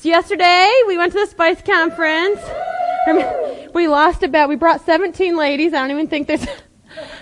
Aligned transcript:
So 0.00 0.08
yesterday 0.08 0.72
we 0.86 0.96
went 0.96 1.12
to 1.12 1.18
the 1.18 1.26
Spice 1.26 1.60
Conference. 1.60 2.40
We 3.72 3.86
lost 3.86 4.24
about, 4.24 4.48
we 4.48 4.56
brought 4.56 4.84
17 4.84 5.36
ladies. 5.36 5.72
I 5.72 5.78
don't 5.78 5.92
even 5.92 6.08
think 6.08 6.26
there's, 6.26 6.44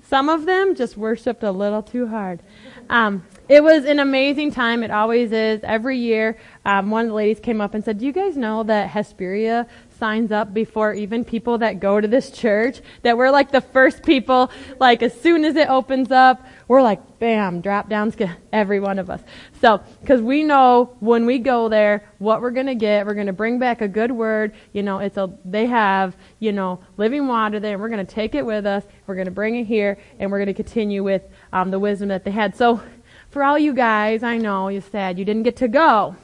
some 0.08 0.30
of 0.30 0.46
them 0.46 0.74
just 0.74 0.98
worshiped 0.98 1.44
a 1.44 1.52
little 1.52 1.84
too 1.84 2.08
hard. 2.08 2.42
Um, 2.90 3.24
it 3.48 3.64
was 3.64 3.86
an 3.86 4.00
amazing 4.00 4.52
time. 4.52 4.82
It 4.82 4.90
always 4.90 5.32
is. 5.32 5.62
Every 5.64 6.00
year, 6.00 6.40
um, 6.66 6.90
one 6.90 7.06
of 7.06 7.10
the 7.10 7.14
ladies 7.14 7.40
came 7.40 7.62
up 7.62 7.76
and 7.76 7.84
said, 7.84 8.00
"Do 8.00 8.06
you 8.06 8.12
guys 8.12 8.36
know 8.36 8.64
that 8.64 8.90
Hesperia 8.90 9.68
signs 10.02 10.32
up 10.32 10.52
before 10.52 10.96
even 10.96 11.24
people 11.24 11.60
that 11.60 11.80
go 11.80 12.02
to 12.02 12.08
this 12.08 12.32
church. 12.32 12.82
That 13.04 13.20
we're 13.20 13.30
like 13.30 13.52
the 13.52 13.62
first 13.62 14.02
people, 14.02 14.50
like 14.80 15.04
as 15.04 15.14
soon 15.22 15.46
as 15.46 15.56
it 15.56 15.70
opens 15.70 16.12
up, 16.12 16.44
we're 16.68 16.82
like, 16.82 17.20
bam, 17.20 17.62
drop 17.62 17.88
downs 17.88 18.16
every 18.52 18.80
one 18.80 18.98
of 18.98 19.12
us. 19.12 19.22
So, 19.62 19.80
cause 20.08 20.20
we 20.20 20.42
know 20.42 20.96
when 21.02 21.28
we 21.28 21.38
go 21.38 21.70
there, 21.70 22.10
what 22.18 22.42
we're 22.42 22.50
gonna 22.50 22.74
get, 22.74 23.06
we're 23.06 23.14
gonna 23.14 23.32
bring 23.32 23.60
back 23.60 23.82
a 23.82 23.88
good 23.88 24.12
word, 24.12 24.54
you 24.74 24.82
know, 24.82 24.98
it's 24.98 25.18
a, 25.18 25.32
they 25.46 25.68
have, 25.68 26.16
you 26.40 26.52
know, 26.52 26.80
living 26.98 27.28
water 27.28 27.60
there, 27.60 27.74
and 27.74 27.82
we're 27.82 27.90
gonna 27.90 28.04
take 28.04 28.34
it 28.34 28.44
with 28.44 28.66
us, 28.66 28.84
we're 29.06 29.16
gonna 29.16 29.30
bring 29.30 29.56
it 29.56 29.66
here, 29.66 30.00
and 30.18 30.32
we're 30.32 30.40
gonna 30.40 30.52
continue 30.52 31.04
with, 31.04 31.22
um, 31.54 31.70
the 31.70 31.78
wisdom 31.78 32.10
that 32.10 32.24
they 32.24 32.32
had. 32.32 32.56
So, 32.56 32.82
for 33.30 33.44
all 33.44 33.60
you 33.60 33.76
guys, 33.76 34.24
I 34.24 34.38
know 34.38 34.70
you're 34.70 34.82
sad 34.82 35.20
you 35.20 35.26
didn't 35.26 35.44
get 35.44 35.58
to 35.58 35.68
go. 35.68 36.16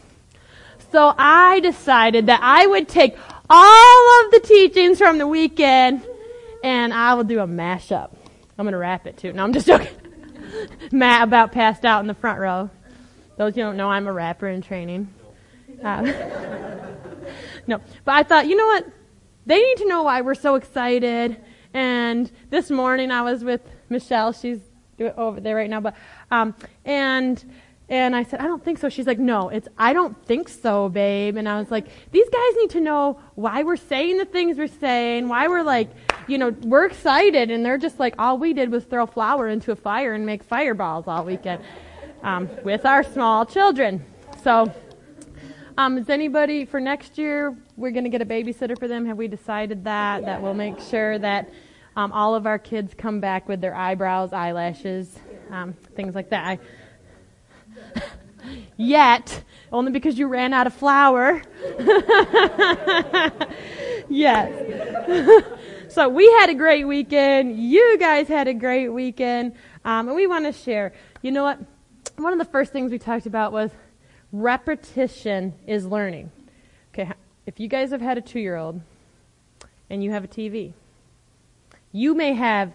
So 0.91 1.13
I 1.17 1.59
decided 1.59 2.27
that 2.27 2.39
I 2.41 2.65
would 2.65 2.87
take 2.87 3.17
all 3.49 4.25
of 4.25 4.31
the 4.31 4.39
teachings 4.39 4.97
from 4.97 5.17
the 5.17 5.27
weekend, 5.27 6.05
and 6.63 6.93
I 6.93 7.13
will 7.13 7.23
do 7.23 7.39
a 7.39 7.47
mashup. 7.47 8.11
I'm 8.57 8.65
going 8.65 8.73
to 8.73 8.77
rap 8.77 9.07
it 9.07 9.17
too. 9.17 9.33
No, 9.33 9.43
I'm 9.43 9.53
just 9.53 9.67
joking. 9.67 9.87
Matt 10.91 11.23
about 11.23 11.51
passed 11.51 11.85
out 11.85 12.01
in 12.01 12.07
the 12.07 12.13
front 12.13 12.39
row. 12.39 12.69
Those 13.37 13.55
you 13.55 13.63
don't 13.63 13.77
know, 13.77 13.89
I'm 13.89 14.07
a 14.07 14.13
rapper 14.13 14.47
in 14.47 14.61
training. 14.61 15.13
Uh, 15.83 16.01
no, 17.67 17.79
but 18.03 18.15
I 18.15 18.23
thought, 18.23 18.47
you 18.47 18.55
know 18.55 18.65
what? 18.65 18.87
They 19.45 19.61
need 19.61 19.77
to 19.77 19.87
know 19.87 20.03
why 20.03 20.21
we're 20.21 20.35
so 20.35 20.55
excited. 20.55 21.37
And 21.73 22.31
this 22.49 22.71
morning 22.71 23.11
I 23.11 23.21
was 23.21 23.43
with 23.43 23.61
Michelle. 23.89 24.33
She's 24.33 24.59
over 24.99 25.39
there 25.39 25.55
right 25.55 25.69
now, 25.69 25.79
but 25.79 25.95
um, 26.31 26.55
and 26.83 27.43
and 27.89 28.15
I 28.15 28.23
said, 28.23 28.41
I 28.41 28.47
don't 28.47 28.63
think 28.63 28.79
so. 28.79 28.89
She's 28.89 29.07
like, 29.07 29.19
no, 29.19 29.47
it's, 29.47 29.67
I 29.77 29.93
don't 29.93 30.21
think 30.25 30.49
so, 30.49 30.89
babe. 30.89 31.37
And 31.37 31.47
I 31.47 31.57
was 31.57 31.71
like, 31.71 31.87
these 32.11 32.27
guys 32.29 32.55
need 32.57 32.69
to 32.71 32.81
know 32.81 33.19
why 33.35 33.63
we're 33.63 33.77
saying 33.77 34.17
the 34.17 34.25
things 34.25 34.57
we're 34.57 34.67
saying, 34.67 35.29
why 35.29 35.47
we're 35.47 35.63
like, 35.63 35.89
you 36.27 36.37
know, 36.37 36.49
we're 36.63 36.85
excited. 36.85 37.49
And 37.49 37.65
they're 37.65 37.77
just 37.77 37.97
like, 37.97 38.15
all 38.19 38.37
we 38.37 38.51
did 38.51 38.71
was 38.71 38.83
throw 38.83 39.05
flour 39.05 39.47
into 39.47 39.71
a 39.71 39.75
fire 39.75 40.13
and 40.13 40.25
make 40.25 40.43
fireballs 40.43 41.07
all 41.07 41.23
weekend 41.23 41.63
um, 42.23 42.49
with 42.65 42.85
our 42.85 43.03
small 43.03 43.45
children. 43.45 44.05
So, 44.43 44.73
um, 45.77 45.97
is 45.97 46.09
anybody 46.09 46.65
for 46.65 46.81
next 46.81 47.17
year, 47.17 47.55
we're 47.77 47.91
going 47.91 48.03
to 48.03 48.09
get 48.09 48.21
a 48.21 48.25
babysitter 48.25 48.77
for 48.77 48.87
them? 48.87 49.05
Have 49.05 49.15
we 49.17 49.27
decided 49.27 49.85
that? 49.85 50.25
That 50.25 50.41
we'll 50.41 50.55
make 50.55 50.79
sure 50.81 51.19
that 51.19 51.49
um, 51.95 52.11
all 52.11 52.35
of 52.35 52.47
our 52.47 52.59
kids 52.59 52.93
come 52.95 53.19
back 53.21 53.47
with 53.47 53.61
their 53.61 53.75
eyebrows, 53.75 54.33
eyelashes, 54.33 55.17
um, 55.51 55.73
things 55.95 56.15
like 56.15 56.31
that. 56.31 56.45
I, 56.45 56.59
Yet, 58.77 59.43
only 59.71 59.91
because 59.91 60.17
you 60.19 60.27
ran 60.27 60.53
out 60.53 60.67
of 60.67 60.73
flour. 60.73 61.41
yes. 64.07 65.43
so 65.89 66.07
we 66.07 66.31
had 66.33 66.51
a 66.51 66.53
great 66.53 66.85
weekend. 66.85 67.57
You 67.59 67.97
guys 67.97 68.27
had 68.27 68.47
a 68.47 68.53
great 68.53 68.89
weekend. 68.89 69.53
Um, 69.83 70.07
and 70.07 70.15
we 70.15 70.27
want 70.27 70.45
to 70.45 70.53
share. 70.53 70.93
You 71.23 71.31
know 71.31 71.43
what? 71.43 71.59
One 72.17 72.33
of 72.33 72.39
the 72.39 72.45
first 72.45 72.71
things 72.71 72.91
we 72.91 72.99
talked 72.99 73.25
about 73.25 73.51
was 73.51 73.71
repetition 74.31 75.53
is 75.65 75.85
learning. 75.85 76.31
Okay, 76.93 77.11
if 77.45 77.59
you 77.59 77.67
guys 77.67 77.91
have 77.91 78.01
had 78.01 78.17
a 78.17 78.21
two 78.21 78.39
year 78.39 78.55
old 78.55 78.81
and 79.89 80.03
you 80.03 80.11
have 80.11 80.23
a 80.23 80.27
TV, 80.27 80.73
you 81.91 82.13
may 82.13 82.33
have 82.33 82.73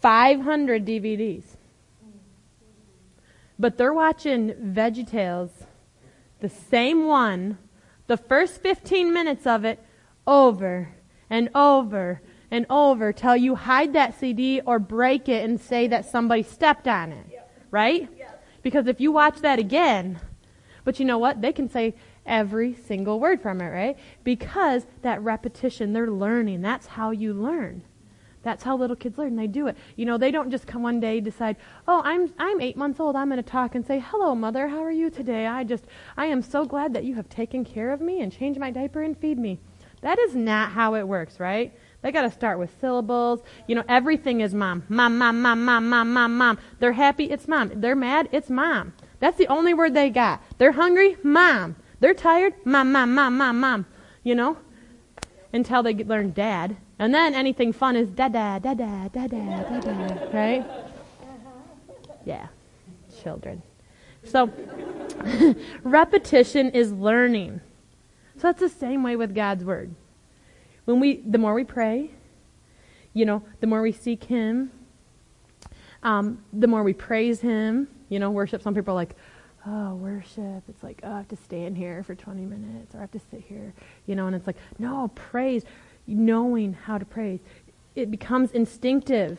500 0.00 0.84
DVDs 0.86 1.42
but 3.58 3.76
they're 3.76 3.92
watching 3.92 4.50
VeggieTales, 4.50 5.50
the 6.40 6.48
same 6.48 7.06
one, 7.06 7.58
the 8.06 8.16
first 8.16 8.60
15 8.60 9.12
minutes 9.12 9.46
of 9.46 9.64
it, 9.64 9.82
over 10.26 10.94
and 11.30 11.48
over 11.54 12.20
and 12.50 12.66
over 12.70 13.12
till 13.12 13.36
you 13.36 13.54
hide 13.54 13.92
that 13.92 14.18
CD 14.18 14.60
or 14.60 14.78
break 14.78 15.28
it 15.28 15.44
and 15.44 15.60
say 15.60 15.88
that 15.88 16.04
somebody 16.04 16.42
stepped 16.42 16.86
on 16.86 17.12
it. 17.12 17.26
Yep. 17.30 17.50
Right? 17.70 18.08
Yep. 18.16 18.44
Because 18.62 18.86
if 18.86 19.00
you 19.00 19.12
watch 19.12 19.40
that 19.40 19.58
again, 19.58 20.20
but 20.84 20.98
you 20.98 21.04
know 21.04 21.18
what? 21.18 21.40
They 21.40 21.52
can 21.52 21.68
say 21.68 21.94
every 22.26 22.74
single 22.74 23.20
word 23.20 23.40
from 23.40 23.60
it, 23.60 23.68
right? 23.68 23.98
Because 24.22 24.86
that 25.02 25.20
repetition, 25.22 25.92
they're 25.92 26.10
learning. 26.10 26.62
That's 26.62 26.86
how 26.86 27.10
you 27.10 27.32
learn. 27.34 27.82
That's 28.44 28.62
how 28.62 28.76
little 28.76 28.94
kids 28.94 29.18
learn. 29.18 29.34
They 29.34 29.48
do 29.48 29.66
it. 29.66 29.76
You 29.96 30.06
know, 30.06 30.16
they 30.16 30.30
don't 30.30 30.50
just 30.50 30.68
come 30.68 30.82
one 30.82 31.00
day 31.00 31.18
decide, 31.20 31.56
"Oh, 31.88 32.02
I'm 32.04 32.32
I'm 32.38 32.60
8 32.60 32.76
months 32.76 33.00
old. 33.00 33.16
I'm 33.16 33.28
going 33.28 33.42
to 33.42 33.50
talk 33.50 33.74
and 33.74 33.84
say, 33.84 33.98
"Hello, 33.98 34.34
mother. 34.36 34.68
How 34.68 34.84
are 34.84 34.92
you 34.92 35.10
today? 35.10 35.46
I 35.48 35.64
just 35.64 35.86
I 36.16 36.26
am 36.26 36.42
so 36.42 36.64
glad 36.64 36.94
that 36.94 37.04
you 37.04 37.16
have 37.16 37.28
taken 37.28 37.64
care 37.64 37.90
of 37.90 38.00
me 38.00 38.20
and 38.20 38.30
changed 38.30 38.60
my 38.60 38.70
diaper 38.70 39.02
and 39.02 39.18
feed 39.18 39.38
me." 39.38 39.58
That 40.02 40.18
is 40.18 40.36
not 40.36 40.70
how 40.70 40.94
it 40.94 41.08
works, 41.08 41.40
right? 41.40 41.72
They 42.02 42.12
got 42.12 42.22
to 42.22 42.30
start 42.30 42.58
with 42.58 42.78
syllables. 42.78 43.40
You 43.66 43.76
know, 43.76 43.84
everything 43.88 44.42
is 44.42 44.54
mom. 44.54 44.82
Mom, 44.90 45.16
mom, 45.16 45.40
mom, 45.40 45.64
mom, 45.64 45.88
mom, 45.88 46.12
mom, 46.12 46.36
mom. 46.36 46.58
They're 46.78 46.92
happy, 46.92 47.30
it's 47.30 47.48
mom. 47.48 47.70
They're 47.76 47.96
mad, 47.96 48.28
it's 48.30 48.50
mom. 48.50 48.92
That's 49.20 49.38
the 49.38 49.48
only 49.48 49.72
word 49.72 49.94
they 49.94 50.10
got. 50.10 50.42
They're 50.58 50.72
hungry, 50.72 51.16
mom. 51.22 51.76
They're 52.00 52.12
tired, 52.12 52.52
mom, 52.66 52.92
mom, 52.92 53.14
mom, 53.14 53.38
mom, 53.38 53.58
mom. 53.58 53.86
You 54.22 54.34
know? 54.34 54.58
Until 55.54 55.82
they 55.82 55.94
learn 55.94 56.32
dad. 56.32 56.76
And 56.98 57.12
then 57.12 57.34
anything 57.34 57.72
fun 57.72 57.96
is 57.96 58.08
da 58.08 58.28
da 58.28 58.58
da 58.58 58.74
da 58.74 59.08
da 59.08 59.26
da 59.26 59.26
da 59.26 59.80
da, 59.80 60.36
right? 60.36 60.64
Yeah, 62.24 62.46
children. 63.22 63.62
So 64.22 64.50
repetition 65.82 66.70
is 66.70 66.92
learning. 66.92 67.60
So 68.36 68.48
that's 68.48 68.60
the 68.60 68.68
same 68.68 69.02
way 69.02 69.16
with 69.16 69.34
God's 69.34 69.64
word. 69.64 69.94
When 70.84 71.00
we, 71.00 71.16
the 71.16 71.38
more 71.38 71.54
we 71.54 71.64
pray, 71.64 72.10
you 73.12 73.24
know, 73.24 73.42
the 73.60 73.66
more 73.66 73.82
we 73.82 73.92
seek 73.92 74.24
Him, 74.24 74.70
um, 76.02 76.42
the 76.52 76.66
more 76.66 76.82
we 76.82 76.92
praise 76.92 77.40
Him. 77.40 77.88
You 78.08 78.18
know, 78.18 78.30
worship. 78.30 78.62
Some 78.62 78.74
people 78.74 78.92
are 78.92 78.96
like, 78.96 79.16
oh, 79.66 79.94
worship. 79.94 80.62
It's 80.68 80.82
like, 80.82 81.00
oh, 81.02 81.12
I 81.12 81.16
have 81.16 81.28
to 81.28 81.36
stand 81.36 81.76
here 81.76 82.02
for 82.02 82.14
20 82.14 82.42
minutes 82.42 82.94
or 82.94 82.98
I 82.98 83.00
have 83.02 83.10
to 83.12 83.20
sit 83.30 83.42
here, 83.48 83.72
you 84.06 84.14
know, 84.14 84.26
and 84.26 84.36
it's 84.36 84.46
like, 84.46 84.56
no, 84.78 85.10
praise 85.14 85.64
knowing 86.06 86.72
how 86.72 86.98
to 86.98 87.04
praise. 87.04 87.40
It 87.94 88.10
becomes 88.10 88.52
instinctive. 88.52 89.38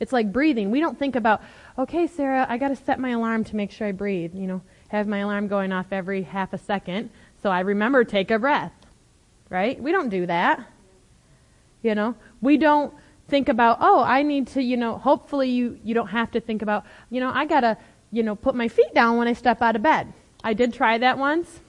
It's 0.00 0.12
like 0.12 0.32
breathing. 0.32 0.70
We 0.70 0.80
don't 0.80 0.98
think 0.98 1.14
about, 1.14 1.42
okay, 1.78 2.06
Sara, 2.06 2.46
I 2.48 2.58
got 2.58 2.68
to 2.68 2.76
set 2.76 2.98
my 2.98 3.10
alarm 3.10 3.44
to 3.44 3.56
make 3.56 3.70
sure 3.70 3.86
I 3.86 3.92
breathe. 3.92 4.34
You 4.34 4.46
know, 4.46 4.62
have 4.88 5.06
my 5.06 5.18
alarm 5.18 5.48
going 5.48 5.72
off 5.72 5.86
every 5.92 6.22
half 6.22 6.52
a 6.52 6.58
second 6.58 7.10
so 7.42 7.50
I 7.50 7.60
remember 7.60 8.04
take 8.04 8.30
a 8.30 8.38
breath. 8.38 8.72
Right? 9.50 9.80
We 9.82 9.92
don't 9.92 10.08
do 10.08 10.26
that. 10.26 10.66
You 11.82 11.94
know, 11.94 12.14
we 12.40 12.56
don't 12.56 12.94
think 13.28 13.48
about, 13.48 13.78
oh, 13.80 14.02
I 14.02 14.22
need 14.22 14.46
to, 14.48 14.62
you 14.62 14.76
know, 14.76 14.96
hopefully 14.98 15.50
you, 15.50 15.78
you 15.82 15.94
don't 15.94 16.08
have 16.08 16.30
to 16.30 16.40
think 16.40 16.62
about, 16.62 16.84
you 17.10 17.20
know, 17.20 17.30
I 17.34 17.44
got 17.44 17.60
to, 17.60 17.76
you 18.12 18.22
know, 18.22 18.36
put 18.36 18.54
my 18.54 18.68
feet 18.68 18.94
down 18.94 19.18
when 19.18 19.26
I 19.26 19.32
step 19.32 19.60
out 19.60 19.76
of 19.76 19.82
bed. 19.82 20.12
I 20.44 20.54
did 20.54 20.72
try 20.72 20.96
that 20.98 21.18
once. 21.18 21.60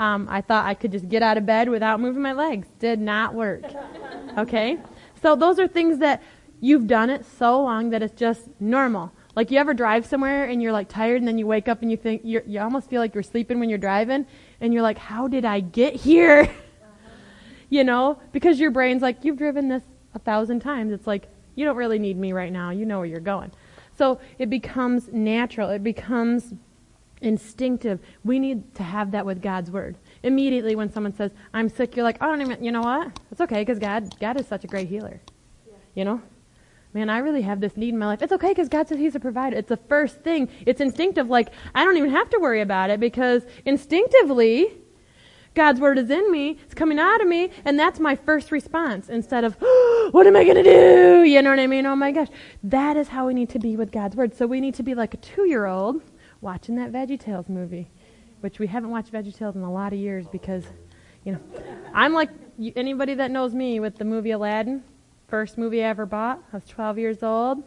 Um, 0.00 0.26
I 0.30 0.40
thought 0.40 0.64
I 0.64 0.72
could 0.72 0.92
just 0.92 1.10
get 1.10 1.22
out 1.22 1.36
of 1.36 1.44
bed 1.44 1.68
without 1.68 2.00
moving 2.00 2.22
my 2.22 2.32
legs. 2.32 2.66
Did 2.78 2.98
not 2.98 3.34
work. 3.34 3.64
Okay? 4.38 4.78
So 5.22 5.36
those 5.36 5.58
are 5.58 5.68
things 5.68 5.98
that 5.98 6.22
you've 6.58 6.86
done 6.86 7.10
it 7.10 7.26
so 7.38 7.62
long 7.62 7.90
that 7.90 8.02
it's 8.02 8.18
just 8.18 8.48
normal. 8.58 9.12
Like 9.36 9.50
you 9.50 9.58
ever 9.58 9.74
drive 9.74 10.06
somewhere 10.06 10.46
and 10.46 10.62
you're 10.62 10.72
like 10.72 10.88
tired 10.88 11.18
and 11.18 11.28
then 11.28 11.36
you 11.36 11.46
wake 11.46 11.68
up 11.68 11.82
and 11.82 11.90
you 11.90 11.98
think 11.98 12.22
you 12.24 12.42
you 12.46 12.60
almost 12.60 12.88
feel 12.88 13.00
like 13.00 13.14
you're 13.14 13.22
sleeping 13.22 13.60
when 13.60 13.68
you're 13.68 13.78
driving 13.78 14.26
and 14.62 14.72
you're 14.72 14.82
like, 14.82 14.96
how 14.96 15.28
did 15.28 15.44
I 15.44 15.60
get 15.60 15.94
here? 15.94 16.48
you 17.68 17.84
know, 17.84 18.18
because 18.32 18.58
your 18.58 18.70
brain's 18.70 19.02
like, 19.02 19.22
you've 19.22 19.36
driven 19.36 19.68
this 19.68 19.82
a 20.14 20.18
thousand 20.18 20.60
times. 20.60 20.92
It's 20.92 21.06
like 21.06 21.28
you 21.56 21.66
don't 21.66 21.76
really 21.76 21.98
need 21.98 22.16
me 22.16 22.32
right 22.32 22.50
now. 22.50 22.70
You 22.70 22.86
know 22.86 22.98
where 22.98 23.06
you're 23.06 23.20
going. 23.20 23.52
So 23.98 24.18
it 24.38 24.48
becomes 24.48 25.08
natural. 25.12 25.68
It 25.68 25.84
becomes 25.84 26.54
instinctive. 27.20 28.00
We 28.24 28.38
need 28.38 28.74
to 28.76 28.82
have 28.82 29.10
that 29.12 29.26
with 29.26 29.42
God's 29.42 29.70
word. 29.70 29.96
Immediately 30.22 30.74
when 30.74 30.92
someone 30.92 31.14
says, 31.14 31.30
I'm 31.52 31.68
sick, 31.68 31.96
you're 31.96 32.04
like, 32.04 32.20
I 32.20 32.26
don't 32.26 32.40
even, 32.40 32.62
you 32.62 32.72
know 32.72 32.82
what? 32.82 33.18
It's 33.30 33.40
okay 33.40 33.60
because 33.60 33.78
God, 33.78 34.18
God 34.20 34.38
is 34.40 34.46
such 34.46 34.64
a 34.64 34.66
great 34.66 34.88
healer. 34.88 35.20
Yeah. 35.66 35.74
You 35.94 36.04
know? 36.04 36.22
Man, 36.92 37.08
I 37.08 37.18
really 37.18 37.42
have 37.42 37.60
this 37.60 37.76
need 37.76 37.90
in 37.90 37.98
my 37.98 38.06
life. 38.06 38.20
It's 38.20 38.32
okay 38.32 38.48
because 38.48 38.68
God 38.68 38.88
says 38.88 38.98
He's 38.98 39.14
a 39.14 39.20
provider. 39.20 39.56
It's 39.56 39.68
the 39.68 39.76
first 39.76 40.22
thing. 40.22 40.48
It's 40.66 40.80
instinctive. 40.80 41.28
Like, 41.28 41.50
I 41.72 41.84
don't 41.84 41.96
even 41.96 42.10
have 42.10 42.28
to 42.30 42.38
worry 42.40 42.62
about 42.62 42.90
it 42.90 42.98
because 42.98 43.44
instinctively, 43.64 44.72
God's 45.54 45.78
word 45.80 45.98
is 45.98 46.10
in 46.10 46.30
me. 46.32 46.58
It's 46.64 46.74
coming 46.74 46.98
out 46.98 47.20
of 47.20 47.28
me. 47.28 47.50
And 47.64 47.78
that's 47.78 48.00
my 48.00 48.16
first 48.16 48.50
response 48.50 49.08
instead 49.08 49.44
of, 49.44 49.56
oh, 49.60 50.08
what 50.12 50.26
am 50.26 50.34
I 50.34 50.42
going 50.42 50.56
to 50.56 50.64
do? 50.64 51.22
You 51.22 51.42
know 51.42 51.50
what 51.50 51.60
I 51.60 51.68
mean? 51.68 51.86
Oh 51.86 51.94
my 51.94 52.10
gosh. 52.10 52.28
That 52.64 52.96
is 52.96 53.08
how 53.08 53.26
we 53.26 53.34
need 53.34 53.50
to 53.50 53.60
be 53.60 53.76
with 53.76 53.92
God's 53.92 54.16
word. 54.16 54.34
So 54.34 54.46
we 54.46 54.60
need 54.60 54.74
to 54.74 54.82
be 54.82 54.94
like 54.94 55.14
a 55.14 55.18
two 55.18 55.46
year 55.46 55.66
old 55.66 56.02
watching 56.40 56.76
that 56.76 56.92
VeggieTales 56.92 57.48
movie. 57.48 57.90
which 58.40 58.58
we 58.58 58.66
haven't 58.66 58.90
watched 58.90 59.12
VeggieTales 59.12 59.54
in 59.54 59.62
a 59.62 59.72
lot 59.72 59.92
of 59.92 59.98
years 59.98 60.26
because, 60.26 60.64
you 61.24 61.32
know, 61.32 61.40
I'm 61.94 62.12
like 62.12 62.30
anybody 62.74 63.14
that 63.14 63.30
knows 63.30 63.54
me 63.54 63.80
with 63.80 63.96
the 63.96 64.04
movie 64.04 64.30
Aladdin, 64.30 64.82
first 65.28 65.58
movie 65.58 65.84
I 65.84 65.88
ever 65.88 66.06
bought. 66.06 66.42
I 66.52 66.56
was 66.56 66.64
12 66.66 66.98
years 66.98 67.22
old, 67.22 67.62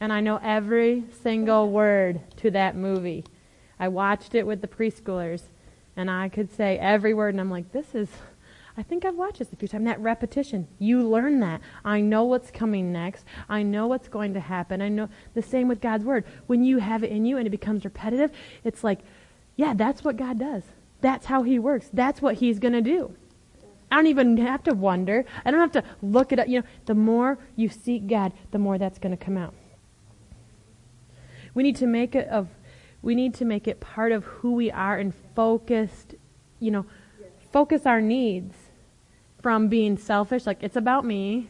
and 0.00 0.12
I 0.12 0.20
know 0.20 0.40
every 0.42 1.04
single 1.22 1.70
word 1.70 2.20
to 2.38 2.50
that 2.52 2.76
movie. 2.76 3.24
I 3.78 3.88
watched 3.88 4.34
it 4.34 4.46
with 4.46 4.60
the 4.60 4.68
preschoolers, 4.68 5.42
and 5.96 6.10
I 6.10 6.28
could 6.28 6.50
say 6.50 6.78
every 6.78 7.14
word, 7.14 7.34
and 7.34 7.40
I'm 7.40 7.50
like, 7.50 7.72
this 7.72 7.94
is. 7.94 8.08
I 8.80 8.82
think 8.82 9.04
I've 9.04 9.16
watched 9.16 9.40
this 9.40 9.52
a 9.52 9.56
few 9.56 9.68
times. 9.68 9.84
That 9.84 10.00
repetition, 10.00 10.66
you 10.78 11.06
learn 11.06 11.40
that. 11.40 11.60
I 11.84 12.00
know 12.00 12.24
what's 12.24 12.50
coming 12.50 12.90
next. 12.90 13.26
I 13.46 13.62
know 13.62 13.86
what's 13.86 14.08
going 14.08 14.32
to 14.32 14.40
happen. 14.40 14.80
I 14.80 14.88
know 14.88 15.10
the 15.34 15.42
same 15.42 15.68
with 15.68 15.82
God's 15.82 16.02
word. 16.02 16.24
When 16.46 16.64
you 16.64 16.78
have 16.78 17.04
it 17.04 17.10
in 17.10 17.26
you 17.26 17.36
and 17.36 17.46
it 17.46 17.50
becomes 17.50 17.84
repetitive, 17.84 18.32
it's 18.64 18.82
like, 18.82 19.00
yeah, 19.54 19.74
that's 19.74 20.02
what 20.02 20.16
God 20.16 20.38
does. 20.38 20.62
That's 21.02 21.26
how 21.26 21.42
He 21.42 21.58
works. 21.58 21.90
That's 21.92 22.22
what 22.22 22.36
He's 22.36 22.58
going 22.58 22.72
to 22.72 22.80
do. 22.80 23.14
I 23.92 23.96
don't 23.96 24.06
even 24.06 24.38
have 24.38 24.62
to 24.62 24.72
wonder. 24.72 25.26
I 25.44 25.50
don't 25.50 25.60
have 25.60 25.72
to 25.72 25.84
look 26.00 26.32
it 26.32 26.38
up. 26.38 26.48
You 26.48 26.60
know, 26.60 26.66
the 26.86 26.94
more 26.94 27.36
you 27.56 27.68
seek 27.68 28.06
God, 28.06 28.32
the 28.50 28.58
more 28.58 28.78
that's 28.78 28.98
going 28.98 29.14
to 29.14 29.22
come 29.22 29.36
out. 29.36 29.52
We 31.52 31.62
need 31.64 31.76
to 31.76 31.86
make 31.86 32.14
it 32.14 32.28
of 32.28 32.48
we 33.02 33.14
need 33.14 33.34
to 33.34 33.44
make 33.44 33.68
it 33.68 33.78
part 33.78 34.10
of 34.10 34.24
who 34.24 34.52
we 34.52 34.70
are 34.70 34.96
and 34.96 35.12
focused, 35.34 36.14
you 36.60 36.70
know, 36.70 36.86
focus 37.52 37.84
our 37.84 38.00
needs 38.00 38.54
from 39.42 39.68
being 39.68 39.96
selfish, 39.96 40.46
like 40.46 40.62
it's 40.62 40.76
about 40.76 41.04
me, 41.04 41.48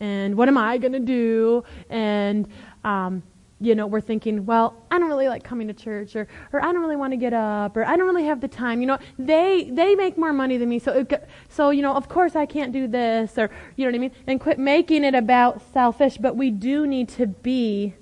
and 0.00 0.36
what 0.36 0.48
am 0.48 0.56
I 0.56 0.78
going 0.78 0.92
to 0.92 1.00
do, 1.00 1.64
and 1.90 2.48
um, 2.84 3.22
you 3.60 3.74
know, 3.74 3.86
we're 3.86 4.00
thinking, 4.00 4.46
well, 4.46 4.76
I 4.90 4.98
don't 4.98 5.08
really 5.08 5.26
like 5.28 5.42
coming 5.42 5.66
to 5.66 5.74
church, 5.74 6.14
or, 6.14 6.28
or 6.52 6.64
I 6.64 6.72
don't 6.72 6.80
really 6.80 6.96
want 6.96 7.12
to 7.12 7.16
get 7.16 7.32
up, 7.32 7.76
or 7.76 7.84
I 7.84 7.96
don't 7.96 8.06
really 8.06 8.24
have 8.24 8.40
the 8.40 8.48
time. 8.48 8.80
You 8.80 8.86
know, 8.86 8.98
they 9.18 9.68
they 9.72 9.94
make 9.96 10.16
more 10.16 10.32
money 10.32 10.56
than 10.56 10.68
me, 10.68 10.78
so 10.78 10.92
it, 10.92 11.28
so 11.48 11.70
you 11.70 11.82
know, 11.82 11.94
of 11.94 12.08
course 12.08 12.36
I 12.36 12.46
can't 12.46 12.72
do 12.72 12.86
this, 12.86 13.36
or 13.36 13.50
you 13.76 13.84
know 13.84 13.90
what 13.90 13.96
I 13.96 13.98
mean. 13.98 14.12
And 14.26 14.40
quit 14.40 14.58
making 14.58 15.04
it 15.04 15.14
about 15.14 15.60
selfish. 15.72 16.18
But 16.18 16.36
we 16.36 16.50
do 16.50 16.86
need 16.86 17.08
to 17.10 17.26
be 17.26 17.94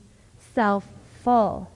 self-full. 0.55 1.71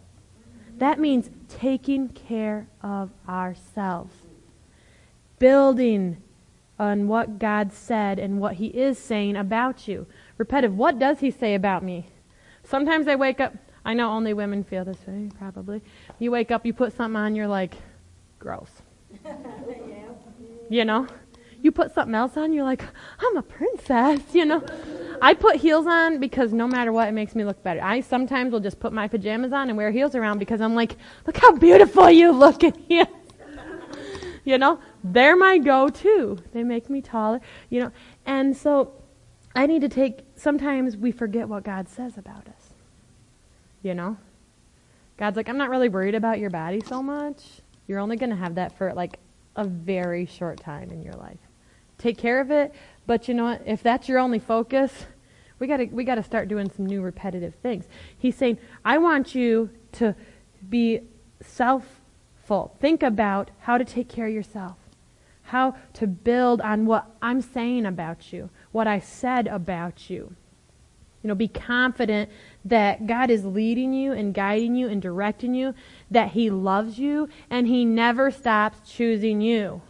That 0.76 0.98
means 0.98 1.30
taking 1.48 2.08
care 2.08 2.68
of 2.82 3.10
ourselves, 3.28 4.14
building 5.38 6.18
on 6.80 7.06
what 7.08 7.38
God 7.38 7.72
said 7.72 8.18
and 8.18 8.40
what 8.40 8.54
He 8.54 8.68
is 8.68 8.98
saying 8.98 9.36
about 9.36 9.86
you. 9.86 10.06
Repetitive. 10.38 10.74
What 10.74 10.98
does 10.98 11.20
He 11.20 11.30
say 11.30 11.54
about 11.54 11.84
me? 11.84 12.06
Sometimes 12.64 13.06
I 13.06 13.16
wake 13.16 13.38
up. 13.38 13.54
I 13.84 13.92
know 13.92 14.10
only 14.10 14.32
women 14.32 14.64
feel 14.64 14.84
this 14.84 15.06
way, 15.06 15.30
probably. 15.38 15.82
You 16.18 16.30
wake 16.30 16.50
up, 16.50 16.64
you 16.64 16.72
put 16.72 16.96
something 16.96 17.16
on, 17.16 17.34
you're 17.34 17.46
like, 17.46 17.74
gross. 18.38 18.70
You 20.72 20.84
know? 20.84 21.08
You 21.62 21.72
put 21.72 21.92
something 21.92 22.14
else 22.14 22.36
on, 22.36 22.52
you're 22.52 22.64
like, 22.64 22.84
I'm 23.18 23.36
a 23.36 23.42
princess, 23.42 24.20
you 24.32 24.44
know? 24.44 24.64
I 25.20 25.34
put 25.34 25.56
heels 25.56 25.84
on 25.84 26.20
because 26.20 26.52
no 26.52 26.68
matter 26.68 26.92
what, 26.92 27.08
it 27.08 27.12
makes 27.12 27.34
me 27.34 27.44
look 27.44 27.60
better. 27.64 27.82
I 27.82 28.02
sometimes 28.02 28.52
will 28.52 28.60
just 28.60 28.78
put 28.78 28.92
my 28.92 29.08
pajamas 29.08 29.52
on 29.52 29.68
and 29.68 29.76
wear 29.76 29.90
heels 29.90 30.14
around 30.14 30.38
because 30.38 30.60
I'm 30.60 30.76
like, 30.76 30.96
look 31.26 31.36
how 31.36 31.56
beautiful 31.56 32.08
you 32.08 32.30
look 32.30 32.62
in 32.62 32.72
heels. 32.88 33.08
You 34.44 34.58
know? 34.58 34.78
They're 35.04 35.36
my 35.36 35.58
go-to. 35.58 36.38
They 36.52 36.62
make 36.62 36.90
me 36.90 37.00
taller, 37.00 37.40
you 37.68 37.80
know? 37.80 37.92
And 38.26 38.56
so 38.56 38.92
I 39.54 39.66
need 39.66 39.82
to 39.82 39.88
take, 39.88 40.20
sometimes 40.36 40.96
we 40.96 41.12
forget 41.12 41.48
what 41.48 41.64
God 41.64 41.88
says 41.88 42.16
about 42.16 42.48
us. 42.48 42.74
You 43.82 43.94
know? 43.94 44.16
God's 45.16 45.36
like, 45.36 45.48
I'm 45.48 45.58
not 45.58 45.70
really 45.70 45.88
worried 45.88 46.14
about 46.14 46.38
your 46.38 46.50
body 46.50 46.80
so 46.80 47.02
much. 47.02 47.42
You're 47.86 47.98
only 47.98 48.16
going 48.16 48.30
to 48.30 48.36
have 48.36 48.54
that 48.54 48.76
for 48.78 48.92
like 48.94 49.18
a 49.56 49.64
very 49.64 50.26
short 50.26 50.60
time 50.60 50.90
in 50.90 51.02
your 51.02 51.14
life. 51.14 51.38
Take 51.98 52.16
care 52.16 52.40
of 52.40 52.50
it, 52.50 52.72
but 53.06 53.28
you 53.28 53.34
know 53.34 53.44
what? 53.44 53.62
If 53.66 53.82
that's 53.82 54.08
your 54.08 54.18
only 54.18 54.38
focus, 54.38 55.06
we 55.58 55.66
got 55.66 55.76
to 55.76 55.84
we 55.86 56.04
got 56.04 56.14
to 56.14 56.22
start 56.22 56.48
doing 56.48 56.70
some 56.70 56.86
new 56.86 57.02
repetitive 57.02 57.54
things. 57.56 57.84
He's 58.16 58.34
saying, 58.34 58.58
"I 58.84 58.96
want 58.96 59.34
you 59.34 59.68
to 59.92 60.14
be 60.70 61.02
Think 62.80 63.04
about 63.04 63.50
how 63.60 63.78
to 63.78 63.84
take 63.84 64.08
care 64.08 64.26
of 64.26 64.32
yourself. 64.32 64.76
How 65.42 65.76
to 65.94 66.06
build 66.08 66.60
on 66.60 66.84
what 66.84 67.06
I'm 67.22 67.40
saying 67.40 67.86
about 67.86 68.32
you, 68.32 68.50
what 68.72 68.88
I 68.88 68.98
said 68.98 69.46
about 69.46 70.10
you. 70.10 70.34
You 71.22 71.28
know, 71.28 71.34
be 71.34 71.48
confident 71.48 72.30
that 72.64 73.06
God 73.06 73.30
is 73.30 73.44
leading 73.44 73.92
you 73.92 74.12
and 74.12 74.34
guiding 74.34 74.74
you 74.74 74.88
and 74.88 75.00
directing 75.00 75.54
you, 75.54 75.74
that 76.10 76.30
He 76.30 76.50
loves 76.50 76.98
you, 76.98 77.28
and 77.50 77.68
He 77.68 77.84
never 77.84 78.30
stops 78.30 78.90
choosing 78.90 79.40
you. 79.40 79.82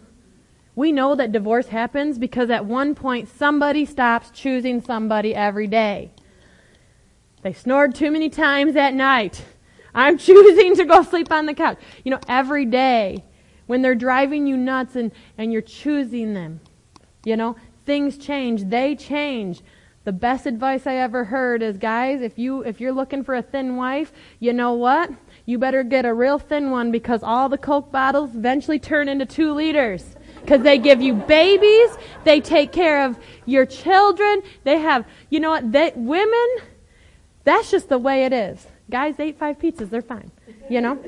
We 0.75 0.93
know 0.93 1.15
that 1.15 1.33
divorce 1.33 1.69
happens 1.69 2.19
because 2.19 2.51
at 2.51 2.67
one 2.67 2.95
point 2.95 3.29
somebody 3.29 3.85
stops 3.87 4.31
choosing 4.31 4.83
somebody 4.83 5.35
every 5.35 5.67
day. 5.67 6.11
They 7.43 7.53
snored 7.55 7.95
too 7.95 8.11
many 8.11 8.29
times 8.29 8.77
at 8.77 8.93
night. 8.93 9.45
I'm 9.95 10.19
choosing 10.27 10.77
to 10.77 10.85
go 10.85 11.03
sleep 11.03 11.31
on 11.33 11.47
the 11.47 11.55
couch. 11.55 11.79
You 12.05 12.13
know, 12.13 12.21
every 12.29 12.65
day 12.65 13.25
when 13.67 13.83
they're 13.83 13.95
driving 13.95 14.47
you 14.47 14.57
nuts 14.57 14.97
and, 14.97 15.13
and 15.39 15.53
you're 15.53 15.63
choosing 15.63 16.35
them, 16.35 16.61
you 17.25 17.37
know, 17.37 17.57
things 17.87 18.19
change. 18.19 18.65
They 18.65 18.97
change. 18.97 19.63
The 20.05 20.13
best 20.13 20.47
advice 20.47 20.87
I 20.87 20.95
ever 20.97 21.25
heard 21.25 21.63
is 21.63 21.77
guys, 21.77 22.23
if 22.23 22.39
you 22.39 22.63
if 22.63 22.81
you're 22.81 22.93
looking 22.93 23.23
for 23.23 23.35
a 23.35 23.43
thin 23.43 23.77
wife, 23.77 24.13
you 24.39 24.53
know 24.53 24.73
what? 24.73 25.11
You 25.45 25.59
better 25.59 25.83
get 25.83 26.07
a 26.07 26.15
real 26.15 26.39
thin 26.39 26.71
one 26.71 26.91
because 26.91 27.23
all 27.23 27.51
the 27.51 27.59
Coke 27.59 27.93
bottles 27.93 28.35
eventually 28.35 28.79
turn 28.79 29.09
into 29.09 29.27
2 29.27 29.53
liters. 29.53 30.17
Cuz 30.47 30.63
they 30.63 30.79
give 30.79 31.03
you 31.03 31.15
babies, 31.15 31.91
they 32.25 32.41
take 32.41 32.73
care 32.73 33.05
of 33.05 33.19
your 33.45 33.67
children, 33.67 34.43
they 34.65 34.79
have, 34.79 35.05
you 35.29 35.39
know 35.39 35.51
what? 35.51 35.71
They 35.71 35.93
women 35.95 36.49
that's 37.45 37.71
just 37.71 37.89
the 37.89 37.99
way 37.99 38.25
it 38.25 38.33
is. 38.33 38.67
Guys 38.91 39.19
ate 39.19 39.39
5 39.39 39.59
pizzas, 39.59 39.89
they're 39.89 40.03
fine. 40.03 40.31
You 40.69 40.81
know? 40.81 40.99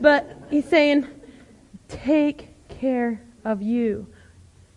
But 0.00 0.36
he's 0.50 0.68
saying 0.68 1.06
take 1.88 2.68
care 2.68 3.20
of 3.44 3.62
you. 3.62 4.06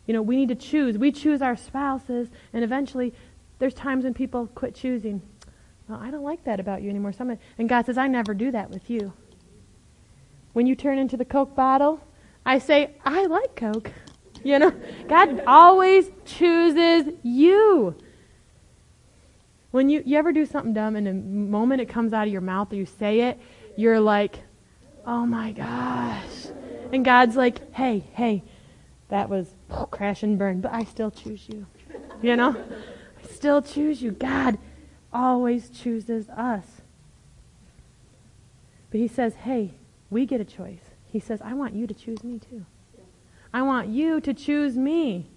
You 0.05 0.13
know, 0.13 0.21
we 0.21 0.35
need 0.35 0.49
to 0.49 0.55
choose. 0.55 0.97
We 0.97 1.11
choose 1.11 1.41
our 1.41 1.55
spouses, 1.55 2.29
and 2.53 2.63
eventually 2.63 3.13
there's 3.59 3.73
times 3.73 4.03
when 4.03 4.13
people 4.13 4.47
quit 4.55 4.75
choosing. 4.75 5.21
Well, 5.87 5.99
I 6.01 6.11
don't 6.11 6.23
like 6.23 6.43
that 6.43 6.59
about 6.59 6.81
you 6.81 6.89
anymore. 6.89 7.13
And 7.57 7.67
God 7.67 7.85
says, 7.85 7.97
I 7.97 8.07
never 8.07 8.33
do 8.33 8.51
that 8.51 8.69
with 8.69 8.89
you. 8.89 9.13
When 10.53 10.67
you 10.67 10.75
turn 10.75 10.97
into 10.97 11.17
the 11.17 11.25
Coke 11.25 11.55
bottle, 11.55 12.01
I 12.45 12.59
say, 12.59 12.91
I 13.05 13.25
like 13.25 13.55
Coke. 13.55 13.91
You 14.43 14.59
know, 14.59 14.73
God 15.07 15.43
always 15.45 16.09
chooses 16.25 17.13
you. 17.23 17.95
When 19.71 19.89
you, 19.89 20.01
you 20.05 20.17
ever 20.17 20.31
do 20.31 20.45
something 20.45 20.73
dumb 20.73 20.95
and 20.95 21.05
the 21.05 21.13
moment 21.13 21.81
it 21.81 21.89
comes 21.89 22.13
out 22.13 22.25
of 22.27 22.33
your 22.33 22.41
mouth 22.41 22.73
or 22.73 22.75
you 22.75 22.85
say 22.85 23.21
it, 23.21 23.39
you're 23.75 23.99
like, 23.99 24.39
oh 25.05 25.25
my 25.25 25.51
gosh. 25.51 26.47
And 26.91 27.05
God's 27.05 27.35
like, 27.35 27.73
hey, 27.73 28.03
hey, 28.13 28.43
that 29.09 29.29
was 29.29 29.53
crash 29.91 30.23
and 30.23 30.37
burn, 30.39 30.61
but 30.61 30.73
I 30.73 30.83
still 30.83 31.11
choose 31.11 31.47
you. 31.47 31.67
You 32.21 32.35
know? 32.35 32.55
I 33.23 33.27
still 33.27 33.61
choose 33.61 34.01
you. 34.01 34.11
God 34.11 34.57
always 35.13 35.69
chooses 35.69 36.29
us. 36.29 36.65
But 38.91 38.99
he 38.99 39.07
says, 39.07 39.35
hey, 39.35 39.75
we 40.09 40.25
get 40.25 40.41
a 40.41 40.45
choice. 40.45 40.81
He 41.05 41.19
says, 41.19 41.41
I 41.43 41.53
want 41.53 41.75
you 41.75 41.85
to 41.85 41.93
choose 41.93 42.23
me 42.23 42.39
too. 42.39 42.65
I 43.53 43.61
want 43.61 43.89
you 43.89 44.19
to 44.21 44.33
choose 44.33 44.77
me. 44.77 45.29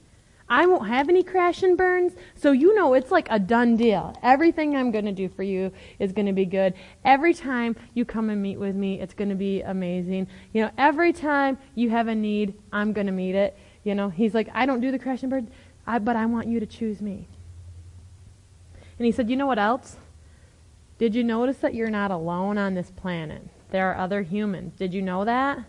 I 0.53 0.67
won't 0.67 0.87
have 0.87 1.09
any 1.09 1.23
crash 1.23 1.63
and 1.63 1.79
burns, 1.79 2.13
so 2.35 2.53
you 2.53 2.75
know 2.75 2.93
it's 2.93 3.11
like 3.11 3.27
a 3.31 3.39
done 3.39 3.75
deal. 3.75 4.15
Everything 4.23 4.77
I'm 4.77 4.91
going 4.91 5.07
to 5.07 5.13
do 5.13 5.31
for 5.31 5.43
you 5.43 5.73
is 5.99 6.13
going 6.13 6.27
to 6.27 6.35
be 6.35 6.45
good. 6.45 6.75
Every 7.07 7.33
time 7.33 7.75
you 7.95 8.05
come 8.05 8.29
and 8.29 8.43
meet 8.43 8.59
with 8.59 8.77
me, 8.77 9.01
it's 9.01 9.15
going 9.15 9.31
to 9.31 9.35
be 9.35 9.63
amazing. 9.63 10.27
You 10.53 10.65
know, 10.65 10.71
every 10.77 11.15
time 11.15 11.57
you 11.75 11.89
have 11.89 12.07
a 12.07 12.15
need, 12.15 12.53
I'm 12.71 12.93
going 12.93 13.07
to 13.07 13.15
meet 13.15 13.35
it. 13.35 13.57
You 13.83 13.95
know, 13.95 14.11
he's 14.11 14.35
like, 14.35 14.51
I 14.53 14.67
don't 14.67 14.83
do 14.83 14.91
the 14.91 14.99
crash 14.99 15.23
and 15.23 15.31
burns, 15.31 15.49
I, 15.87 15.99
but 15.99 16.17
I 16.17 16.27
want 16.27 16.49
you 16.49 16.61
to 16.61 16.67
choose 16.67 17.01
me. 17.01 17.29
And 18.99 19.07
he 19.07 19.11
said, 19.11 19.31
You 19.31 19.37
know 19.37 19.47
what 19.47 19.59
else? 19.59 19.97
Did 20.99 21.15
you 21.15 21.25
notice 21.25 21.57
that 21.57 21.75
you're 21.75 21.89
not 21.89 22.11
alone 22.11 22.59
on 22.59 22.75
this 22.75 22.91
planet? 22.91 23.49
There 23.71 23.91
are 23.91 23.97
other 23.97 24.21
humans. 24.21 24.75
Did 24.77 24.93
you 24.93 25.01
know 25.01 25.25
that? 25.25 25.61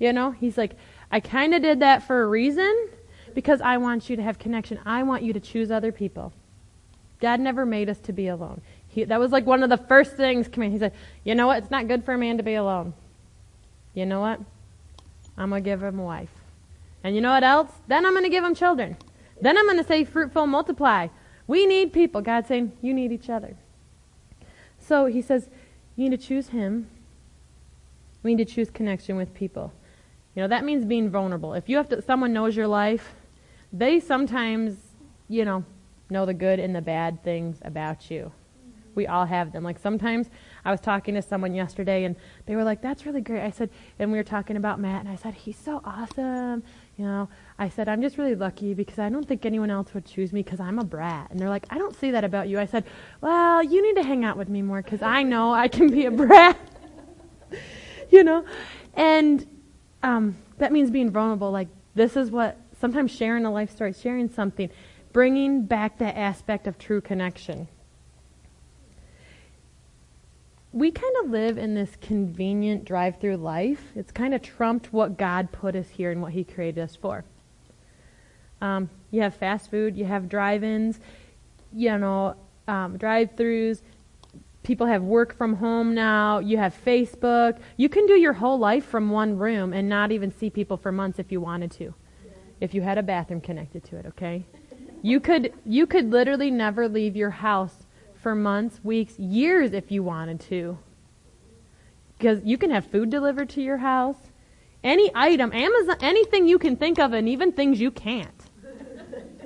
You 0.00 0.12
know, 0.12 0.32
he's 0.32 0.58
like, 0.58 0.72
I 1.12 1.20
kind 1.20 1.54
of 1.54 1.62
did 1.62 1.78
that 1.78 2.04
for 2.04 2.20
a 2.20 2.26
reason 2.26 2.88
because 3.34 3.60
I 3.60 3.76
want 3.76 4.08
you 4.08 4.16
to 4.16 4.22
have 4.22 4.38
connection. 4.38 4.78
I 4.84 5.02
want 5.02 5.22
you 5.22 5.32
to 5.32 5.40
choose 5.40 5.70
other 5.70 5.92
people. 5.92 6.32
God 7.20 7.40
never 7.40 7.64
made 7.64 7.88
us 7.88 7.98
to 8.00 8.12
be 8.12 8.28
alone. 8.28 8.60
He, 8.88 9.04
that 9.04 9.18
was 9.18 9.32
like 9.32 9.46
one 9.46 9.62
of 9.62 9.70
the 9.70 9.76
first 9.76 10.16
things. 10.16 10.48
Come 10.48 10.64
in. 10.64 10.72
He 10.72 10.78
said, 10.78 10.92
You 11.24 11.34
know 11.34 11.46
what? 11.46 11.58
It's 11.58 11.70
not 11.70 11.88
good 11.88 12.04
for 12.04 12.14
a 12.14 12.18
man 12.18 12.36
to 12.36 12.42
be 12.42 12.54
alone. 12.54 12.94
You 13.94 14.06
know 14.06 14.20
what? 14.20 14.40
I'm 15.36 15.50
going 15.50 15.62
to 15.62 15.68
give 15.68 15.82
him 15.82 15.98
a 15.98 16.04
wife. 16.04 16.30
And 17.02 17.14
you 17.14 17.20
know 17.20 17.30
what 17.30 17.44
else? 17.44 17.70
Then 17.86 18.06
I'm 18.06 18.12
going 18.12 18.24
to 18.24 18.30
give 18.30 18.44
him 18.44 18.54
children. 18.54 18.96
Then 19.40 19.58
I'm 19.58 19.66
going 19.66 19.78
to 19.78 19.84
say, 19.84 20.04
fruitful, 20.04 20.46
multiply. 20.46 21.08
We 21.46 21.66
need 21.66 21.92
people. 21.92 22.20
God's 22.20 22.48
saying, 22.48 22.72
you 22.80 22.94
need 22.94 23.12
each 23.12 23.28
other. 23.28 23.56
So 24.78 25.06
he 25.06 25.20
says, 25.20 25.48
you 25.96 26.08
need 26.08 26.20
to 26.20 26.26
choose 26.26 26.48
him. 26.48 26.88
We 28.22 28.34
need 28.34 28.48
to 28.48 28.54
choose 28.54 28.70
connection 28.70 29.16
with 29.16 29.34
people. 29.34 29.72
You 30.34 30.42
know, 30.42 30.48
that 30.48 30.64
means 30.64 30.84
being 30.84 31.10
vulnerable. 31.10 31.54
If 31.54 31.68
you 31.68 31.76
have 31.76 31.88
to, 31.90 32.02
someone 32.02 32.32
knows 32.32 32.56
your 32.56 32.66
life, 32.66 33.14
they 33.74 33.98
sometimes, 33.98 34.76
you 35.28 35.44
know, 35.44 35.64
know 36.08 36.24
the 36.24 36.32
good 36.32 36.60
and 36.60 36.74
the 36.74 36.80
bad 36.80 37.22
things 37.24 37.58
about 37.62 38.10
you. 38.10 38.32
We 38.94 39.08
all 39.08 39.26
have 39.26 39.50
them. 39.50 39.64
Like 39.64 39.80
sometimes 39.80 40.30
I 40.64 40.70
was 40.70 40.80
talking 40.80 41.14
to 41.14 41.22
someone 41.22 41.52
yesterday 41.52 42.04
and 42.04 42.14
they 42.46 42.54
were 42.54 42.62
like, 42.62 42.80
that's 42.80 43.04
really 43.04 43.20
great. 43.20 43.42
I 43.42 43.50
said, 43.50 43.70
and 43.98 44.12
we 44.12 44.18
were 44.18 44.24
talking 44.24 44.56
about 44.56 44.78
Matt 44.78 45.00
and 45.00 45.08
I 45.08 45.16
said, 45.16 45.34
he's 45.34 45.58
so 45.58 45.82
awesome. 45.84 46.62
You 46.96 47.04
know, 47.04 47.28
I 47.58 47.68
said, 47.68 47.88
I'm 47.88 48.00
just 48.00 48.16
really 48.16 48.36
lucky 48.36 48.72
because 48.72 49.00
I 49.00 49.08
don't 49.08 49.26
think 49.26 49.44
anyone 49.44 49.68
else 49.68 49.92
would 49.92 50.04
choose 50.06 50.32
me 50.32 50.44
because 50.44 50.60
I'm 50.60 50.78
a 50.78 50.84
brat. 50.84 51.32
And 51.32 51.40
they're 51.40 51.48
like, 51.48 51.66
I 51.70 51.78
don't 51.78 51.96
see 51.98 52.12
that 52.12 52.22
about 52.22 52.48
you. 52.48 52.60
I 52.60 52.66
said, 52.66 52.84
well, 53.20 53.60
you 53.64 53.82
need 53.82 54.00
to 54.00 54.06
hang 54.06 54.24
out 54.24 54.36
with 54.36 54.48
me 54.48 54.62
more 54.62 54.80
because 54.80 55.02
I 55.02 55.24
know 55.24 55.52
I 55.52 55.66
can 55.66 55.90
be 55.90 56.06
a 56.06 56.12
brat. 56.12 56.56
you 58.10 58.22
know, 58.22 58.44
and 58.94 59.44
um, 60.04 60.36
that 60.58 60.70
means 60.70 60.92
being 60.92 61.10
vulnerable. 61.10 61.50
Like 61.50 61.66
this 61.96 62.16
is 62.16 62.30
what 62.30 62.58
sometimes 62.78 63.10
sharing 63.10 63.44
a 63.44 63.52
life 63.52 63.70
story, 63.70 63.92
sharing 63.92 64.30
something, 64.30 64.70
bringing 65.12 65.64
back 65.64 65.98
that 65.98 66.16
aspect 66.16 66.66
of 66.66 66.78
true 66.78 67.00
connection 67.00 67.68
we 70.74 70.90
kind 70.90 71.14
of 71.22 71.30
live 71.30 71.56
in 71.56 71.76
this 71.76 71.96
convenient 72.00 72.84
drive 72.84 73.20
through 73.20 73.36
life. 73.36 73.80
It's 73.94 74.10
kind 74.10 74.34
of 74.34 74.42
trumped 74.42 74.92
what 74.92 75.16
God 75.16 75.52
put 75.52 75.76
us 75.76 75.88
here 75.88 76.10
and 76.10 76.20
what 76.20 76.32
He 76.32 76.42
created 76.42 76.82
us 76.82 76.96
for. 76.96 77.24
Um, 78.60 78.90
you 79.12 79.22
have 79.22 79.36
fast 79.36 79.70
food, 79.70 79.96
you 79.96 80.04
have 80.04 80.28
drive 80.28 80.64
ins, 80.64 80.98
you 81.72 81.96
know, 81.96 82.34
um, 82.66 82.96
drive 82.96 83.36
throughs. 83.36 83.82
People 84.64 84.88
have 84.88 85.02
work 85.02 85.36
from 85.36 85.54
home 85.54 85.94
now. 85.94 86.40
You 86.40 86.56
have 86.56 86.74
Facebook. 86.84 87.58
You 87.76 87.88
can 87.88 88.06
do 88.06 88.14
your 88.14 88.32
whole 88.32 88.58
life 88.58 88.84
from 88.84 89.10
one 89.10 89.38
room 89.38 89.72
and 89.72 89.88
not 89.88 90.10
even 90.10 90.32
see 90.32 90.50
people 90.50 90.76
for 90.76 90.90
months 90.90 91.20
if 91.20 91.30
you 91.30 91.40
wanted 91.40 91.70
to. 91.72 91.94
If 92.60 92.74
you 92.74 92.82
had 92.82 92.98
a 92.98 93.02
bathroom 93.02 93.40
connected 93.40 93.84
to 93.84 93.96
it, 93.96 94.06
okay? 94.06 94.44
You 95.02 95.20
could 95.20 95.52
you 95.66 95.86
could 95.86 96.10
literally 96.10 96.50
never 96.50 96.88
leave 96.88 97.14
your 97.16 97.30
house 97.30 97.86
for 98.14 98.34
months, 98.34 98.80
weeks, 98.82 99.18
years 99.18 99.72
if 99.72 99.92
you 99.92 100.02
wanted 100.02 100.40
to. 100.40 100.78
Because 102.16 102.40
you 102.42 102.56
can 102.56 102.70
have 102.70 102.86
food 102.86 103.10
delivered 103.10 103.50
to 103.50 103.62
your 103.62 103.78
house. 103.78 104.16
Any 104.82 105.10
item, 105.14 105.52
Amazon, 105.52 105.96
anything 106.00 106.46
you 106.46 106.58
can 106.58 106.76
think 106.76 106.98
of, 106.98 107.12
and 107.12 107.28
even 107.28 107.52
things 107.52 107.80
you 107.80 107.90
can't. 107.90 108.30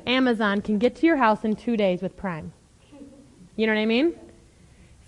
Amazon 0.06 0.60
can 0.62 0.78
get 0.78 0.96
to 0.96 1.06
your 1.06 1.16
house 1.16 1.44
in 1.44 1.54
two 1.54 1.76
days 1.76 2.02
with 2.02 2.16
Prime. 2.16 2.52
You 3.56 3.66
know 3.66 3.74
what 3.74 3.80
I 3.80 3.86
mean? 3.86 4.14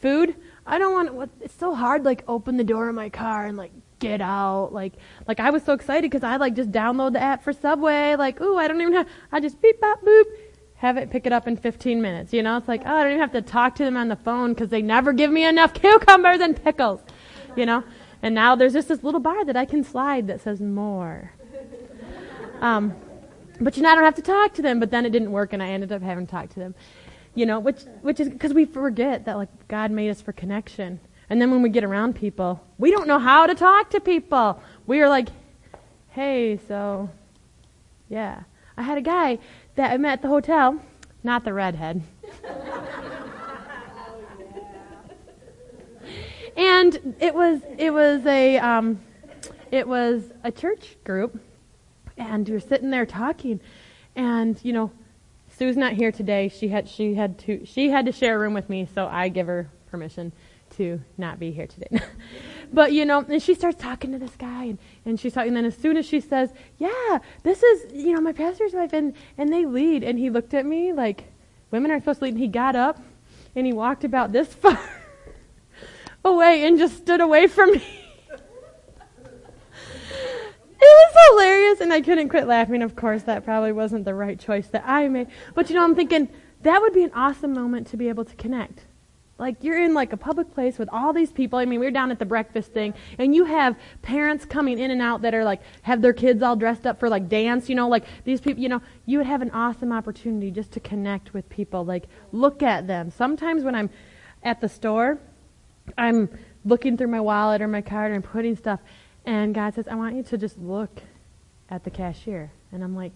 Food, 0.00 0.34
I 0.66 0.78
don't 0.78 0.92
want. 0.92 1.30
It's 1.40 1.54
so 1.54 1.74
hard. 1.74 2.04
Like 2.04 2.24
open 2.26 2.56
the 2.56 2.64
door 2.64 2.88
of 2.88 2.94
my 2.94 3.08
car 3.08 3.46
and 3.46 3.56
like 3.56 3.72
get 4.00 4.20
out. 4.20 4.72
Like 4.72 4.94
like 5.28 5.38
I 5.38 5.50
was 5.50 5.62
so 5.62 5.72
excited 5.72 6.10
because 6.10 6.24
I 6.24 6.36
like 6.36 6.54
just 6.54 6.72
download 6.72 7.12
the 7.12 7.22
app 7.22 7.44
for 7.44 7.52
Subway. 7.52 8.16
Like 8.16 8.40
ooh, 8.40 8.56
I 8.56 8.66
don't 8.66 8.80
even 8.80 8.94
have. 8.94 9.08
I 9.30 9.38
just 9.38 9.62
beep 9.62 9.80
bop 9.80 10.02
boop 10.02 10.24
have 10.80 10.96
it 10.96 11.10
pick 11.10 11.26
it 11.26 11.32
up 11.32 11.46
in 11.46 11.58
15 11.58 12.00
minutes. 12.00 12.32
You 12.32 12.42
know, 12.42 12.56
it's 12.56 12.66
like, 12.66 12.82
oh, 12.86 12.96
I 12.96 13.02
don't 13.02 13.12
even 13.12 13.20
have 13.20 13.32
to 13.32 13.42
talk 13.42 13.74
to 13.76 13.84
them 13.84 13.98
on 13.98 14.08
the 14.08 14.16
phone 14.16 14.54
because 14.54 14.70
they 14.70 14.80
never 14.80 15.12
give 15.12 15.30
me 15.30 15.44
enough 15.44 15.74
cucumbers 15.80 16.40
and 16.40 16.62
pickles. 16.62 17.00
You 17.54 17.66
know, 17.66 17.84
and 18.22 18.34
now 18.34 18.56
there's 18.56 18.72
just 18.72 18.88
this 18.88 19.04
little 19.04 19.20
bar 19.20 19.44
that 19.44 19.56
I 19.56 19.66
can 19.66 19.84
slide 19.84 20.26
that 20.28 20.40
says 20.40 20.60
more. 20.60 21.32
Um, 22.60 22.94
but 23.60 23.76
you 23.76 23.82
know, 23.82 23.90
I 23.90 23.94
don't 23.94 24.04
have 24.04 24.14
to 24.14 24.22
talk 24.22 24.54
to 24.54 24.62
them. 24.62 24.80
But 24.80 24.90
then 24.90 25.04
it 25.04 25.10
didn't 25.10 25.32
work, 25.32 25.52
and 25.52 25.62
I 25.62 25.68
ended 25.68 25.92
up 25.92 26.00
having 26.00 26.26
to 26.26 26.30
talk 26.30 26.48
to 26.50 26.58
them. 26.58 26.74
You 27.34 27.44
know, 27.44 27.60
which 27.60 27.82
which 28.00 28.18
is 28.18 28.30
because 28.30 28.54
we 28.54 28.64
forget 28.64 29.26
that 29.26 29.36
like 29.36 29.68
God 29.68 29.90
made 29.90 30.08
us 30.08 30.22
for 30.22 30.32
connection. 30.32 31.00
And 31.30 31.40
then 31.40 31.50
when 31.52 31.62
we 31.62 31.70
get 31.70 31.84
around 31.84 32.16
people, 32.16 32.60
we 32.76 32.90
don't 32.90 33.06
know 33.06 33.20
how 33.20 33.46
to 33.46 33.54
talk 33.54 33.90
to 33.90 34.00
people. 34.00 34.60
We 34.88 35.00
are 35.00 35.08
like, 35.08 35.28
hey, 36.08 36.58
so, 36.66 37.08
yeah. 38.08 38.42
I 38.76 38.82
had 38.82 38.98
a 38.98 39.02
guy 39.02 39.38
that 39.76 39.92
I 39.92 39.96
met 39.96 40.14
at 40.14 40.22
the 40.22 40.28
hotel, 40.28 40.80
not 41.22 41.44
the 41.44 41.52
redhead. 41.52 42.02
and 46.56 47.14
it 47.20 47.32
was 47.34 47.60
it 47.78 47.92
was 47.92 48.26
a 48.26 48.58
um, 48.58 49.00
it 49.70 49.86
was 49.86 50.32
a 50.42 50.50
church 50.50 50.96
group, 51.04 51.38
and 52.16 52.48
we 52.48 52.54
were 52.54 52.60
sitting 52.60 52.90
there 52.90 53.06
talking, 53.06 53.60
and 54.16 54.58
you 54.64 54.72
know, 54.72 54.90
Sue's 55.56 55.76
not 55.76 55.92
here 55.92 56.10
today. 56.10 56.48
She 56.48 56.68
had 56.68 56.88
she 56.88 57.14
had 57.14 57.38
to 57.40 57.64
she 57.66 57.90
had 57.90 58.06
to 58.06 58.12
share 58.12 58.36
a 58.36 58.38
room 58.38 58.54
with 58.54 58.68
me, 58.68 58.88
so 58.92 59.06
I 59.06 59.28
give 59.28 59.46
her 59.46 59.70
permission 59.90 60.32
to 60.70 61.00
not 61.16 61.38
be 61.38 61.50
here 61.50 61.66
today. 61.66 62.00
but 62.72 62.92
you 62.92 63.04
know, 63.04 63.24
and 63.28 63.42
she 63.42 63.54
starts 63.54 63.80
talking 63.80 64.12
to 64.12 64.18
this 64.18 64.36
guy, 64.36 64.64
and, 64.64 64.78
and 65.04 65.20
she's 65.20 65.32
talking. 65.32 65.48
And 65.48 65.56
then 65.56 65.64
as 65.64 65.76
soon 65.76 65.96
as 65.96 66.06
she 66.06 66.20
says, 66.20 66.52
"Yeah, 66.78 67.18
this 67.42 67.62
is 67.62 67.92
you 67.92 68.12
know 68.14 68.20
my 68.20 68.32
pastor's 68.32 68.72
wife," 68.72 68.92
and 68.92 69.14
and 69.38 69.52
they 69.52 69.66
lead, 69.66 70.02
and 70.02 70.18
he 70.18 70.30
looked 70.30 70.54
at 70.54 70.66
me 70.66 70.92
like, 70.92 71.24
"Women 71.70 71.90
are 71.90 71.98
supposed 71.98 72.20
to 72.20 72.26
lead." 72.26 72.34
And 72.34 72.42
he 72.42 72.48
got 72.48 72.76
up, 72.76 73.00
and 73.54 73.66
he 73.66 73.72
walked 73.72 74.04
about 74.04 74.32
this 74.32 74.52
far 74.54 74.78
away, 76.24 76.66
and 76.66 76.78
just 76.78 76.96
stood 76.98 77.20
away 77.20 77.46
from 77.46 77.72
me. 77.72 77.82
it 79.22 80.80
was 80.80 81.16
hilarious, 81.30 81.80
and 81.80 81.92
I 81.92 82.00
couldn't 82.00 82.28
quit 82.28 82.46
laughing. 82.46 82.82
Of 82.82 82.96
course, 82.96 83.24
that 83.24 83.44
probably 83.44 83.72
wasn't 83.72 84.04
the 84.04 84.14
right 84.14 84.38
choice 84.38 84.68
that 84.68 84.84
I 84.86 85.08
made. 85.08 85.28
But 85.54 85.68
you 85.68 85.76
know, 85.76 85.84
I'm 85.84 85.94
thinking 85.94 86.28
that 86.62 86.80
would 86.80 86.92
be 86.92 87.04
an 87.04 87.12
awesome 87.14 87.52
moment 87.52 87.86
to 87.88 87.96
be 87.96 88.08
able 88.08 88.24
to 88.24 88.36
connect 88.36 88.84
like 89.40 89.64
you're 89.64 89.82
in 89.82 89.94
like 89.94 90.12
a 90.12 90.16
public 90.16 90.52
place 90.52 90.78
with 90.78 90.88
all 90.92 91.12
these 91.12 91.32
people. 91.32 91.58
I 91.58 91.64
mean, 91.64 91.80
we 91.80 91.86
are 91.86 91.90
down 91.90 92.10
at 92.10 92.18
the 92.18 92.26
breakfast 92.26 92.72
thing, 92.72 92.94
and 93.18 93.34
you 93.34 93.46
have 93.46 93.74
parents 94.02 94.44
coming 94.44 94.78
in 94.78 94.90
and 94.90 95.00
out 95.00 95.22
that 95.22 95.34
are 95.34 95.44
like 95.44 95.62
have 95.82 96.02
their 96.02 96.12
kids 96.12 96.42
all 96.42 96.56
dressed 96.56 96.86
up 96.86 97.00
for 97.00 97.08
like 97.08 97.28
dance. 97.28 97.68
You 97.68 97.74
know, 97.74 97.88
like 97.88 98.04
these 98.24 98.40
people. 98.40 98.62
You 98.62 98.68
know, 98.68 98.82
you 99.06 99.18
would 99.18 99.26
have 99.26 99.42
an 99.42 99.50
awesome 99.50 99.92
opportunity 99.92 100.50
just 100.50 100.72
to 100.72 100.80
connect 100.80 101.32
with 101.32 101.48
people. 101.48 101.84
Like 101.84 102.04
look 102.32 102.62
at 102.62 102.86
them. 102.86 103.10
Sometimes 103.10 103.64
when 103.64 103.74
I'm 103.74 103.90
at 104.42 104.60
the 104.60 104.68
store, 104.68 105.18
I'm 105.96 106.28
looking 106.64 106.96
through 106.98 107.08
my 107.08 107.20
wallet 107.20 107.62
or 107.62 107.68
my 107.68 107.80
card 107.80 108.12
and 108.12 108.16
I'm 108.22 108.30
putting 108.30 108.56
stuff, 108.56 108.80
and 109.24 109.54
God 109.54 109.74
says, 109.74 109.88
"I 109.88 109.94
want 109.94 110.16
you 110.16 110.22
to 110.22 110.36
just 110.36 110.58
look 110.58 111.00
at 111.70 111.84
the 111.84 111.90
cashier," 111.90 112.52
and 112.70 112.84
I'm 112.84 112.94
like. 112.94 113.14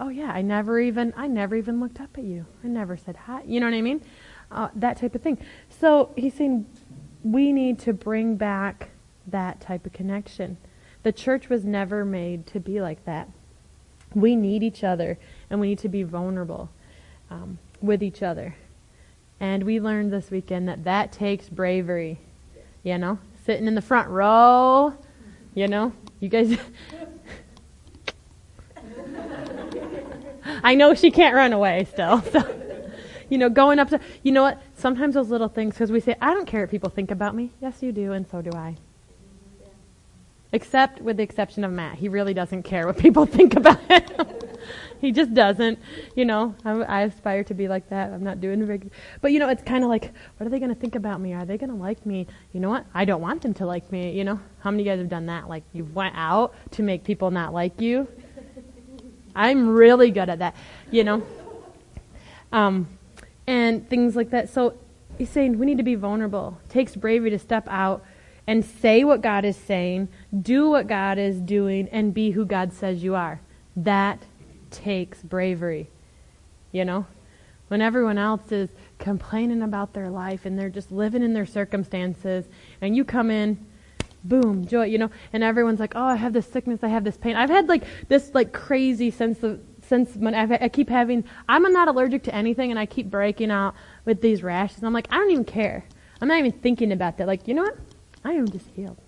Oh 0.00 0.10
yeah, 0.10 0.30
I 0.30 0.42
never 0.42 0.78
even 0.78 1.12
I 1.16 1.26
never 1.26 1.56
even 1.56 1.80
looked 1.80 2.00
up 2.00 2.16
at 2.16 2.22
you. 2.22 2.46
I 2.62 2.68
never 2.68 2.96
said 2.96 3.16
hi. 3.16 3.42
You 3.44 3.58
know 3.58 3.66
what 3.66 3.74
I 3.74 3.80
mean? 3.80 4.00
Uh, 4.50 4.68
that 4.74 4.98
type 4.98 5.14
of 5.14 5.22
thing. 5.22 5.38
So 5.68 6.10
he's 6.16 6.34
saying 6.34 6.66
we 7.22 7.52
need 7.52 7.78
to 7.80 7.92
bring 7.92 8.36
back 8.36 8.90
that 9.26 9.60
type 9.60 9.86
of 9.86 9.92
connection. 9.92 10.56
The 11.02 11.12
church 11.12 11.48
was 11.48 11.64
never 11.64 12.04
made 12.04 12.46
to 12.48 12.60
be 12.60 12.80
like 12.80 13.04
that. 13.04 13.28
We 14.14 14.36
need 14.36 14.62
each 14.62 14.82
other, 14.82 15.18
and 15.50 15.60
we 15.60 15.68
need 15.68 15.78
to 15.80 15.88
be 15.88 16.02
vulnerable 16.02 16.70
um, 17.30 17.58
with 17.80 18.02
each 18.02 18.22
other. 18.22 18.56
And 19.38 19.64
we 19.64 19.78
learned 19.80 20.12
this 20.12 20.30
weekend 20.30 20.68
that 20.68 20.84
that 20.84 21.12
takes 21.12 21.48
bravery. 21.48 22.18
You 22.82 22.98
know, 22.98 23.18
sitting 23.44 23.66
in 23.66 23.74
the 23.74 23.82
front 23.82 24.08
row. 24.08 24.94
You 25.54 25.68
know, 25.68 25.92
you 26.20 26.28
guys. 26.28 26.58
I 30.62 30.74
know 30.74 30.94
she 30.94 31.10
can't 31.10 31.34
run 31.34 31.52
away 31.52 31.86
still. 31.90 32.22
So 32.32 32.57
you 33.28 33.38
know, 33.38 33.48
going 33.48 33.78
up 33.78 33.88
to, 33.90 34.00
you 34.22 34.32
know 34.32 34.42
what? 34.42 34.62
Sometimes 34.74 35.14
those 35.14 35.30
little 35.30 35.48
things, 35.48 35.74
because 35.74 35.92
we 35.92 36.00
say, 36.00 36.16
I 36.20 36.34
don't 36.34 36.46
care 36.46 36.62
what 36.62 36.70
people 36.70 36.90
think 36.90 37.10
about 37.10 37.34
me. 37.34 37.52
Yes, 37.60 37.82
you 37.82 37.92
do, 37.92 38.12
and 38.12 38.28
so 38.28 38.42
do 38.42 38.50
I. 38.52 38.76
Except 40.50 41.02
with 41.02 41.18
the 41.18 41.22
exception 41.22 41.62
of 41.62 41.72
Matt. 41.72 41.96
He 41.96 42.08
really 42.08 42.32
doesn't 42.32 42.62
care 42.62 42.86
what 42.86 42.96
people 42.96 43.26
think 43.38 43.54
about 43.54 43.80
him. 43.82 44.02
he 45.00 45.12
just 45.12 45.34
doesn't. 45.34 45.78
You 46.14 46.24
know, 46.24 46.54
I, 46.64 46.70
I, 46.70 47.00
aspire 47.02 47.44
to 47.44 47.54
be 47.54 47.68
like 47.68 47.88
that. 47.90 48.10
I'm 48.12 48.24
not 48.24 48.40
doing 48.40 48.64
big. 48.64 48.90
But, 49.20 49.32
you 49.32 49.40
know, 49.40 49.48
it's 49.48 49.62
kind 49.62 49.84
of 49.84 49.90
like, 49.90 50.12
what 50.36 50.46
are 50.46 50.50
they 50.50 50.58
going 50.58 50.74
to 50.74 50.80
think 50.80 50.94
about 50.94 51.20
me? 51.20 51.34
Are 51.34 51.44
they 51.44 51.58
going 51.58 51.70
to 51.70 51.76
like 51.76 52.04
me? 52.06 52.26
You 52.52 52.60
know 52.60 52.70
what? 52.70 52.86
I 52.94 53.04
don't 53.04 53.20
want 53.20 53.42
them 53.42 53.52
to 53.54 53.66
like 53.66 53.92
me. 53.92 54.12
You 54.12 54.24
know, 54.24 54.40
how 54.60 54.70
many 54.70 54.84
of 54.84 54.86
you 54.86 54.92
guys 54.92 54.98
have 55.00 55.10
done 55.10 55.26
that? 55.26 55.48
Like, 55.48 55.64
you 55.74 55.84
went 55.84 56.14
out 56.16 56.54
to 56.72 56.82
make 56.82 57.04
people 57.04 57.30
not 57.30 57.52
like 57.52 57.80
you? 57.80 58.08
I'm 59.34 59.68
really 59.68 60.10
good 60.10 60.28
at 60.28 60.40
that, 60.40 60.56
you 60.90 61.04
know. 61.04 61.22
Um, 62.50 62.88
and 63.48 63.88
things 63.88 64.14
like 64.14 64.28
that. 64.28 64.50
So 64.50 64.74
he's 65.16 65.30
saying 65.30 65.58
we 65.58 65.64
need 65.64 65.78
to 65.78 65.82
be 65.82 65.94
vulnerable. 65.94 66.60
It 66.66 66.70
takes 66.70 66.94
bravery 66.94 67.30
to 67.30 67.38
step 67.38 67.66
out 67.70 68.04
and 68.46 68.62
say 68.62 69.04
what 69.04 69.22
God 69.22 69.46
is 69.46 69.56
saying, 69.56 70.08
do 70.38 70.68
what 70.68 70.86
God 70.86 71.16
is 71.16 71.40
doing, 71.40 71.88
and 71.88 72.12
be 72.12 72.32
who 72.32 72.44
God 72.44 72.74
says 72.74 73.02
you 73.02 73.14
are. 73.14 73.40
That 73.74 74.22
takes 74.70 75.22
bravery. 75.22 75.88
You 76.72 76.84
know? 76.84 77.06
When 77.68 77.80
everyone 77.80 78.18
else 78.18 78.52
is 78.52 78.68
complaining 78.98 79.62
about 79.62 79.94
their 79.94 80.10
life 80.10 80.44
and 80.44 80.58
they're 80.58 80.68
just 80.68 80.92
living 80.92 81.22
in 81.22 81.32
their 81.32 81.46
circumstances, 81.46 82.44
and 82.82 82.94
you 82.94 83.02
come 83.02 83.30
in, 83.30 83.66
boom, 84.24 84.66
joy, 84.66 84.84
you 84.84 84.98
know, 84.98 85.10
and 85.32 85.42
everyone's 85.42 85.80
like, 85.80 85.94
oh, 85.96 86.04
I 86.04 86.16
have 86.16 86.34
this 86.34 86.46
sickness, 86.46 86.80
I 86.82 86.88
have 86.88 87.04
this 87.04 87.16
pain. 87.16 87.34
I've 87.34 87.50
had 87.50 87.66
like 87.66 87.84
this 88.08 88.34
like 88.34 88.52
crazy 88.52 89.10
sense 89.10 89.42
of 89.42 89.60
since 89.88 90.16
i 90.22 90.68
keep 90.68 90.88
having, 90.88 91.24
I'm 91.48 91.62
not 91.72 91.88
allergic 91.88 92.22
to 92.24 92.34
anything, 92.34 92.70
and 92.70 92.78
I 92.78 92.86
keep 92.86 93.10
breaking 93.10 93.50
out 93.50 93.74
with 94.04 94.20
these 94.20 94.42
rashes. 94.42 94.82
I'm 94.82 94.92
like, 94.92 95.08
I 95.10 95.16
don't 95.16 95.30
even 95.30 95.44
care. 95.44 95.84
I'm 96.20 96.28
not 96.28 96.38
even 96.38 96.52
thinking 96.52 96.92
about 96.92 97.16
that. 97.18 97.26
Like, 97.26 97.48
you 97.48 97.54
know 97.54 97.62
what? 97.62 97.76
I 98.24 98.32
am 98.32 98.48
just 98.48 98.66
healed. 98.76 98.98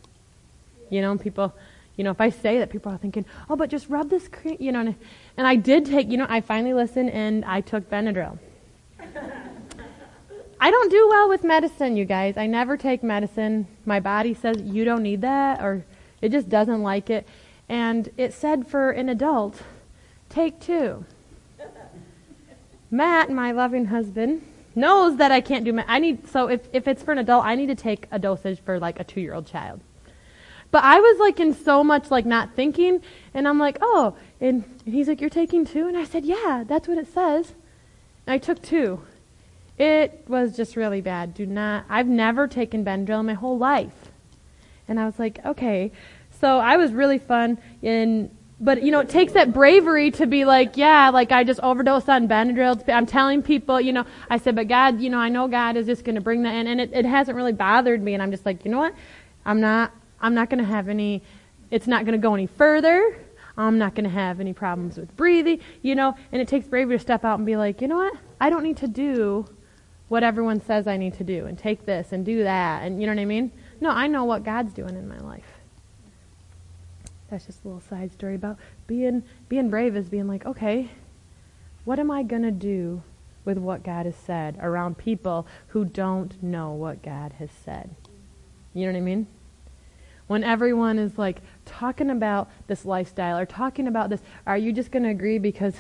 You 0.89 1.03
know, 1.03 1.17
people, 1.19 1.55
you 1.97 2.05
know, 2.05 2.11
if 2.11 2.21
I 2.21 2.31
say 2.31 2.59
that, 2.59 2.71
people 2.71 2.91
are 2.93 2.99
thinking, 2.99 3.25
oh, 3.49 3.57
but 3.57 3.69
just 3.69 3.89
rub 3.89 4.09
this 4.11 4.27
cream, 4.29 4.57
you 4.59 4.73
know. 4.73 4.81
And, 4.81 4.95
and 5.37 5.47
I 5.47 5.57
did 5.57 5.85
take, 5.87 6.11
you 6.11 6.17
know, 6.17 6.27
I 6.29 6.41
finally 6.41 6.73
listened 6.73 7.11
and 7.11 7.45
I 7.45 7.61
took 7.61 7.89
Benadryl. 7.91 8.39
I 10.63 10.71
don't 10.71 10.91
do 10.91 11.09
well 11.09 11.29
with 11.29 11.43
medicine, 11.43 11.97
you 11.97 12.05
guys. 12.05 12.37
I 12.37 12.47
never 12.47 12.77
take 12.77 13.03
medicine. 13.03 13.67
My 13.87 13.99
body 13.99 14.35
says 14.35 14.61
you 14.63 14.85
don't 14.85 15.03
need 15.03 15.23
that, 15.23 15.63
or 15.63 15.85
it 16.21 16.31
just 16.31 16.51
doesn't 16.51 16.83
like 16.83 17.09
it. 17.09 17.27
And 17.69 18.11
it 18.19 18.35
said 18.35 18.67
for 18.67 18.91
an 18.91 19.09
adult, 19.09 19.63
take 20.31 20.59
two. 20.61 21.05
Matt, 22.91 23.31
my 23.31 23.53
loving 23.53 23.87
husband, 23.87 24.43
knows 24.75 25.19
that 25.19 25.31
I 25.31 25.41
can't 25.41 25.65
do. 25.65 25.73
Ma- 25.73 25.85
I 25.87 25.99
need 25.99 26.27
so 26.29 26.49
if 26.49 26.69
if 26.73 26.89
it's 26.89 27.03
for 27.03 27.13
an 27.13 27.19
adult, 27.19 27.45
I 27.45 27.55
need 27.55 27.67
to 27.67 27.75
take 27.75 28.07
a 28.11 28.19
dosage 28.19 28.61
for 28.61 28.79
like 28.79 28.99
a 28.99 29.05
two 29.05 29.21
year 29.21 29.35
old 29.35 29.47
child. 29.47 29.81
But 30.71 30.85
I 30.85 31.01
was 31.01 31.19
like 31.19 31.41
in 31.41 31.55
so 31.55 31.83
much 31.83 32.11
like 32.11 32.25
not 32.25 32.55
thinking, 32.55 33.03
and 33.35 33.47
I'm 33.47 33.59
like, 33.59 33.79
oh, 33.81 34.17
and, 34.41 34.65
and 34.87 34.95
he's 34.95 35.09
like, 35.09 35.21
you're 35.21 35.29
taking 35.29 35.65
two, 35.65 35.89
and 35.89 35.97
I 35.97 36.05
said, 36.05 36.25
yeah, 36.25 36.65
that's 36.67 36.87
what 36.87 36.97
it 36.97 37.13
says. 37.13 37.55
And 38.27 38.35
I 38.35 38.39
took 38.39 38.63
two. 38.63 39.01
It 39.79 40.25
was 40.29 40.57
just 40.57 40.77
really 40.77 41.01
bad. 41.01 41.35
Do 41.35 41.47
not. 41.47 41.87
I've 41.89 42.07
never 42.07 42.47
taken 42.47 42.85
Benadryl 42.85 43.21
in 43.21 43.27
my 43.27 43.35
whole 43.35 43.59
life, 43.59 44.11
and 44.87 45.01
I 45.01 45.07
was 45.07 45.19
like, 45.19 45.45
okay. 45.45 45.91
So 46.41 46.59
I 46.59 46.77
was 46.77 46.93
really 46.93 47.19
fun 47.19 47.59
in 47.83 48.31
but 48.61 48.83
you 48.83 48.91
know, 48.91 49.01
it 49.01 49.09
takes 49.09 49.33
that 49.33 49.55
bravery 49.55 50.11
to 50.13 50.27
be 50.27 50.45
like, 50.45 50.77
yeah, 50.77 51.09
like 51.09 51.33
I 51.33 51.45
just 51.45 51.61
overdosed 51.61 52.11
on 52.11 52.29
Benadryl. 52.29 52.87
I'm 52.93 53.07
telling 53.07 53.43
people, 53.43 53.81
you 53.81 53.93
know, 53.93 54.05
I 54.29 54.37
said, 54.37 54.55
but 54.55 54.69
God, 54.69 55.01
you 55.01 55.09
know, 55.09 55.19
I 55.19 55.31
know 55.31 55.49
God 55.49 55.77
is 55.77 55.87
just 55.87 56.05
going 56.05 56.17
to 56.17 56.21
bring 56.21 56.43
that 56.43 56.55
in, 56.55 56.67
and 56.67 56.81
it, 56.81 56.93
it 56.93 57.07
hasn't 57.07 57.37
really 57.37 57.55
bothered 57.55 58.03
me. 58.03 58.13
And 58.13 58.23
I'm 58.23 58.31
just 58.31 58.45
like, 58.45 58.65
you 58.65 58.71
know 58.71 58.79
what? 58.79 58.95
I'm 59.47 59.61
not, 59.61 59.93
I'm 60.21 60.35
not 60.35 60.51
going 60.51 60.63
to 60.63 60.71
have 60.71 60.89
any. 60.89 61.23
It's 61.71 61.87
not 61.87 62.05
going 62.05 62.21
to 62.21 62.23
go 62.23 62.35
any 62.35 62.47
further. 62.47 63.19
I'm 63.57 63.79
not 63.79 63.95
going 63.95 64.05
to 64.05 64.11
have 64.11 64.41
any 64.41 64.53
problems 64.53 64.99
with 64.99 65.15
breathing, 65.17 65.61
you 65.83 65.95
know. 65.95 66.15
And 66.31 66.43
it 66.43 66.49
takes 66.49 66.67
bravery 66.67 66.97
to 66.97 67.03
step 67.03 67.25
out 67.25 67.39
and 67.39 67.47
be 67.47 67.57
like, 67.57 67.81
you 67.81 67.89
know 67.89 67.97
what? 67.97 68.15
I 68.41 68.51
don't 68.51 68.63
need 68.63 68.77
to 68.79 68.89
do 68.89 69.47
what 70.09 70.23
everyone 70.23 70.61
says 70.61 70.87
I 70.87 70.97
need 70.97 71.15
to 71.15 71.25
do, 71.25 71.47
and 71.47 71.57
take 71.57 71.87
this 71.87 72.13
and 72.13 72.27
do 72.27 72.43
that, 72.43 72.83
and 72.83 73.01
you 73.01 73.07
know 73.07 73.15
what 73.15 73.23
I 73.23 73.27
mean? 73.27 73.53
No, 73.81 73.91
I 73.91 74.09
know 74.09 74.25
what 74.25 74.45
God's 74.45 74.75
doing 74.75 74.97
in 74.97 75.09
my 75.09 75.19
life 75.19 75.60
that's 77.31 77.47
just 77.47 77.65
a 77.65 77.69
little 77.69 77.81
side 77.81 78.13
story 78.13 78.35
about 78.35 78.59
being 78.87 79.23
being 79.49 79.71
brave 79.71 79.97
is 79.97 80.09
being 80.09 80.27
like, 80.27 80.45
okay, 80.45 80.91
what 81.85 81.99
am 81.99 82.11
I 82.11 82.23
gonna 82.23 82.51
do 82.51 83.03
with 83.45 83.59
what 83.59 83.83
God 83.83 84.07
has 84.07 84.17
said 84.17 84.59
around 84.61 84.99
people 84.99 85.47
who 85.69 85.85
don't 85.85 86.43
know 86.43 86.73
what 86.73 87.03
God 87.03 87.35
has 87.39 87.51
said? 87.65 87.91
You 88.75 88.87
know 88.87 88.93
what 88.93 88.99
I 88.99 89.03
mean? 89.03 89.27
When 90.27 90.45
everyone 90.45 90.99
is 90.99 91.19
like 91.19 91.41
talking 91.65 92.11
about 92.11 92.51
this 92.67 92.85
lifestyle 92.85 93.39
or 93.39 93.47
talking 93.47 93.87
about 93.87 94.11
this, 94.11 94.21
are 94.47 94.59
you 94.59 94.73
just 94.73 94.91
gonna 94.91 95.11
agree 95.11 95.39
because 95.39 95.75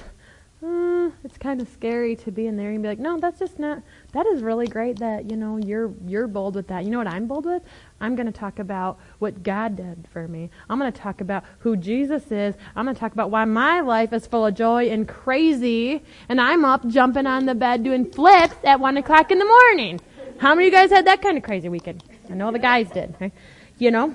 uh, 0.62 1.10
it's 1.24 1.38
kind 1.38 1.62
of 1.62 1.68
scary 1.68 2.14
to 2.14 2.30
be 2.30 2.46
in 2.46 2.56
there 2.58 2.70
and 2.70 2.82
be 2.82 2.88
like, 2.88 2.98
no, 2.98 3.18
that's 3.18 3.38
just 3.38 3.58
not. 3.58 3.82
That 4.12 4.26
is 4.26 4.42
really 4.42 4.66
great 4.66 4.98
that 4.98 5.30
you 5.30 5.36
know 5.36 5.56
you're 5.56 5.90
you're 6.06 6.26
bold 6.26 6.54
with 6.54 6.66
that. 6.68 6.84
You 6.84 6.90
know 6.90 6.98
what 6.98 7.06
I'm 7.06 7.26
bold 7.26 7.46
with? 7.46 7.62
I'm 7.98 8.14
going 8.14 8.26
to 8.26 8.32
talk 8.32 8.58
about 8.58 8.98
what 9.20 9.42
God 9.42 9.76
did 9.76 10.06
for 10.12 10.28
me. 10.28 10.50
I'm 10.68 10.78
going 10.78 10.92
to 10.92 11.00
talk 11.00 11.22
about 11.22 11.44
who 11.60 11.76
Jesus 11.76 12.30
is. 12.30 12.54
I'm 12.76 12.84
going 12.84 12.94
to 12.94 13.00
talk 13.00 13.12
about 13.12 13.30
why 13.30 13.46
my 13.46 13.80
life 13.80 14.12
is 14.12 14.26
full 14.26 14.44
of 14.44 14.54
joy 14.54 14.90
and 14.90 15.08
crazy, 15.08 16.02
and 16.28 16.38
I'm 16.38 16.66
up 16.66 16.86
jumping 16.86 17.26
on 17.26 17.46
the 17.46 17.54
bed 17.54 17.82
doing 17.82 18.10
flips 18.10 18.56
at 18.62 18.80
one 18.80 18.98
o'clock 18.98 19.30
in 19.30 19.38
the 19.38 19.46
morning. 19.46 19.98
How 20.38 20.54
many 20.54 20.68
of 20.68 20.74
you 20.74 20.78
guys 20.78 20.90
had 20.90 21.06
that 21.06 21.22
kind 21.22 21.38
of 21.38 21.42
crazy 21.42 21.70
weekend? 21.70 22.04
I 22.28 22.34
know 22.34 22.52
the 22.52 22.58
guys 22.58 22.90
did. 22.90 23.14
Right? 23.18 23.32
You 23.78 23.92
know, 23.92 24.14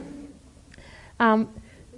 um, 1.20 1.50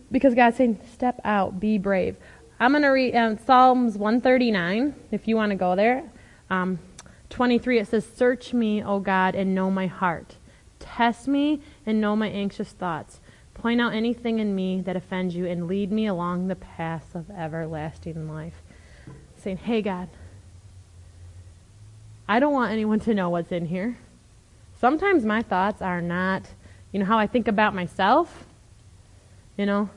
because 0.10 0.34
God's 0.36 0.56
saying, 0.56 0.80
"Step 0.94 1.20
out, 1.26 1.60
be 1.60 1.78
brave." 1.78 2.16
I'm 2.60 2.72
going 2.72 2.82
to 2.82 2.90
read 2.90 3.16
um, 3.16 3.38
Psalms 3.38 4.00
139, 4.00 4.96
if 5.12 5.28
you 5.28 5.36
want 5.36 5.52
to 5.52 5.56
go 5.56 5.76
there. 5.76 6.10
Um, 6.50 6.80
23, 7.30 7.80
it 7.80 7.88
says, 7.88 8.04
Search 8.16 8.52
me, 8.52 8.84
O 8.84 9.00
God, 9.00 9.36
and 9.36 9.54
know 9.54 9.70
my 9.70 9.86
heart. 9.86 10.38
Test 10.80 11.28
me 11.28 11.62
and 11.86 12.02
know 12.02 12.16
my 12.16 12.30
anxious 12.30 12.72
thoughts. 12.72 13.20
Point 13.54 13.80
out 13.80 13.94
anything 13.94 14.40
in 14.40 14.56
me 14.56 14.82
that 14.82 14.96
offends 14.96 15.36
you 15.36 15.46
and 15.46 15.68
lead 15.68 15.92
me 15.92 16.08
along 16.08 16.48
the 16.48 16.56
path 16.56 17.14
of 17.14 17.30
everlasting 17.30 18.28
life. 18.28 18.64
Saying, 19.36 19.58
Hey, 19.58 19.84
God, 19.84 20.10
I 22.28 22.40
don't 22.40 22.54
want 22.54 22.72
anyone 22.72 23.00
to 23.02 23.14
know 23.14 23.30
what's 23.30 23.52
in 23.52 23.68
here. 23.68 24.00
Sometimes 24.80 25.26
my 25.26 25.44
thoughts 25.44 25.84
are 25.84 26.02
not, 26.02 26.50
you 26.92 27.00
know, 27.00 27.06
how 27.06 27.20
I 27.20 27.28
think 27.28 27.48
about 27.48 27.76
myself. 27.76 28.46
You 29.58 29.68
know, 29.68 29.90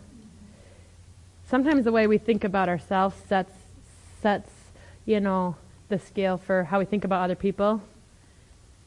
sometimes 1.51 1.85
the 1.85 1.93
way 1.93 2.07
we 2.07 2.17
think 2.17 2.45
about 2.45 2.69
ourselves 2.69 3.17
sets 3.29 3.53
sets 4.23 4.51
you 5.05 5.19
know 5.19 5.57
the 5.89 5.99
scale 5.99 6.39
for 6.39 6.65
how 6.65 6.79
we 6.79 6.85
think 6.85 7.05
about 7.05 7.23
other 7.25 7.35
people. 7.35 7.83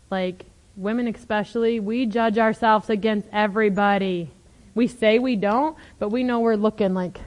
Like 0.10 0.45
women 0.78 1.08
especially 1.08 1.80
we 1.80 2.06
judge 2.06 2.38
ourselves 2.38 2.89
against 2.89 3.28
everybody. 3.32 4.32
We 4.73 4.88
say 4.88 5.19
we 5.19 5.36
don't 5.36 5.78
but 5.99 6.10
we 6.10 6.23
know 6.23 6.39
we're 6.39 6.56
looking 6.56 6.93
like 6.93 7.19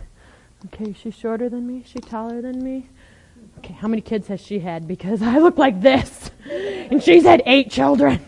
okay 0.67 0.95
she's 0.95 1.15
shorter 1.15 1.49
than 1.49 1.67
me 1.67 1.85
she's 1.87 2.05
taller 2.05 2.41
than 2.41 2.65
me. 2.65 2.89
Okay 3.59 3.75
how 3.75 3.89
many 3.89 4.03
kids 4.03 4.29
has 4.29 4.41
she 4.41 4.61
had? 4.61 4.89
Because 4.89 5.21
i 5.33 5.39
look 5.39 5.59
like 5.59 5.83
this. 5.83 6.31
And 6.49 7.03
she's 7.03 7.25
had 7.25 7.43
eight 7.45 7.71
children 7.71 8.25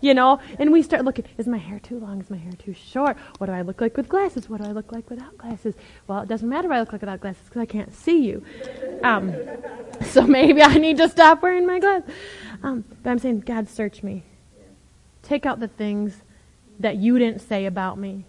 you 0.00 0.14
know, 0.14 0.40
and 0.58 0.72
we 0.72 0.82
start 0.82 1.04
looking, 1.04 1.24
is 1.38 1.46
my 1.46 1.58
hair 1.58 1.78
too 1.78 1.98
long? 1.98 2.20
Is 2.20 2.30
my 2.30 2.36
hair 2.36 2.52
too 2.52 2.74
short? 2.74 3.16
What 3.38 3.46
do 3.46 3.52
I 3.52 3.62
look 3.62 3.80
like 3.80 3.96
with 3.96 4.08
glasses? 4.08 4.48
What 4.48 4.60
do 4.60 4.68
I 4.68 4.72
look 4.72 4.92
like 4.92 5.08
without 5.10 5.36
glasses? 5.38 5.74
Well, 6.06 6.20
it 6.20 6.28
doesn't 6.28 6.48
matter 6.48 6.68
what 6.68 6.76
I 6.76 6.80
look 6.80 6.92
like 6.92 7.02
without 7.02 7.20
glasses 7.20 7.42
because 7.44 7.60
I 7.60 7.66
can't 7.66 7.94
see 7.94 8.24
you. 8.24 8.44
Um, 9.02 9.34
so 10.04 10.22
maybe 10.22 10.62
I 10.62 10.74
need 10.78 10.96
to 10.98 11.08
stop 11.08 11.42
wearing 11.42 11.66
my 11.66 11.78
glasses. 11.78 12.10
Um, 12.62 12.84
but 13.02 13.10
I'm 13.10 13.18
saying, 13.18 13.40
God, 13.40 13.68
search 13.68 14.02
me. 14.02 14.24
Take 15.22 15.46
out 15.46 15.60
the 15.60 15.68
things 15.68 16.22
that 16.78 16.96
you 16.96 17.18
didn't 17.18 17.40
say 17.40 17.66
about 17.66 17.98
me. 17.98 18.24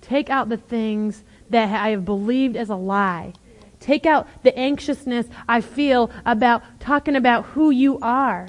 Take 0.00 0.28
out 0.28 0.48
the 0.48 0.56
things 0.56 1.24
that 1.50 1.68
I 1.68 1.90
have 1.90 2.04
believed 2.04 2.56
as 2.56 2.68
a 2.68 2.76
lie. 2.76 3.32
Take 3.80 4.06
out 4.06 4.26
the 4.42 4.58
anxiousness 4.58 5.26
I 5.48 5.60
feel 5.60 6.10
about 6.24 6.62
talking 6.80 7.16
about 7.16 7.44
who 7.46 7.70
you 7.70 7.98
are 8.00 8.48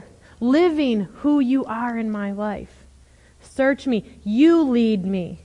living 0.50 1.02
who 1.16 1.40
you 1.40 1.66
are 1.66 1.98
in 1.98 2.12
my 2.12 2.32
life. 2.32 2.86
Search 3.42 3.88
me. 3.88 4.04
You 4.24 4.62
lead 4.62 5.06
me. 5.06 5.40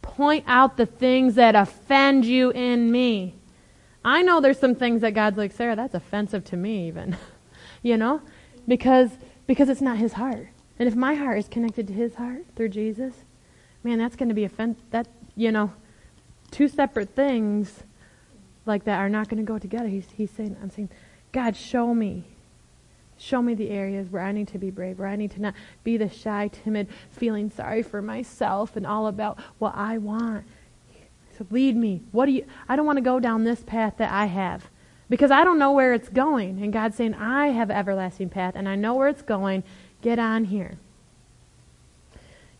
Point 0.00 0.44
out 0.46 0.76
the 0.76 0.86
things 0.86 1.34
that 1.34 1.54
offend 1.54 2.24
you 2.24 2.50
in 2.50 2.90
me. 2.90 3.34
I 4.04 4.22
know 4.22 4.40
there's 4.40 4.58
some 4.58 4.74
things 4.74 5.02
that 5.02 5.14
God's 5.14 5.38
like, 5.38 5.52
Sara, 5.52 5.76
that's 5.76 5.94
offensive 5.94 6.44
to 6.46 6.56
me 6.56 6.88
even. 6.88 7.16
you 7.82 7.96
know? 7.96 8.22
Because 8.66 9.10
because 9.46 9.68
it's 9.68 9.80
not 9.80 9.98
his 9.98 10.14
heart. 10.14 10.48
And 10.78 10.88
if 10.88 10.94
my 10.94 11.14
heart 11.14 11.38
is 11.38 11.48
connected 11.48 11.86
to 11.88 11.92
his 11.92 12.14
heart 12.14 12.46
through 12.56 12.70
Jesus, 12.70 13.14
man, 13.82 13.98
that's 13.98 14.16
going 14.16 14.28
to 14.28 14.34
be 14.34 14.44
offense 14.44 14.78
that, 14.90 15.08
you 15.36 15.52
know, 15.52 15.72
two 16.50 16.68
separate 16.68 17.10
things 17.10 17.82
like 18.64 18.84
that 18.84 18.98
are 18.98 19.08
not 19.08 19.28
going 19.28 19.44
to 19.44 19.46
go 19.46 19.58
together. 19.58 19.88
He's 19.88 20.06
he's 20.12 20.30
saying 20.30 20.56
I'm 20.62 20.70
saying, 20.70 20.90
God, 21.32 21.56
show 21.56 21.94
me 21.94 22.31
Show 23.22 23.40
me 23.40 23.54
the 23.54 23.70
areas 23.70 24.08
where 24.10 24.20
I 24.20 24.32
need 24.32 24.48
to 24.48 24.58
be 24.58 24.70
brave, 24.70 24.98
where 24.98 25.06
I 25.06 25.14
need 25.14 25.30
to 25.32 25.40
not 25.40 25.54
be 25.84 25.96
the 25.96 26.08
shy, 26.08 26.48
timid, 26.48 26.88
feeling 27.12 27.52
sorry 27.52 27.84
for 27.84 28.02
myself 28.02 28.74
and 28.74 28.84
all 28.84 29.06
about 29.06 29.38
what 29.60 29.76
I 29.76 29.98
want. 29.98 30.44
So 31.38 31.46
lead 31.48 31.76
me. 31.76 32.02
What 32.10 32.26
do 32.26 32.32
you 32.32 32.44
I 32.68 32.74
don't 32.74 32.84
want 32.84 32.96
to 32.96 33.02
go 33.02 33.20
down 33.20 33.44
this 33.44 33.62
path 33.62 33.94
that 33.98 34.10
I 34.12 34.26
have 34.26 34.68
because 35.08 35.30
I 35.30 35.44
don't 35.44 35.60
know 35.60 35.70
where 35.70 35.94
it's 35.94 36.08
going. 36.08 36.60
And 36.64 36.72
God's 36.72 36.96
saying, 36.96 37.14
I 37.14 37.48
have 37.48 37.70
everlasting 37.70 38.28
path 38.28 38.54
and 38.56 38.68
I 38.68 38.74
know 38.74 38.94
where 38.94 39.06
it's 39.06 39.22
going. 39.22 39.62
Get 40.00 40.18
on 40.18 40.46
here. 40.46 40.78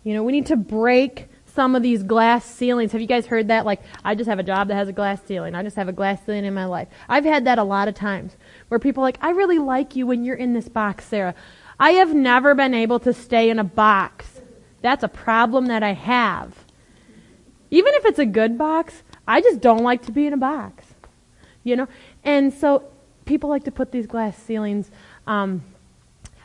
You 0.05 0.15
know, 0.15 0.23
we 0.23 0.31
need 0.31 0.47
to 0.47 0.57
break 0.57 1.29
some 1.55 1.75
of 1.75 1.83
these 1.83 2.03
glass 2.03 2.45
ceilings. 2.45 2.93
Have 2.93 3.01
you 3.01 3.07
guys 3.07 3.27
heard 3.27 3.49
that? 3.49 3.67
Like, 3.67 3.83
I 4.05 4.15
just 4.15 4.29
have 4.29 4.39
a 4.39 4.43
job 4.43 4.69
that 4.69 4.75
has 4.75 4.89
a 4.89 4.93
glass 4.93 5.21
ceiling. 5.27 5.55
I 5.55 5.63
just 5.63 5.77
have 5.77 5.89
a 5.89 5.93
glass 5.93 6.25
ceiling 6.25 6.45
in 6.45 6.55
my 6.55 6.65
life. 6.65 6.89
I've 7.09 7.25
had 7.25 7.45
that 7.45 7.59
a 7.59 7.65
lot 7.65 7.89
of 7.89 7.95
times 7.95 8.37
where 8.69 8.81
people 8.81 9.03
like, 9.03 9.19
I 9.21 9.31
really 9.31 9.59
like 9.59 9.95
you 9.95 10.07
when 10.07 10.25
you're 10.25 10.37
in 10.37 10.55
this 10.55 10.69
box, 10.69 11.05
Sara. 11.05 11.35
I 11.79 11.93
have 11.93 12.15
never 12.15 12.55
been 12.55 12.75
able 12.75 13.01
to 13.01 13.13
stay 13.13 13.51
in 13.51 13.59
a 13.59 13.65
box. 13.65 14.41
That's 14.81 15.05
a 15.05 15.09
problem 15.09 15.67
that 15.67 15.83
I 15.83 15.93
have. 15.93 16.65
Even 17.71 17.93
if 17.95 18.07
it's 18.07 18.19
a 18.19 18.27
good 18.27 18.57
box, 18.57 19.03
I 19.27 19.41
just 19.41 19.61
don't 19.61 19.83
like 19.83 20.03
to 20.07 20.13
be 20.13 20.27
in 20.27 20.33
a 20.33 20.39
box. 20.39 20.87
You 21.65 21.77
know? 21.77 21.89
And 22.25 22.53
so 22.53 22.85
people 23.25 23.51
like 23.51 23.65
to 23.65 23.73
put 23.73 23.93
these 23.93 24.07
glass 24.07 24.37
ceilings. 24.39 24.91
Um, 25.27 25.63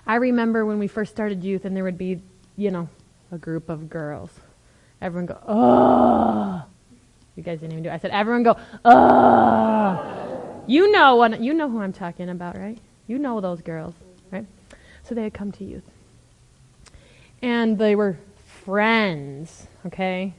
I 0.05 0.15
remember 0.15 0.65
when 0.65 0.79
we 0.79 0.87
first 0.87 1.11
started 1.11 1.43
youth 1.43 1.65
and 1.65 1.75
there 1.75 1.83
would 1.83 1.97
be, 1.97 2.21
you 2.55 2.71
know, 2.71 2.89
a 3.31 3.37
group 3.37 3.69
of 3.69 3.89
girls 3.89 4.31
Everyone 5.01 5.25
go, 5.25 5.39
oh. 5.47 6.63
You 7.35 7.43
guys 7.43 7.59
didn't 7.59 7.73
even 7.73 7.83
do 7.83 7.89
it. 7.89 7.93
I 7.93 7.99
said, 7.99 8.11
everyone 8.11 8.43
go, 8.43 8.57
oh. 8.85 10.63
You 10.67 10.91
know 10.91 11.15
what, 11.15 11.39
you 11.41 11.53
know 11.53 11.69
who 11.69 11.81
I'm 11.81 11.93
talking 11.93 12.29
about, 12.29 12.57
right? 12.57 12.77
You 13.07 13.19
know 13.19 13.39
those 13.39 13.61
girls, 13.61 13.93
right? 14.31 14.45
So 15.03 15.15
they 15.15 15.23
had 15.23 15.33
come 15.33 15.51
to 15.53 15.63
youth. 15.63 15.83
And 17.41 17.77
they 17.77 17.95
were 17.95 18.17
friends, 18.65 19.67
okay? 19.85 20.33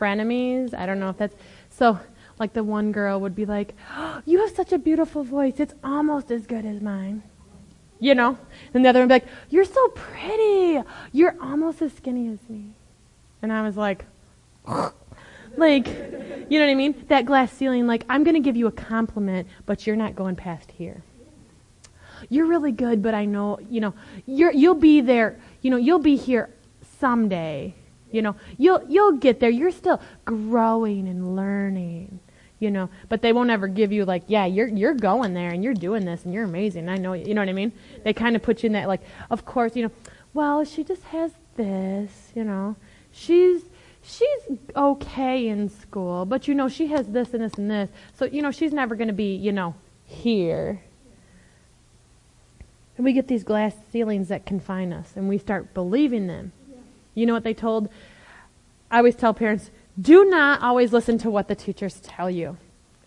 frenemies. 0.00 0.74
I 0.74 0.86
don't 0.86 0.98
know 0.98 1.10
if 1.10 1.18
that's 1.18 1.36
so. 1.68 2.00
Like 2.38 2.54
the 2.54 2.64
one 2.64 2.90
girl 2.90 3.20
would 3.20 3.34
be 3.34 3.44
like, 3.44 3.74
oh, 3.94 4.22
"You 4.24 4.40
have 4.40 4.50
such 4.50 4.72
a 4.72 4.78
beautiful 4.78 5.22
voice. 5.22 5.60
It's 5.60 5.74
almost 5.84 6.30
as 6.30 6.46
good 6.46 6.64
as 6.64 6.80
mine." 6.80 7.22
You 8.00 8.14
know, 8.14 8.38
and 8.72 8.82
the 8.82 8.88
other 8.88 9.00
one 9.00 9.10
would 9.10 9.20
be 9.20 9.26
like, 9.26 9.34
"You're 9.50 9.66
so 9.66 9.88
pretty. 9.88 10.82
You're 11.12 11.36
almost 11.40 11.82
as 11.82 11.92
skinny 11.92 12.28
as 12.28 12.38
me." 12.48 12.70
And 13.42 13.52
I 13.52 13.62
was 13.62 13.76
like, 13.76 14.04
like, 15.56 15.86
you 15.86 16.58
know 16.58 16.66
what 16.66 16.70
I 16.70 16.74
mean? 16.74 17.04
That 17.08 17.26
glass 17.26 17.52
ceiling. 17.52 17.86
Like, 17.86 18.04
I'm 18.08 18.24
going 18.24 18.34
to 18.34 18.40
give 18.40 18.56
you 18.56 18.66
a 18.66 18.72
compliment, 18.72 19.48
but 19.66 19.86
you're 19.86 19.96
not 19.96 20.14
going 20.14 20.36
past 20.36 20.70
here. 20.70 21.02
You're 22.28 22.46
really 22.46 22.72
good, 22.72 23.02
but 23.02 23.14
I 23.14 23.24
know, 23.24 23.58
you 23.70 23.80
know, 23.80 23.94
you're 24.26 24.52
you'll 24.52 24.74
be 24.74 25.00
there. 25.00 25.40
You 25.62 25.70
know, 25.70 25.78
you'll 25.78 26.00
be 26.00 26.16
here 26.16 26.50
someday. 26.98 27.74
You 28.10 28.22
know, 28.22 28.36
you'll 28.58 28.84
you'll 28.88 29.12
get 29.12 29.40
there. 29.40 29.48
You're 29.48 29.70
still 29.70 30.00
growing 30.26 31.08
and 31.08 31.34
learning. 31.34 32.20
You 32.58 32.70
know, 32.70 32.90
but 33.08 33.22
they 33.22 33.32
won't 33.32 33.48
ever 33.48 33.68
give 33.68 33.90
you 33.90 34.04
like, 34.04 34.24
yeah, 34.26 34.44
you're 34.44 34.68
you're 34.68 34.92
going 34.92 35.32
there 35.32 35.48
and 35.48 35.64
you're 35.64 35.72
doing 35.72 36.04
this 36.04 36.26
and 36.26 36.34
you're 36.34 36.44
amazing. 36.44 36.90
I 36.90 36.96
know, 36.96 37.14
you 37.14 37.32
know 37.32 37.40
what 37.40 37.48
I 37.48 37.54
mean? 37.54 37.72
They 38.04 38.12
kind 38.12 38.36
of 38.36 38.42
put 38.42 38.62
you 38.62 38.66
in 38.66 38.74
that 38.74 38.86
like, 38.86 39.00
of 39.30 39.46
course, 39.46 39.74
you 39.76 39.84
know, 39.84 39.90
well, 40.34 40.62
she 40.64 40.84
just 40.84 41.02
has 41.04 41.32
this, 41.56 42.32
you 42.34 42.44
know, 42.44 42.76
she's 43.12 43.62
she's 44.02 44.58
okay 44.74 45.48
in 45.48 45.68
school, 45.68 46.24
but 46.24 46.48
you 46.48 46.54
know, 46.54 46.68
she 46.68 46.88
has 46.88 47.08
this 47.08 47.34
and 47.34 47.42
this 47.42 47.54
and 47.54 47.70
this. 47.70 47.90
So, 48.14 48.24
you 48.24 48.42
know, 48.42 48.50
she's 48.50 48.72
never 48.72 48.94
going 48.94 49.08
to 49.08 49.14
be, 49.14 49.34
you 49.34 49.52
know, 49.52 49.74
here. 50.04 50.82
And 52.96 53.04
we 53.04 53.12
get 53.12 53.28
these 53.28 53.44
glass 53.44 53.74
ceilings 53.92 54.28
that 54.28 54.44
confine 54.44 54.92
us 54.92 55.12
and 55.16 55.28
we 55.28 55.38
start 55.38 55.72
believing 55.74 56.26
them. 56.26 56.52
You 57.14 57.26
know 57.26 57.32
what 57.32 57.44
they 57.44 57.54
told? 57.54 57.88
I 58.90 58.98
always 58.98 59.16
tell 59.16 59.34
parents, 59.34 59.70
do 60.00 60.24
not 60.24 60.62
always 60.62 60.92
listen 60.92 61.18
to 61.18 61.30
what 61.30 61.48
the 61.48 61.54
teachers 61.54 62.00
tell 62.00 62.30
you. 62.30 62.56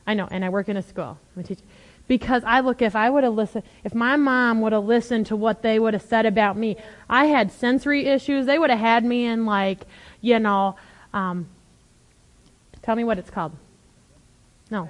I 0.05 0.13
know, 0.13 0.27
and 0.29 0.43
I 0.43 0.49
work 0.49 0.67
in 0.67 0.77
a 0.77 0.81
school. 0.81 1.17
I'm 1.35 1.43
a 1.43 1.43
teacher. 1.43 1.63
Because 2.07 2.43
I 2.45 2.59
look, 2.59 2.81
if 2.81 2.95
I 2.95 3.09
would 3.09 3.23
have 3.23 3.33
listened, 3.33 3.63
if 3.83 3.95
my 3.95 4.17
mom 4.17 4.61
would 4.61 4.73
have 4.73 4.83
listened 4.83 5.27
to 5.27 5.35
what 5.35 5.61
they 5.61 5.79
would 5.79 5.93
have 5.93 6.03
said 6.03 6.25
about 6.25 6.57
me, 6.57 6.75
I 7.09 7.25
had 7.25 7.51
sensory 7.51 8.07
issues. 8.07 8.45
They 8.45 8.59
would 8.59 8.69
have 8.69 8.79
had 8.79 9.05
me 9.05 9.25
in 9.25 9.45
like, 9.45 9.85
you 10.19 10.39
know, 10.39 10.75
um, 11.13 11.47
tell 12.81 12.95
me 12.95 13.05
what 13.05 13.17
it's 13.17 13.29
called. 13.29 13.53
No, 14.69 14.89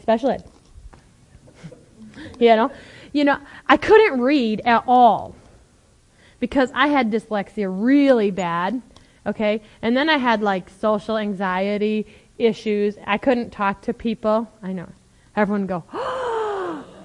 special 0.00 0.30
ed. 0.30 0.44
you 2.40 2.56
know, 2.56 2.72
you 3.12 3.24
know, 3.24 3.38
I 3.68 3.76
couldn't 3.76 4.20
read 4.20 4.60
at 4.64 4.82
all 4.86 5.36
because 6.40 6.70
I 6.74 6.88
had 6.88 7.10
dyslexia 7.10 7.68
really 7.70 8.30
bad. 8.30 8.82
Okay, 9.26 9.62
and 9.82 9.96
then 9.96 10.08
I 10.08 10.16
had 10.16 10.42
like 10.42 10.70
social 10.70 11.18
anxiety 11.18 12.06
issues. 12.38 12.96
I 13.06 13.18
couldn't 13.18 13.50
talk 13.50 13.82
to 13.82 13.92
people. 13.92 14.50
I 14.62 14.72
know. 14.72 14.88
Everyone 15.36 15.66
go, 15.66 15.84
oh, 15.92 16.37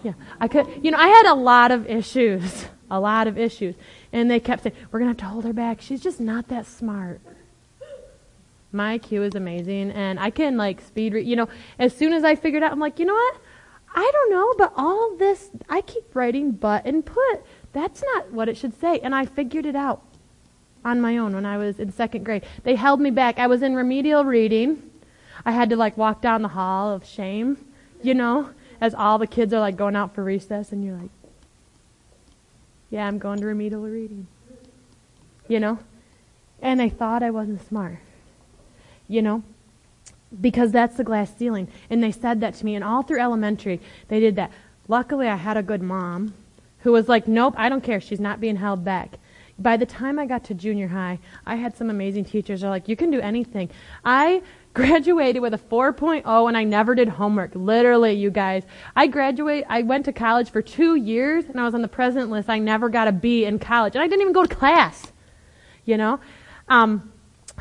yeah. 0.03 0.13
I 0.39 0.47
could, 0.47 0.67
you 0.81 0.91
know, 0.91 0.97
I 0.97 1.07
had 1.07 1.31
a 1.31 1.33
lot 1.33 1.71
of 1.71 1.87
issues, 1.87 2.65
a 2.91 2.99
lot 2.99 3.27
of 3.27 3.37
issues, 3.37 3.75
and 4.11 4.29
they 4.29 4.39
kept 4.39 4.63
saying, 4.63 4.75
"We're 4.91 4.99
gonna 4.99 5.11
have 5.11 5.17
to 5.17 5.25
hold 5.25 5.45
her 5.45 5.53
back. 5.53 5.81
She's 5.81 6.01
just 6.01 6.19
not 6.19 6.47
that 6.49 6.65
smart." 6.65 7.21
My 8.71 8.97
IQ 8.97 9.27
is 9.27 9.35
amazing, 9.35 9.91
and 9.91 10.19
I 10.19 10.31
can 10.31 10.57
like 10.57 10.81
speed 10.81 11.13
read. 11.13 11.27
You 11.27 11.35
know, 11.35 11.49
as 11.77 11.95
soon 11.95 12.13
as 12.13 12.23
I 12.23 12.35
figured 12.35 12.63
out, 12.63 12.71
I'm 12.71 12.79
like, 12.79 12.99
you 12.99 13.05
know 13.05 13.13
what? 13.13 13.37
I 13.95 14.09
don't 14.11 14.31
know, 14.31 14.53
but 14.57 14.73
all 14.75 15.15
this, 15.17 15.51
I 15.69 15.81
keep 15.81 16.15
writing 16.15 16.51
but 16.51 16.85
and 16.85 17.05
put. 17.05 17.43
That's 17.73 18.03
not 18.13 18.31
what 18.31 18.49
it 18.49 18.57
should 18.57 18.79
say, 18.79 18.99
and 18.99 19.13
I 19.13 19.25
figured 19.25 19.65
it 19.65 19.75
out 19.75 20.01
on 20.83 20.99
my 20.99 21.17
own 21.17 21.33
when 21.35 21.45
I 21.45 21.57
was 21.57 21.79
in 21.79 21.91
second 21.91 22.23
grade. 22.23 22.43
They 22.63 22.75
held 22.75 22.99
me 22.99 23.11
back. 23.11 23.39
I 23.39 23.47
was 23.47 23.61
in 23.61 23.75
remedial 23.75 24.25
reading. 24.25 24.89
I 25.45 25.51
had 25.51 25.69
to 25.69 25.75
like 25.75 25.97
walk 25.97 26.21
down 26.21 26.41
the 26.41 26.47
hall 26.49 26.91
of 26.91 27.05
shame, 27.05 27.57
you 28.01 28.13
know, 28.13 28.49
as 28.83 28.93
all 28.93 29.17
the 29.17 29.27
kids 29.27 29.53
are 29.53 29.59
like 29.59 29.77
going 29.77 29.95
out 29.95 30.13
for 30.13 30.23
recess, 30.23 30.73
and 30.73 30.83
you're 30.83 30.97
like, 30.97 31.09
yeah, 32.89 33.07
I'm 33.07 33.17
going 33.17 33.39
to 33.39 33.45
remedial 33.45 33.81
reading, 33.81 34.27
you 35.47 35.59
know, 35.59 35.79
and 36.61 36.79
they 36.79 36.89
thought 36.89 37.23
I 37.23 37.31
wasn't 37.31 37.65
smart 37.67 37.99
you 39.07 39.21
know, 39.21 39.43
because 40.41 40.71
that's 40.71 40.97
the 40.97 41.03
glass 41.03 41.31
ceiling. 41.37 41.67
And 41.89 42.03
they 42.03 42.11
said 42.11 42.41
that 42.41 42.55
to 42.55 42.65
me, 42.65 42.75
and 42.75 42.83
all 42.83 43.03
through 43.03 43.19
elementary, 43.19 43.79
they 44.07 44.19
did 44.19 44.35
that. 44.37 44.51
Luckily, 44.87 45.27
I 45.27 45.35
had 45.35 45.57
a 45.57 45.63
good 45.63 45.81
mom 45.81 46.33
who 46.79 46.91
was 46.91 47.07
like, 47.07 47.27
nope, 47.27 47.53
I 47.57 47.69
don't 47.69 47.83
care. 47.83 48.01
She's 48.01 48.19
not 48.19 48.41
being 48.41 48.57
held 48.57 48.83
back. 48.83 49.17
By 49.59 49.77
the 49.77 49.85
time 49.85 50.17
I 50.17 50.25
got 50.25 50.43
to 50.45 50.53
junior 50.53 50.87
high, 50.87 51.19
I 51.45 51.55
had 51.55 51.77
some 51.77 51.89
amazing 51.89 52.25
teachers. 52.25 52.61
They're 52.61 52.69
like, 52.69 52.89
you 52.89 52.95
can 52.95 53.11
do 53.11 53.21
anything. 53.21 53.69
I 54.03 54.41
graduated 54.73 55.41
with 55.41 55.53
a 55.53 55.57
4.0 55.57 56.47
and 56.47 56.57
I 56.57 56.63
never 56.63 56.95
did 56.95 57.07
homework. 57.07 57.51
Literally, 57.53 58.13
you 58.13 58.31
guys. 58.31 58.63
I 58.95 59.07
graduated, 59.07 59.65
I 59.69 59.83
went 59.83 60.05
to 60.05 60.13
college 60.13 60.49
for 60.49 60.61
two 60.61 60.95
years 60.95 61.45
and 61.45 61.59
I 61.59 61.63
was 61.63 61.75
on 61.75 61.81
the 61.81 61.87
president 61.87 62.31
list. 62.31 62.49
I 62.49 62.59
never 62.59 62.89
got 62.89 63.07
a 63.07 63.11
B 63.11 63.45
in 63.45 63.59
college. 63.59 63.95
And 63.95 64.01
I 64.01 64.07
didn't 64.07 64.21
even 64.21 64.33
go 64.33 64.45
to 64.45 64.55
class, 64.55 65.11
you 65.85 65.97
know? 65.97 66.19
Um, 66.67 67.11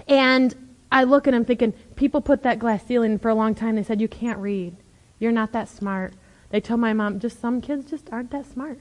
and 0.08 0.54
I 0.90 1.04
look 1.04 1.26
and 1.26 1.36
I'm 1.36 1.44
thinking, 1.44 1.72
people 1.96 2.20
put 2.20 2.42
that 2.44 2.58
glass 2.58 2.84
ceiling 2.86 3.18
for 3.18 3.28
a 3.28 3.34
long 3.34 3.54
time. 3.54 3.76
They 3.76 3.82
said, 3.82 4.00
you 4.00 4.08
can't 4.08 4.38
read. 4.38 4.76
You're 5.18 5.32
not 5.32 5.52
that 5.52 5.68
smart. 5.68 6.14
They 6.50 6.60
told 6.60 6.80
my 6.80 6.92
mom, 6.92 7.20
just 7.20 7.40
some 7.40 7.60
kids 7.60 7.90
just 7.90 8.10
aren't 8.10 8.30
that 8.30 8.46
smart. 8.46 8.78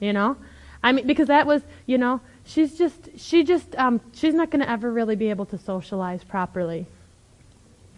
You 0.00 0.12
know? 0.12 0.36
I 0.82 0.92
mean, 0.92 1.06
because 1.06 1.28
that 1.28 1.46
was, 1.46 1.62
you 1.86 1.98
know, 1.98 2.20
she's 2.44 2.76
just, 2.76 3.10
she 3.16 3.44
just, 3.44 3.76
um, 3.76 4.00
she's 4.12 4.34
not 4.34 4.50
going 4.50 4.62
to 4.62 4.70
ever 4.70 4.90
really 4.90 5.14
be 5.14 5.30
able 5.30 5.46
to 5.46 5.58
socialize 5.58 6.24
properly. 6.24 6.86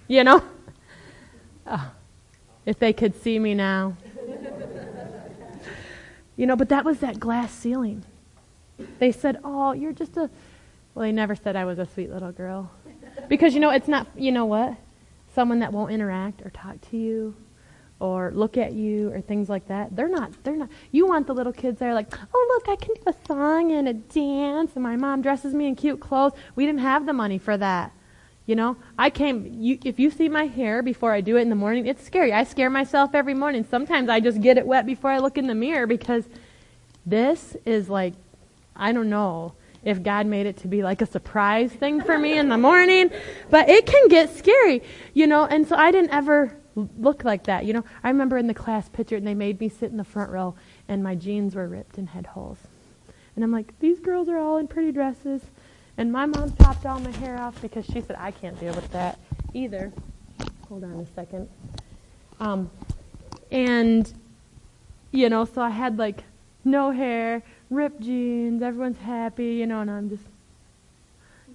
You 0.08 0.24
know? 0.24 0.42
Oh, 1.66 1.92
if 2.66 2.78
they 2.78 2.92
could 2.92 3.20
see 3.20 3.38
me 3.38 3.54
now. 3.54 3.96
you 6.36 6.46
know, 6.46 6.56
but 6.56 6.68
that 6.68 6.84
was 6.84 6.98
that 7.00 7.20
glass 7.20 7.52
ceiling. 7.52 8.04
They 8.98 9.12
said, 9.12 9.38
oh, 9.44 9.72
you're 9.72 9.92
just 9.92 10.16
a, 10.16 10.30
well, 10.94 11.04
they 11.04 11.12
never 11.12 11.34
said 11.34 11.56
I 11.56 11.64
was 11.64 11.78
a 11.78 11.86
sweet 11.86 12.10
little 12.10 12.32
girl. 12.32 12.70
Because 13.28 13.54
you 13.54 13.60
know, 13.60 13.70
it's 13.70 13.88
not, 13.88 14.06
you 14.16 14.32
know 14.32 14.46
what? 14.46 14.76
Someone 15.34 15.60
that 15.60 15.72
won't 15.72 15.92
interact 15.92 16.42
or 16.44 16.50
talk 16.50 16.80
to 16.90 16.96
you 16.96 17.34
or 18.00 18.32
look 18.34 18.56
at 18.56 18.72
you 18.72 19.12
or 19.12 19.20
things 19.20 19.48
like 19.48 19.68
that. 19.68 19.94
They're 19.94 20.08
not, 20.08 20.32
they're 20.42 20.56
not. 20.56 20.68
You 20.90 21.06
want 21.06 21.26
the 21.28 21.34
little 21.34 21.52
kids 21.52 21.78
that 21.78 21.86
are 21.86 21.94
like, 21.94 22.12
oh, 22.34 22.46
look, 22.54 22.68
I 22.68 22.76
can 22.84 22.94
do 22.94 23.02
a 23.06 23.26
song 23.26 23.70
and 23.70 23.88
a 23.88 23.94
dance 23.94 24.72
and 24.74 24.82
my 24.82 24.96
mom 24.96 25.22
dresses 25.22 25.54
me 25.54 25.68
in 25.68 25.76
cute 25.76 26.00
clothes. 26.00 26.32
We 26.56 26.66
didn't 26.66 26.80
have 26.80 27.06
the 27.06 27.12
money 27.12 27.38
for 27.38 27.56
that. 27.56 27.92
You 28.44 28.56
know, 28.56 28.76
I 28.98 29.10
came, 29.10 29.56
you, 29.60 29.78
if 29.84 30.00
you 30.00 30.10
see 30.10 30.28
my 30.28 30.46
hair 30.46 30.82
before 30.82 31.12
I 31.12 31.20
do 31.20 31.36
it 31.36 31.42
in 31.42 31.48
the 31.48 31.54
morning, 31.54 31.86
it's 31.86 32.04
scary. 32.04 32.32
I 32.32 32.42
scare 32.42 32.70
myself 32.70 33.14
every 33.14 33.34
morning. 33.34 33.64
Sometimes 33.68 34.08
I 34.08 34.18
just 34.18 34.40
get 34.40 34.58
it 34.58 34.66
wet 34.66 34.84
before 34.84 35.10
I 35.10 35.18
look 35.18 35.38
in 35.38 35.46
the 35.46 35.54
mirror 35.54 35.86
because 35.86 36.24
this 37.06 37.56
is 37.64 37.88
like, 37.88 38.14
I 38.74 38.92
don't 38.92 39.10
know 39.10 39.52
if 39.84 40.02
God 40.02 40.26
made 40.26 40.46
it 40.46 40.56
to 40.58 40.68
be 40.68 40.82
like 40.82 41.02
a 41.02 41.06
surprise 41.06 41.72
thing 41.72 42.00
for 42.02 42.18
me 42.18 42.36
in 42.36 42.48
the 42.48 42.58
morning. 42.58 43.10
But 43.50 43.68
it 43.68 43.86
can 43.86 44.08
get 44.08 44.36
scary, 44.36 44.82
you 45.14 45.26
know, 45.26 45.44
and 45.44 45.66
so 45.66 45.76
I 45.76 45.92
didn't 45.92 46.10
ever 46.10 46.56
look 46.74 47.24
like 47.24 47.44
that, 47.44 47.64
you 47.64 47.72
know. 47.72 47.84
I 48.02 48.08
remember 48.08 48.38
in 48.38 48.46
the 48.46 48.54
class 48.54 48.88
picture 48.88 49.16
and 49.16 49.26
they 49.26 49.34
made 49.34 49.60
me 49.60 49.68
sit 49.68 49.90
in 49.90 49.96
the 49.96 50.04
front 50.04 50.30
row 50.30 50.54
and 50.88 51.02
my 51.02 51.14
jeans 51.14 51.54
were 51.54 51.68
ripped 51.68 51.98
and 51.98 52.08
had 52.08 52.26
holes. 52.26 52.58
And 53.34 53.44
I'm 53.44 53.52
like, 53.52 53.78
these 53.78 54.00
girls 54.00 54.28
are 54.28 54.38
all 54.38 54.56
in 54.58 54.68
pretty 54.68 54.92
dresses. 54.92 55.42
And 55.98 56.10
my 56.10 56.26
mom 56.26 56.54
chopped 56.56 56.86
all 56.86 56.98
my 57.00 57.10
hair 57.12 57.38
off 57.38 57.60
because 57.60 57.84
she 57.84 58.00
said, 58.00 58.16
I 58.18 58.30
can't 58.30 58.58
deal 58.58 58.74
with 58.74 58.90
that 58.92 59.18
either. 59.52 59.92
Hold 60.68 60.84
on 60.84 60.92
a 61.00 61.06
second. 61.14 61.48
Um, 62.40 62.70
and, 63.50 64.12
you 65.10 65.28
know, 65.28 65.44
so 65.44 65.60
I 65.60 65.68
had 65.68 65.98
like 65.98 66.24
no 66.64 66.90
hair, 66.90 67.42
ripped 67.70 68.00
jeans, 68.00 68.62
everyone's 68.62 68.98
happy, 68.98 69.54
you 69.54 69.66
know, 69.66 69.80
and 69.80 69.90
I'm 69.90 70.08
just, 70.08 70.24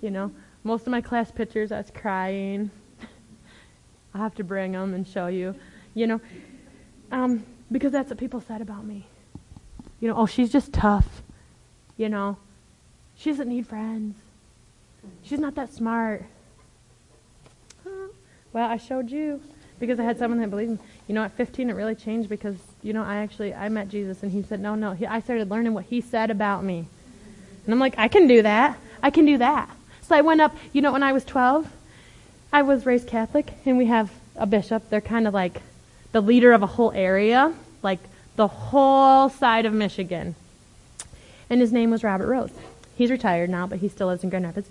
you 0.02 0.12
know, 0.12 0.32
most 0.64 0.82
of 0.82 0.90
my 0.90 1.02
class 1.02 1.32
pictures 1.32 1.72
I 1.72 1.78
was 1.78 1.92
crying. 1.92 2.70
I'll 4.14 4.22
have 4.22 4.36
to 4.36 4.44
bring 4.44 4.74
them 4.74 4.94
and 4.94 5.08
show 5.08 5.28
you, 5.28 5.56
you 5.96 6.06
know, 6.06 6.22
um, 7.12 7.44
because 7.72 7.92
that's 7.92 8.10
what 8.10 8.20
people 8.20 8.42
said 8.42 8.62
about 8.62 8.86
me. 8.86 9.08
You 10.00 10.10
know, 10.10 10.16
oh, 10.16 10.28
she's 10.28 10.52
just 10.52 10.74
tough, 10.74 11.24
you 11.98 12.08
know, 12.08 12.38
she 13.16 13.32
doesn't 13.32 13.50
need 13.50 13.66
friends. 13.66 14.16
She's 15.24 15.40
not 15.40 15.56
that 15.56 15.74
smart. 15.74 16.24
Well, 18.54 18.70
I 18.70 18.78
showed 18.78 19.12
you 19.12 19.42
because 19.80 20.00
I 20.00 20.04
had 20.04 20.18
someone 20.18 20.40
that 20.40 20.50
believed 20.50 20.72
me. 20.72 20.78
You 21.08 21.16
know, 21.16 21.24
at 21.24 21.32
15, 21.34 21.70
it 21.70 21.74
really 21.74 21.96
changed 21.96 22.30
because, 22.30 22.56
you 22.82 22.94
know, 22.94 23.04
I 23.04 23.18
actually, 23.18 23.54
I 23.54 23.70
met 23.70 23.90
Jesus 23.90 24.24
and 24.24 24.32
he 24.32 24.42
said, 24.42 24.60
no, 24.60 24.76
no. 24.76 24.94
He, 24.94 25.06
I 25.06 25.20
started 25.20 25.50
learning 25.50 25.74
what 25.74 25.86
he 25.86 26.02
said 26.02 26.32
about 26.32 26.64
me. 26.64 26.88
And 27.66 27.74
I'm 27.74 27.80
like, 27.80 27.96
I 27.98 28.08
can 28.08 28.28
do 28.28 28.42
that. 28.42 28.78
I 29.04 29.10
can 29.10 29.26
do 29.26 29.38
that. 29.38 29.70
So 30.02 30.16
I 30.16 30.22
went 30.22 30.42
up, 30.42 30.56
you 30.74 30.82
know, 30.82 30.94
when 30.94 31.04
I 31.04 31.14
was 31.14 31.26
12, 31.26 31.72
I 32.52 32.62
was 32.62 32.86
raised 32.86 33.08
Catholic 33.08 33.52
and 33.66 33.78
we 33.78 33.88
have 33.88 34.12
a 34.36 34.46
bishop. 34.46 34.90
They're 34.90 35.02
kind 35.02 35.28
of 35.28 35.34
like 35.34 35.62
the 36.14 36.22
leader 36.22 36.54
of 36.54 36.64
a 36.64 36.68
whole 36.68 36.92
area, 36.94 37.54
like 37.84 38.00
the 38.38 38.48
whole 38.48 39.30
side 39.30 39.66
of 39.66 39.74
Michigan. 39.74 40.36
And 41.50 41.62
his 41.62 41.72
name 41.72 41.92
was 41.92 42.04
Robert 42.04 42.28
Rose. 42.28 42.52
He's 42.96 43.12
retired 43.12 43.50
now, 43.50 43.68
but 43.68 43.80
he 43.80 43.90
still 43.90 44.08
lives 44.08 44.24
in 44.24 44.30
Grand 44.30 44.46
Rapids. 44.46 44.70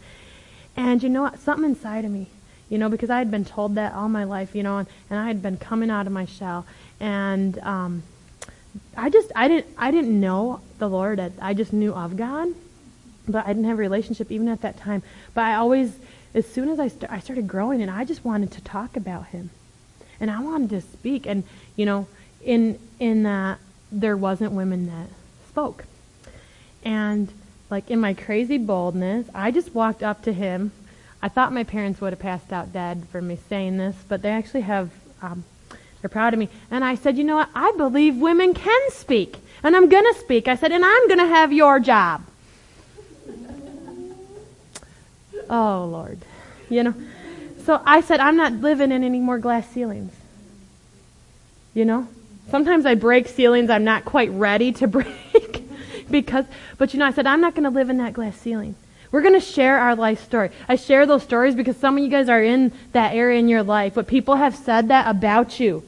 And 0.76 1.02
you 1.02 1.08
know 1.08 1.22
what? 1.22 1.38
Something 1.40 1.70
inside 1.70 2.04
of 2.04 2.10
me 2.10 2.28
you 2.68 2.78
know, 2.78 2.88
because 2.88 3.10
I 3.10 3.18
had 3.18 3.30
been 3.30 3.44
told 3.44 3.76
that 3.76 3.92
all 3.92 4.08
my 4.08 4.24
life, 4.24 4.54
you 4.54 4.62
know, 4.62 4.78
and, 4.78 4.88
and 5.08 5.18
I 5.18 5.26
had 5.26 5.42
been 5.42 5.56
coming 5.56 5.90
out 5.90 6.06
of 6.06 6.12
my 6.12 6.24
shell. 6.24 6.66
And 6.98 7.58
um, 7.60 8.02
I 8.96 9.08
just, 9.08 9.30
I 9.36 9.48
didn't, 9.48 9.66
I 9.78 9.90
didn't 9.90 10.18
know 10.18 10.60
the 10.78 10.88
Lord. 10.88 11.20
I 11.40 11.54
just 11.54 11.72
knew 11.72 11.92
of 11.94 12.16
God, 12.16 12.48
but 13.28 13.44
I 13.44 13.48
didn't 13.48 13.64
have 13.64 13.78
a 13.78 13.80
relationship 13.80 14.32
even 14.32 14.48
at 14.48 14.62
that 14.62 14.78
time. 14.78 15.02
But 15.32 15.44
I 15.44 15.54
always, 15.54 15.96
as 16.34 16.46
soon 16.46 16.68
as 16.68 16.80
I, 16.80 16.88
st- 16.88 17.10
I 17.10 17.20
started 17.20 17.46
growing, 17.46 17.82
and 17.82 17.90
I 17.90 18.04
just 18.04 18.24
wanted 18.24 18.50
to 18.52 18.60
talk 18.62 18.96
about 18.96 19.26
Him, 19.28 19.50
and 20.18 20.30
I 20.30 20.40
wanted 20.40 20.70
to 20.70 20.80
speak. 20.80 21.26
And 21.26 21.44
you 21.76 21.86
know, 21.86 22.08
in 22.44 22.78
in 22.98 23.22
that 23.22 23.58
there 23.92 24.16
wasn't 24.16 24.52
women 24.52 24.86
that 24.86 25.08
spoke, 25.48 25.84
and 26.84 27.32
like 27.70 27.90
in 27.90 28.00
my 28.00 28.14
crazy 28.14 28.58
boldness, 28.58 29.26
I 29.34 29.50
just 29.50 29.74
walked 29.74 30.02
up 30.02 30.22
to 30.22 30.32
him. 30.32 30.72
I 31.22 31.28
thought 31.28 31.52
my 31.52 31.64
parents 31.64 32.00
would 32.00 32.12
have 32.12 32.20
passed 32.20 32.52
out 32.52 32.72
dead 32.72 33.06
for 33.10 33.20
me 33.20 33.38
saying 33.48 33.76
this, 33.78 33.96
but 34.08 34.22
they 34.22 34.30
actually 34.30 34.60
have, 34.62 34.90
um, 35.20 35.44
they're 36.00 36.08
proud 36.10 36.32
of 36.32 36.38
me. 36.38 36.48
And 36.70 36.84
I 36.84 36.94
said, 36.94 37.18
you 37.18 37.24
know 37.24 37.36
what? 37.36 37.50
I 37.54 37.72
believe 37.76 38.16
women 38.16 38.54
can 38.54 38.90
speak. 38.90 39.38
And 39.62 39.74
I'm 39.74 39.88
going 39.88 40.04
to 40.12 40.20
speak. 40.20 40.46
I 40.46 40.54
said, 40.54 40.70
and 40.70 40.84
I'm 40.84 41.08
going 41.08 41.18
to 41.18 41.26
have 41.26 41.52
your 41.52 41.80
job. 41.80 42.24
oh, 45.50 45.88
Lord. 45.90 46.18
You 46.68 46.84
know? 46.84 46.94
So 47.64 47.82
I 47.84 48.00
said, 48.02 48.20
I'm 48.20 48.36
not 48.36 48.52
living 48.52 48.92
in 48.92 49.02
any 49.02 49.18
more 49.18 49.38
glass 49.38 49.68
ceilings. 49.70 50.12
You 51.74 51.84
know? 51.84 52.06
Sometimes 52.50 52.86
I 52.86 52.94
break 52.94 53.26
ceilings 53.26 53.70
I'm 53.70 53.82
not 53.82 54.04
quite 54.04 54.30
ready 54.30 54.70
to 54.72 54.86
break 54.86 55.65
because, 56.10 56.44
but 56.78 56.92
you 56.92 57.00
know, 57.00 57.06
I 57.06 57.12
said, 57.12 57.26
I'm 57.26 57.40
not 57.40 57.54
going 57.54 57.64
to 57.64 57.70
live 57.70 57.90
in 57.90 57.98
that 57.98 58.12
glass 58.12 58.36
ceiling. 58.36 58.74
We're 59.12 59.22
going 59.22 59.34
to 59.34 59.40
share 59.40 59.78
our 59.78 59.94
life 59.94 60.24
story. 60.24 60.50
I 60.68 60.76
share 60.76 61.06
those 61.06 61.22
stories 61.22 61.54
because 61.54 61.76
some 61.76 61.96
of 61.96 62.04
you 62.04 62.10
guys 62.10 62.28
are 62.28 62.42
in 62.42 62.72
that 62.92 63.14
area 63.14 63.38
in 63.38 63.48
your 63.48 63.62
life, 63.62 63.94
but 63.94 64.06
people 64.06 64.36
have 64.36 64.54
said 64.54 64.88
that 64.88 65.08
about 65.08 65.60
you. 65.60 65.84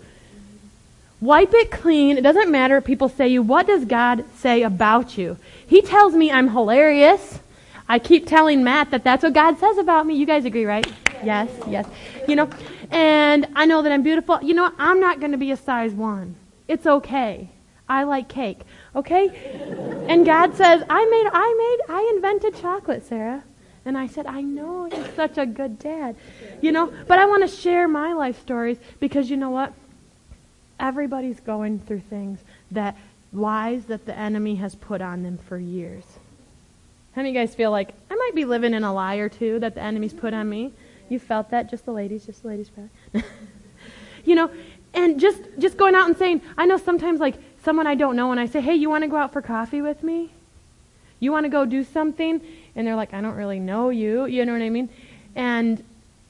Wipe 1.21 1.53
it 1.53 1.71
clean. 1.71 2.17
It 2.17 2.23
doesn't 2.23 2.51
matter 2.51 2.77
if 2.77 2.85
people 2.85 3.09
say 3.09 3.29
you. 3.29 3.43
What 3.43 3.67
does 3.67 3.85
God 3.85 4.25
say 4.37 4.63
about 4.63 5.19
you? 5.19 5.37
He 5.67 5.83
tells 5.83 6.15
me 6.15 6.31
I'm 6.31 6.51
hilarious. 6.51 7.41
I 7.89 7.99
keep 7.99 8.27
telling 8.27 8.63
Matt 8.63 8.93
that 8.93 9.03
that's 9.03 9.25
what 9.25 9.33
God 9.33 9.59
says 9.59 9.79
about 9.79 10.07
me. 10.07 10.15
You 10.15 10.27
guys 10.27 10.45
agree, 10.45 10.65
right? 10.65 10.87
Yes, 11.25 11.51
yes. 11.67 11.89
You 12.29 12.37
know, 12.37 12.49
and 12.91 13.49
I 13.57 13.67
know 13.67 13.83
that 13.83 13.91
I'm 13.91 14.03
beautiful. 14.03 14.39
You 14.43 14.55
know? 14.55 14.73
I'm 14.79 15.01
not 15.01 15.19
going 15.19 15.33
to 15.33 15.39
be 15.39 15.51
a 15.51 15.57
size 15.57 15.93
one. 15.93 16.37
It's 16.69 16.87
okay. 16.87 17.49
I 17.89 18.05
like 18.05 18.29
cake. 18.29 18.61
Okay? 18.95 19.29
And 20.09 20.27
God 20.27 20.55
says, 20.55 20.83
I 20.89 21.05
made, 21.07 21.31
I 21.33 21.77
made, 21.89 21.95
I 21.95 22.13
invented 22.15 22.61
chocolate, 22.61 23.07
Sara. 23.07 23.43
And 23.85 23.97
I 23.97 24.07
said, 24.07 24.27
I 24.27 24.43
know, 24.43 24.87
you're 24.87 25.09
such 25.17 25.39
a 25.39 25.47
good 25.47 25.79
dad. 25.79 26.17
You 26.61 26.73
know, 26.73 26.93
but 27.07 27.19
I 27.19 27.27
want 27.27 27.49
to 27.49 27.57
share 27.57 27.89
my 27.89 28.13
life 28.13 28.39
stories 28.41 28.77
because 29.01 29.31
you 29.31 29.37
know 29.37 29.51
what? 29.51 29.73
Everybody's 30.79 31.41
going 31.41 31.79
through 31.81 32.01
things 32.01 32.41
that 32.71 32.97
lies 33.33 33.87
that 33.87 34.05
the 34.07 34.17
enemy 34.17 34.57
has 34.57 34.75
put 34.75 35.01
on 35.01 35.23
them 35.23 35.39
for 35.39 35.59
years. 35.59 36.05
How 37.13 37.23
many 37.23 37.31
of 37.31 37.35
you 37.35 37.41
guys 37.41 37.55
feel 37.55 37.71
like 37.71 37.95
I 38.11 38.15
might 38.15 38.35
be 38.35 38.45
living 38.45 38.75
in 38.75 38.85
a 38.85 38.93
lie 38.93 39.17
or 39.17 39.29
two 39.29 39.59
that 39.61 39.75
the 39.75 39.81
enemy's 39.81 40.13
put 40.13 40.35
on 40.35 40.49
me? 40.49 40.73
You 41.09 41.19
felt 41.19 41.51
that? 41.51 41.71
Just 41.71 41.85
the 41.85 41.93
ladies, 41.93 42.27
just 42.27 42.43
the 42.43 42.49
ladies. 42.49 42.71
Probably. 42.71 43.29
you 44.25 44.35
know, 44.35 44.51
and 44.95 45.19
just 45.19 45.41
just 45.59 45.77
going 45.77 45.95
out 45.95 46.07
and 46.07 46.17
saying, 46.17 46.43
I 46.57 46.67
know 46.67 46.77
sometimes 46.77 47.21
like 47.21 47.37
someone 47.63 47.87
I 47.87 47.95
don't 47.95 48.17
know 48.17 48.31
and 48.31 48.41
I 48.41 48.47
say, 48.47 48.61
"Hey, 48.61 48.75
you 48.75 48.89
want 48.89 49.05
to 49.05 49.09
go 49.09 49.17
out 49.17 49.33
for 49.33 49.43
coffee 49.43 49.83
with 49.83 50.03
me? 50.03 50.31
You 51.21 51.33
want 51.33 51.45
to 51.45 51.51
go 51.51 51.65
do 51.65 51.85
something?" 51.85 52.41
And 52.75 52.87
they're 52.87 52.97
like, 52.97 53.13
"I 53.15 53.21
don't 53.21 53.35
really 53.35 53.61
know 53.61 53.91
you." 53.91 54.27
You 54.27 54.45
know 54.45 54.53
what 54.53 54.63
I 54.63 54.71
mean? 54.71 54.89
And 55.35 55.83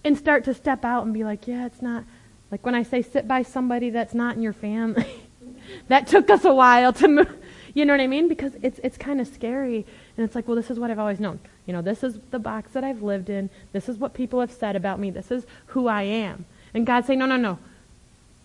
and 0.04 0.16
start 0.16 0.44
to 0.44 0.54
step 0.54 0.84
out 0.84 1.04
and 1.04 1.12
be 1.12 1.24
like, 1.24 1.46
"Yeah, 1.46 1.66
it's 1.66 1.82
not 1.82 2.04
like 2.50 2.64
when 2.64 2.74
I 2.74 2.82
say 2.82 3.02
sit 3.02 3.28
by 3.28 3.42
somebody 3.42 3.90
that's 3.90 4.14
not 4.14 4.36
in 4.36 4.42
your 4.42 4.52
family." 4.52 5.06
that 5.88 6.06
took 6.06 6.30
us 6.30 6.44
a 6.44 6.54
while 6.54 6.92
to 6.94 7.08
move. 7.08 7.36
You 7.74 7.84
know 7.84 7.92
what 7.92 8.00
I 8.00 8.06
mean? 8.06 8.28
Because 8.28 8.52
it's 8.62 8.80
it's 8.82 8.96
kind 8.96 9.20
of 9.20 9.26
scary 9.26 9.86
and 10.16 10.24
it's 10.24 10.34
like, 10.34 10.48
"Well, 10.48 10.56
this 10.56 10.70
is 10.70 10.78
what 10.78 10.90
I've 10.90 10.98
always 10.98 11.20
known. 11.20 11.38
You 11.66 11.72
know, 11.74 11.82
this 11.82 12.02
is 12.02 12.18
the 12.30 12.38
box 12.38 12.72
that 12.72 12.82
I've 12.84 13.02
lived 13.02 13.30
in. 13.30 13.50
This 13.72 13.88
is 13.88 13.98
what 13.98 14.14
people 14.14 14.40
have 14.40 14.50
said 14.50 14.74
about 14.74 14.98
me. 14.98 15.10
This 15.10 15.30
is 15.30 15.46
who 15.66 15.86
I 15.86 16.02
am." 16.02 16.46
And 16.74 16.86
God 16.86 17.04
say, 17.04 17.14
"No, 17.14 17.26
no, 17.26 17.36
no. 17.36 17.58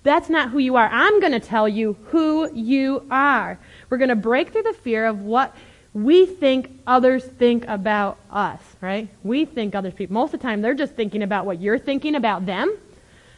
That's 0.04 0.30
not 0.30 0.50
who 0.50 0.60
you 0.60 0.76
are. 0.76 0.90
I'm 0.92 1.20
going 1.20 1.32
to 1.32 1.40
tell 1.40 1.68
you 1.68 1.96
who 2.10 2.54
you 2.54 3.06
are. 3.10 3.58
We're 3.90 3.98
going 3.98 4.10
to 4.10 4.16
break 4.16 4.52
through 4.52 4.64
the 4.64 4.74
fear 4.74 5.06
of 5.06 5.22
what 5.22 5.56
we 5.94 6.26
think 6.26 6.72
others 6.86 7.24
think 7.24 7.66
about 7.68 8.18
us, 8.30 8.62
right? 8.82 9.08
We 9.24 9.46
think 9.46 9.76
others 9.76 9.94
people. 9.94 10.16
Most 10.16 10.34
of 10.34 10.40
the 10.40 10.44
time, 10.48 10.62
they're 10.62 10.74
just 10.74 10.96
thinking 10.96 11.24
about 11.24 11.46
what 11.46 11.62
you're 11.62 11.80
thinking 11.80 12.16
about 12.16 12.46
them. 12.46 12.76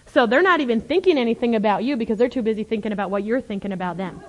So 0.07 0.25
they're 0.25 0.41
not 0.41 0.61
even 0.61 0.81
thinking 0.81 1.17
anything 1.17 1.55
about 1.55 1.83
you 1.83 1.97
because 1.97 2.17
they're 2.17 2.29
too 2.29 2.41
busy 2.41 2.63
thinking 2.63 2.91
about 2.91 3.11
what 3.11 3.23
you're 3.23 3.41
thinking 3.41 3.71
about 3.71 3.97
them, 3.97 4.21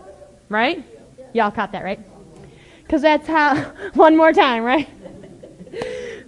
right? 0.48 0.84
Y'all 1.32 1.50
caught 1.50 1.72
that, 1.72 1.84
right? 1.84 2.00
Because 2.82 3.02
that's 3.02 3.26
how, 3.26 3.56
one 3.94 4.16
more 4.16 4.32
time, 4.32 4.64
right? 4.64 4.88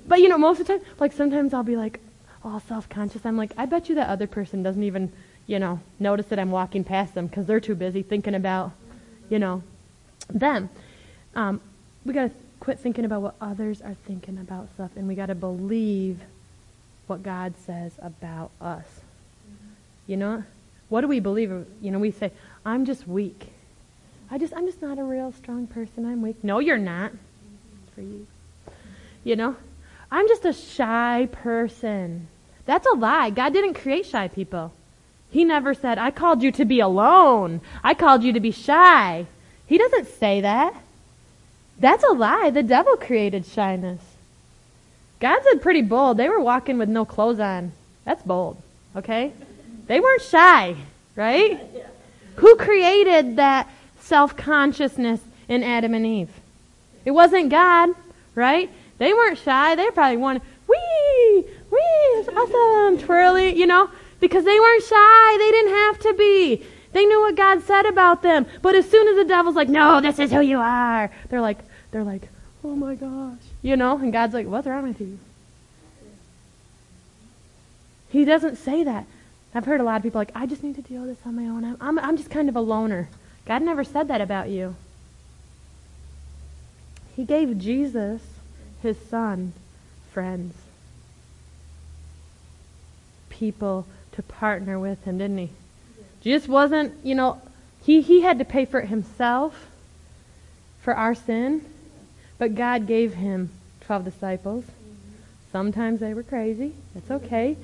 but 0.07 0.21
you 0.21 0.29
know, 0.29 0.38
most 0.38 0.61
of 0.61 0.66
the 0.66 0.79
time, 0.79 0.87
like 1.01 1.12
sometimes 1.12 1.53
I'll 1.53 1.62
be 1.62 1.77
like 1.77 2.01
all 2.44 2.61
self 2.61 2.88
conscious. 2.88 3.27
I'm 3.27 3.37
like, 3.37 3.53
I 3.57 3.66
bet 3.66 3.88
you 3.88 3.97
that 3.97 4.09
other 4.09 4.27
person 4.27 4.62
doesn't 4.62 4.83
even 4.85 5.12
you 5.49 5.59
know, 5.59 5.81
notice 5.99 6.27
that 6.27 6.39
I'm 6.39 6.53
walking 6.53 6.85
past 6.85 7.15
them 7.15 7.27
because 7.27 7.47
they're 7.47 7.59
too 7.59 7.75
busy 7.75 8.03
thinking 8.03 8.35
about, 8.35 8.71
you 9.31 9.41
know, 9.41 9.63
them. 10.29 10.69
Um, 11.35 11.61
we 12.05 12.13
got 12.13 12.25
to 12.25 12.31
quit 12.61 12.79
thinking 12.79 13.05
about 13.07 13.23
what 13.23 13.35
others 13.41 13.81
are 13.81 13.97
thinking 14.07 14.39
about 14.39 14.69
stuff, 14.75 14.91
and 14.95 15.09
we 15.09 15.15
got 15.15 15.27
to 15.27 15.35
believe 15.35 16.21
what 17.07 17.23
God 17.23 17.55
says 17.65 17.93
about 18.01 18.51
us. 18.61 18.85
Mm-hmm. 18.85 19.73
You 20.07 20.17
know, 20.19 20.45
what 20.91 21.01
do 21.01 21.09
we 21.09 21.19
believe? 21.19 21.51
You 21.81 21.91
know, 21.91 21.99
we 21.99 22.11
say, 22.11 22.31
"I'm 22.65 22.85
just 22.85 23.09
weak. 23.09 23.49
I 24.31 24.37
just, 24.37 24.53
I'm 24.53 24.67
just 24.67 24.83
not 24.83 24.99
a 24.99 25.05
real 25.05 25.33
strong 25.33 25.67
person. 25.67 26.05
I'm 26.05 26.21
weak." 26.21 26.45
No, 26.45 26.59
you're 26.59 26.77
not. 26.77 27.13
For 27.95 28.03
you, 28.03 28.27
you 29.25 29.35
know, 29.35 29.57
I'm 30.11 30.29
just 30.29 30.45
a 30.45 30.53
shy 30.53 31.27
person. 31.33 32.29
That's 32.67 32.87
a 32.87 32.95
lie. 32.95 33.31
God 33.31 33.55
didn't 33.55 33.75
create 33.75 34.05
shy 34.05 34.29
people. 34.29 34.73
He 35.31 35.45
never 35.45 35.75
said, 35.75 35.99
I 35.99 36.11
called 36.11 36.43
you 36.43 36.51
to 36.53 36.64
be 36.64 36.81
alone. 36.81 37.61
I 37.85 37.95
called 37.95 38.25
you 38.25 38.33
to 38.33 38.41
be 38.41 38.51
shy. 38.51 39.27
He 39.67 39.77
doesn't 39.77 40.09
say 40.09 40.41
that. 40.41 40.75
That's 41.79 42.03
a 42.05 42.12
lie. 42.12 42.51
The 42.51 42.62
devil 42.62 42.97
created 42.97 43.45
shyness. 43.45 44.01
God 45.21 45.41
said 45.45 45.62
pretty 45.62 45.83
bold. 45.83 46.17
They 46.17 46.29
were 46.29 46.41
walking 46.41 46.79
with 46.79 46.88
no 46.88 47.05
clothes 47.05 47.41
on. 47.41 47.73
That's 48.05 48.23
bold, 48.23 48.61
okay? 48.97 49.33
They 49.87 50.01
weren't 50.01 50.23
shy, 50.23 50.77
right? 51.14 51.61
Who 52.37 52.57
created 52.57 53.37
that 53.37 53.69
self 54.01 54.37
consciousness 54.37 55.21
in 55.49 55.62
Adam 55.62 55.93
and 55.93 56.07
Eve? 56.07 56.31
It 57.05 57.11
wasn't 57.11 57.51
God, 57.51 57.91
right? 58.35 58.71
They 58.97 59.12
weren't 59.12 59.38
shy. 59.38 59.75
They 59.75 59.91
probably 59.91 60.17
wanted, 60.17 60.43
wee, 60.67 61.45
wee, 61.71 61.79
it's 62.17 62.29
awesome, 62.29 62.99
twirly, 63.07 63.55
you 63.55 63.67
know 63.67 63.91
because 64.21 64.45
they 64.45 64.59
weren't 64.59 64.85
shy. 64.85 65.37
They 65.39 65.51
didn't 65.51 65.73
have 65.73 65.99
to 66.01 66.15
be. 66.15 66.67
They 66.93 67.05
knew 67.05 67.21
what 67.21 67.37
God 67.37 67.63
said 67.63 67.87
about 67.87 68.23
them. 68.23 68.47
But 68.63 68.75
as 68.75 68.89
soon 68.91 69.09
as 69.09 69.17
the 69.17 69.25
devil's 69.25 69.57
like, 69.57 69.69
no, 69.69 70.01
this 70.01 70.19
is 70.19 70.33
who 70.33 70.41
you 70.41 70.59
are, 70.59 71.11
they're 71.29 71.41
like, 71.41 71.59
they're 71.91 72.05
like, 72.05 72.29
oh 72.65 72.75
my 72.75 72.95
gosh. 72.95 73.39
You 73.63 73.77
know? 73.77 73.99
And 73.99 74.13
God's 74.13 74.35
like, 74.35 74.47
what's 74.47 74.67
wrong 74.67 74.89
with 74.89 75.01
you? 75.01 75.19
He 78.11 78.25
doesn't 78.25 78.57
say 78.57 78.85
that. 78.85 79.07
I've 79.55 79.65
heard 79.65 79.81
a 79.81 79.85
lot 79.85 79.97
of 79.97 80.03
people 80.03 80.21
like, 80.21 80.33
I 80.35 80.47
just 80.47 80.63
need 80.63 80.77
to 80.77 80.83
deal 80.83 81.03
with 81.03 81.17
this 81.17 81.27
on 81.27 81.37
my 81.37 81.45
own. 81.45 81.65
I'm, 81.65 81.77
I'm, 81.81 81.99
I'm 81.99 82.17
just 82.17 82.31
kind 82.31 82.49
of 82.49 82.57
a 82.57 82.61
loner. 82.61 83.09
God 83.47 83.63
never 83.63 83.85
said 83.85 84.09
that 84.09 84.21
about 84.21 84.49
you. 84.49 84.77
He 87.17 87.25
gave 87.25 87.59
Jesus, 87.59 88.23
his 88.83 88.97
son, 89.11 89.53
friends. 90.13 90.55
People 93.29 93.87
to 94.19 94.23
partner 94.25 94.81
with 94.81 95.05
him, 95.05 95.17
didn't 95.19 95.39
he? 95.39 95.51
Jesus 96.21 96.49
wasn't, 96.49 96.93
you 97.07 97.15
know, 97.15 97.41
he, 97.85 98.01
he 98.01 98.23
had 98.23 98.41
to 98.41 98.45
pay 98.45 98.65
for 98.65 98.81
it 98.81 98.89
himself 98.89 99.69
for 100.81 100.93
our 100.93 101.15
sin, 101.15 101.65
but 102.37 102.57
God 102.57 102.89
gave 102.89 103.15
him 103.15 103.51
12 103.83 104.05
disciples. 104.05 104.65
Sometimes 105.53 106.01
they 106.01 106.15
were 106.15 106.25
crazy. 106.25 106.75
That's 106.95 107.13
okay. 107.13 107.57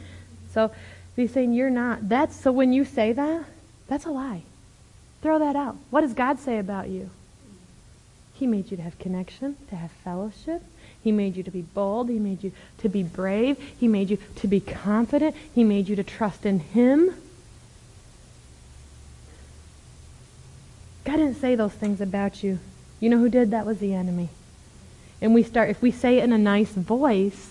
So 0.52 0.70
he's 1.16 1.32
saying 1.32 1.54
you're 1.54 1.70
not. 1.70 2.08
That's 2.08 2.36
so 2.40 2.52
when 2.52 2.72
you 2.72 2.84
say 2.84 3.12
that, 3.12 3.46
that's 3.88 4.04
a 4.04 4.10
lie. 4.10 4.42
Throw 5.22 5.40
that 5.40 5.56
out. 5.56 5.76
What 5.90 6.02
does 6.02 6.14
God 6.14 6.38
say 6.38 6.60
about 6.60 6.88
you? 6.88 7.10
He 8.34 8.46
made 8.46 8.70
you 8.70 8.76
to 8.76 8.82
have 8.84 8.96
connection, 9.00 9.56
to 9.70 9.76
have 9.76 9.90
fellowship, 9.90 10.62
he 11.04 11.12
made 11.12 11.36
you 11.36 11.42
to 11.42 11.50
be 11.50 11.60
bold. 11.60 12.08
He 12.08 12.18
made 12.18 12.42
you 12.42 12.50
to 12.78 12.88
be 12.88 13.02
brave. 13.02 13.58
He 13.78 13.86
made 13.88 14.08
you 14.08 14.16
to 14.36 14.48
be 14.48 14.58
confident. 14.58 15.36
He 15.54 15.62
made 15.62 15.86
you 15.86 15.94
to 15.96 16.02
trust 16.02 16.46
in 16.46 16.60
Him. 16.60 17.14
God 21.04 21.16
didn't 21.16 21.34
say 21.34 21.56
those 21.56 21.74
things 21.74 22.00
about 22.00 22.42
you. 22.42 22.58
You 23.00 23.10
know 23.10 23.18
who 23.18 23.28
did? 23.28 23.50
That 23.50 23.66
was 23.66 23.80
the 23.80 23.92
enemy. 23.92 24.30
And 25.20 25.34
we 25.34 25.42
start, 25.42 25.68
if 25.68 25.82
we 25.82 25.90
say 25.90 26.20
it 26.20 26.24
in 26.24 26.32
a 26.32 26.38
nice 26.38 26.70
voice, 26.70 27.50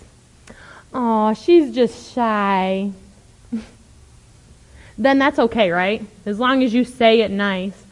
oh, 0.91 1.35
she's 1.35 1.75
just 1.75 2.11
shy. 2.11 2.91
then 4.97 5.19
that's 5.19 5.37
okay, 5.37 5.69
right? 5.69 6.03
As 6.25 6.39
long 6.39 6.63
as 6.63 6.73
you 6.73 6.83
say 6.83 7.21
it 7.21 7.29
nice. 7.29 7.85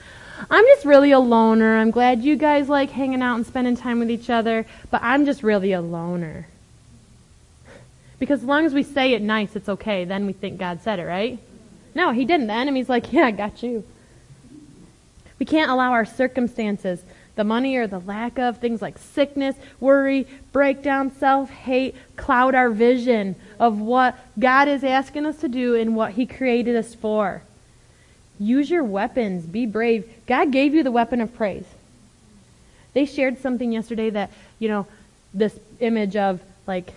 I'm 0.49 0.65
just 0.65 0.85
really 0.85 1.11
a 1.11 1.19
loner. 1.19 1.77
I'm 1.77 1.91
glad 1.91 2.23
you 2.23 2.35
guys 2.35 2.69
like 2.69 2.91
hanging 2.91 3.21
out 3.21 3.35
and 3.35 3.45
spending 3.45 3.77
time 3.77 3.99
with 3.99 4.09
each 4.09 4.29
other, 4.29 4.65
but 4.89 5.01
I'm 5.03 5.25
just 5.25 5.43
really 5.43 5.73
a 5.73 5.81
loner. 5.81 6.47
Because 8.19 8.41
as 8.41 8.45
long 8.45 8.65
as 8.65 8.73
we 8.73 8.83
say 8.83 9.13
it 9.13 9.21
nice, 9.21 9.55
it's 9.55 9.69
okay. 9.69 10.05
Then 10.05 10.25
we 10.25 10.33
think 10.33 10.59
God 10.59 10.81
said 10.81 10.99
it, 10.99 11.05
right? 11.05 11.39
No, 11.95 12.11
he 12.11 12.25
didn't. 12.25 12.47
The 12.47 12.53
enemy's 12.53 12.89
like, 12.89 13.11
yeah, 13.13 13.25
I 13.25 13.31
got 13.31 13.63
you. 13.63 13.83
We 15.39 15.45
can't 15.45 15.71
allow 15.71 15.91
our 15.91 16.05
circumstances, 16.05 17.03
the 17.35 17.43
money 17.43 17.75
or 17.75 17.87
the 17.87 17.99
lack 17.99 18.37
of, 18.37 18.59
things 18.59 18.81
like 18.81 18.99
sickness, 18.99 19.55
worry, 19.79 20.27
breakdown, 20.51 21.11
self 21.11 21.49
hate, 21.49 21.95
cloud 22.15 22.53
our 22.53 22.69
vision 22.69 23.35
of 23.59 23.79
what 23.79 24.17
God 24.37 24.67
is 24.67 24.83
asking 24.83 25.25
us 25.25 25.37
to 25.41 25.47
do 25.47 25.75
and 25.75 25.95
what 25.95 26.11
he 26.11 26.27
created 26.27 26.75
us 26.75 26.93
for. 26.93 27.41
Use 28.41 28.71
your 28.71 28.83
weapons. 28.83 29.45
Be 29.45 29.67
brave. 29.67 30.11
God 30.25 30.51
gave 30.51 30.73
you 30.73 30.81
the 30.81 30.91
weapon 30.91 31.21
of 31.21 31.35
praise. 31.35 31.65
They 32.93 33.05
shared 33.05 33.39
something 33.39 33.71
yesterday 33.71 34.09
that, 34.09 34.31
you 34.57 34.67
know, 34.67 34.87
this 35.31 35.57
image 35.79 36.15
of 36.15 36.41
like 36.65 36.91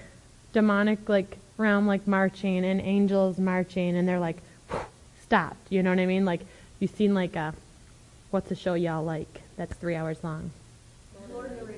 demonic 0.54 1.06
like 1.06 1.36
realm 1.58 1.86
like 1.86 2.06
marching 2.06 2.64
and 2.64 2.80
angels 2.80 3.38
marching 3.38 3.94
and 3.94 4.08
they're 4.08 4.18
like 4.18 4.38
stopped. 5.22 5.70
You 5.70 5.82
know 5.82 5.90
what 5.90 5.98
I 5.98 6.06
mean? 6.06 6.24
Like 6.24 6.40
you've 6.80 6.92
seen 6.92 7.12
like 7.12 7.36
a 7.36 7.54
what's 8.30 8.50
a 8.50 8.56
show 8.56 8.72
y'all 8.72 9.04
like 9.04 9.42
that's 9.58 9.74
three 9.74 9.96
hours 9.96 10.24
long? 10.24 10.50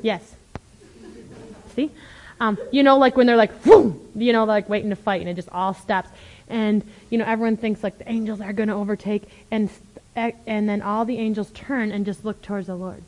Yes. 0.01 0.37
See? 1.75 1.91
Um, 2.39 2.57
you 2.71 2.85
know, 2.85 2.99
like 2.99 3.17
when 3.17 3.27
they're 3.27 3.37
like, 3.37 3.53
Whoom! 3.63 4.01
you 4.15 4.33
know, 4.33 4.45
like 4.45 4.69
waiting 4.69 4.91
to 4.91 4.97
fight, 4.97 5.23
and 5.23 5.29
it 5.29 5.35
just 5.35 5.49
all 5.51 5.75
stops, 5.75 6.09
and 6.49 6.83
you 7.11 7.19
know, 7.19 7.25
everyone 7.25 7.57
thinks 7.57 7.83
like 7.83 7.99
the 7.99 8.09
angels 8.11 8.41
are 8.41 8.53
going 8.53 8.69
to 8.69 8.75
overtake, 8.75 9.25
and 9.51 9.71
and 10.15 10.69
then 10.69 10.83
all 10.83 11.05
the 11.05 11.19
angels 11.19 11.51
turn 11.53 11.93
and 11.93 12.07
just 12.07 12.25
look 12.25 12.41
towards 12.43 12.67
the 12.69 12.75
Lord, 12.75 13.03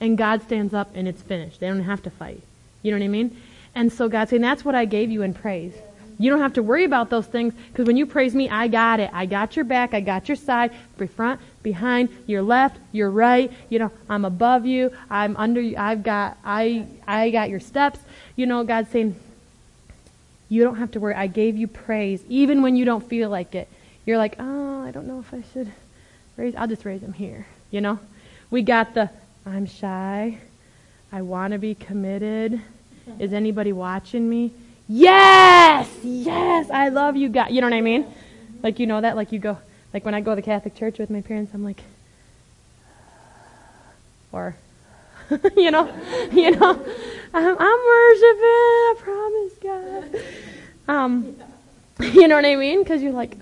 and 0.00 0.18
God 0.18 0.42
stands 0.42 0.74
up, 0.74 0.90
and 0.94 1.08
it's 1.08 1.22
finished. 1.22 1.60
They 1.60 1.68
don't 1.68 1.82
have 1.82 2.02
to 2.02 2.10
fight. 2.10 2.42
You 2.82 2.90
know 2.90 2.98
what 2.98 3.04
I 3.04 3.08
mean? 3.08 3.36
And 3.74 3.92
so 3.92 4.08
God's 4.08 4.30
saying, 4.30 4.42
that's 4.42 4.64
what 4.64 4.74
I 4.74 4.84
gave 4.84 5.10
you 5.10 5.22
in 5.22 5.34
praise. 5.34 5.74
You 6.18 6.30
don't 6.30 6.40
have 6.40 6.54
to 6.54 6.62
worry 6.62 6.84
about 6.84 7.08
those 7.08 7.26
things 7.26 7.54
because 7.72 7.86
when 7.86 7.96
you 7.96 8.04
praise 8.04 8.34
me, 8.34 8.50
I 8.50 8.68
got 8.68 9.00
it. 9.00 9.10
I 9.12 9.24
got 9.24 9.56
your 9.56 9.64
back. 9.64 9.94
I 9.94 10.00
got 10.00 10.28
your 10.28 10.36
side, 10.36 10.70
front, 11.16 11.40
behind, 11.62 12.10
your 12.26 12.42
left, 12.42 12.78
your 12.92 13.10
right. 13.10 13.50
You 13.70 13.78
know, 13.78 13.90
I'm 14.06 14.26
above 14.26 14.66
you. 14.66 14.92
I'm 15.08 15.34
under 15.38 15.62
you. 15.62 15.76
I've 15.78 16.02
got, 16.02 16.36
I, 16.44 16.86
I 17.06 17.30
got 17.30 17.48
your 17.48 17.60
steps. 17.60 17.98
You 18.36 18.44
know, 18.44 18.64
God's 18.64 18.90
saying, 18.90 19.16
you 20.50 20.62
don't 20.62 20.76
have 20.76 20.90
to 20.90 21.00
worry. 21.00 21.14
I 21.14 21.28
gave 21.28 21.56
you 21.56 21.66
praise 21.66 22.22
even 22.28 22.60
when 22.60 22.76
you 22.76 22.84
don't 22.84 23.08
feel 23.08 23.30
like 23.30 23.54
it. 23.54 23.68
You're 24.04 24.18
like, 24.18 24.36
oh, 24.38 24.82
I 24.82 24.90
don't 24.90 25.06
know 25.06 25.20
if 25.20 25.32
I 25.32 25.42
should 25.52 25.72
raise. 26.36 26.54
I'll 26.56 26.66
just 26.66 26.84
raise 26.84 27.00
them 27.00 27.14
here. 27.14 27.46
You 27.70 27.80
know, 27.80 27.98
we 28.50 28.62
got 28.62 28.92
the, 28.92 29.08
I'm 29.46 29.64
shy. 29.64 30.38
I 31.12 31.22
want 31.22 31.52
to 31.52 31.58
be 31.58 31.74
committed. 31.74 32.60
Is 33.18 33.32
anybody 33.32 33.72
watching 33.72 34.28
me? 34.28 34.52
Yes! 34.88 35.88
Yes! 36.02 36.68
I 36.70 36.88
love 36.88 37.16
you 37.16 37.28
God. 37.28 37.50
You 37.50 37.60
know 37.60 37.68
what 37.68 37.74
I 37.74 37.80
mean? 37.80 38.06
Like, 38.62 38.78
you 38.80 38.86
know 38.86 39.00
that? 39.00 39.16
Like, 39.16 39.32
you 39.32 39.38
go, 39.38 39.56
like 39.94 40.04
when 40.04 40.14
I 40.14 40.20
go 40.20 40.32
to 40.32 40.36
the 40.36 40.42
Catholic 40.42 40.74
Church 40.74 40.98
with 40.98 41.10
my 41.10 41.20
parents, 41.20 41.52
I'm 41.54 41.64
like, 41.64 41.80
or, 44.32 44.56
you 45.56 45.70
know, 45.70 45.92
you 46.32 46.50
know, 46.50 46.70
I'm, 47.32 47.56
I'm 47.58 47.80
worshiping, 47.86 48.42
I 48.42 48.94
promise 48.98 49.52
God. 49.62 50.22
Um, 50.88 51.36
you 52.00 52.26
know 52.26 52.36
what 52.36 52.44
I 52.44 52.56
mean? 52.56 52.82
Because 52.82 53.02
you're 53.02 53.12
like, 53.12 53.36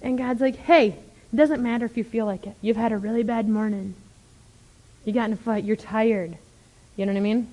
and 0.00 0.16
God's 0.16 0.40
like, 0.40 0.56
hey, 0.56 0.88
it 0.88 1.36
doesn't 1.36 1.62
matter 1.62 1.84
if 1.84 1.96
you 1.96 2.04
feel 2.04 2.24
like 2.24 2.46
it. 2.46 2.54
You've 2.62 2.76
had 2.76 2.92
a 2.92 2.96
really 2.96 3.22
bad 3.22 3.48
morning. 3.48 3.94
You 5.04 5.12
got 5.12 5.26
in 5.26 5.34
a 5.34 5.36
fight. 5.36 5.64
You're 5.64 5.76
tired. 5.76 6.36
You 6.96 7.06
know 7.06 7.12
what 7.12 7.18
I 7.18 7.22
mean? 7.22 7.48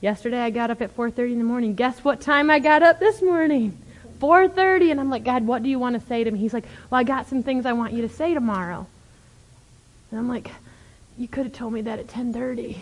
Yesterday 0.00 0.38
I 0.38 0.50
got 0.50 0.70
up 0.70 0.82
at 0.82 0.96
4:30 0.96 1.32
in 1.32 1.38
the 1.38 1.44
morning. 1.44 1.74
Guess 1.74 2.04
what 2.04 2.20
time 2.20 2.50
I 2.50 2.58
got 2.58 2.82
up 2.82 2.98
this 2.98 3.22
morning? 3.22 3.78
4:30 4.20 4.90
and 4.90 5.00
I'm 5.00 5.10
like, 5.10 5.24
"God, 5.24 5.46
what 5.46 5.62
do 5.62 5.68
you 5.68 5.78
want 5.78 6.00
to 6.00 6.06
say 6.06 6.24
to 6.24 6.30
me?" 6.30 6.38
He's 6.38 6.52
like, 6.52 6.64
"Well, 6.90 7.00
I 7.00 7.04
got 7.04 7.28
some 7.28 7.42
things 7.42 7.66
I 7.66 7.72
want 7.72 7.92
you 7.92 8.02
to 8.02 8.08
say 8.08 8.34
tomorrow." 8.34 8.86
And 10.10 10.20
I'm 10.20 10.28
like, 10.28 10.50
"You 11.18 11.28
could 11.28 11.44
have 11.44 11.52
told 11.52 11.72
me 11.72 11.82
that 11.82 11.98
at 11.98 12.06
10:30." 12.08 12.78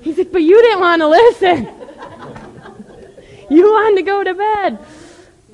He's 0.00 0.18
like, 0.18 0.32
"But 0.32 0.42
you 0.42 0.60
didn't 0.62 0.80
want 0.80 1.02
to 1.02 1.08
listen. 1.08 1.66
you 3.50 3.70
wanted 3.72 3.96
to 3.96 4.02
go 4.02 4.24
to 4.24 4.34
bed." 4.34 4.78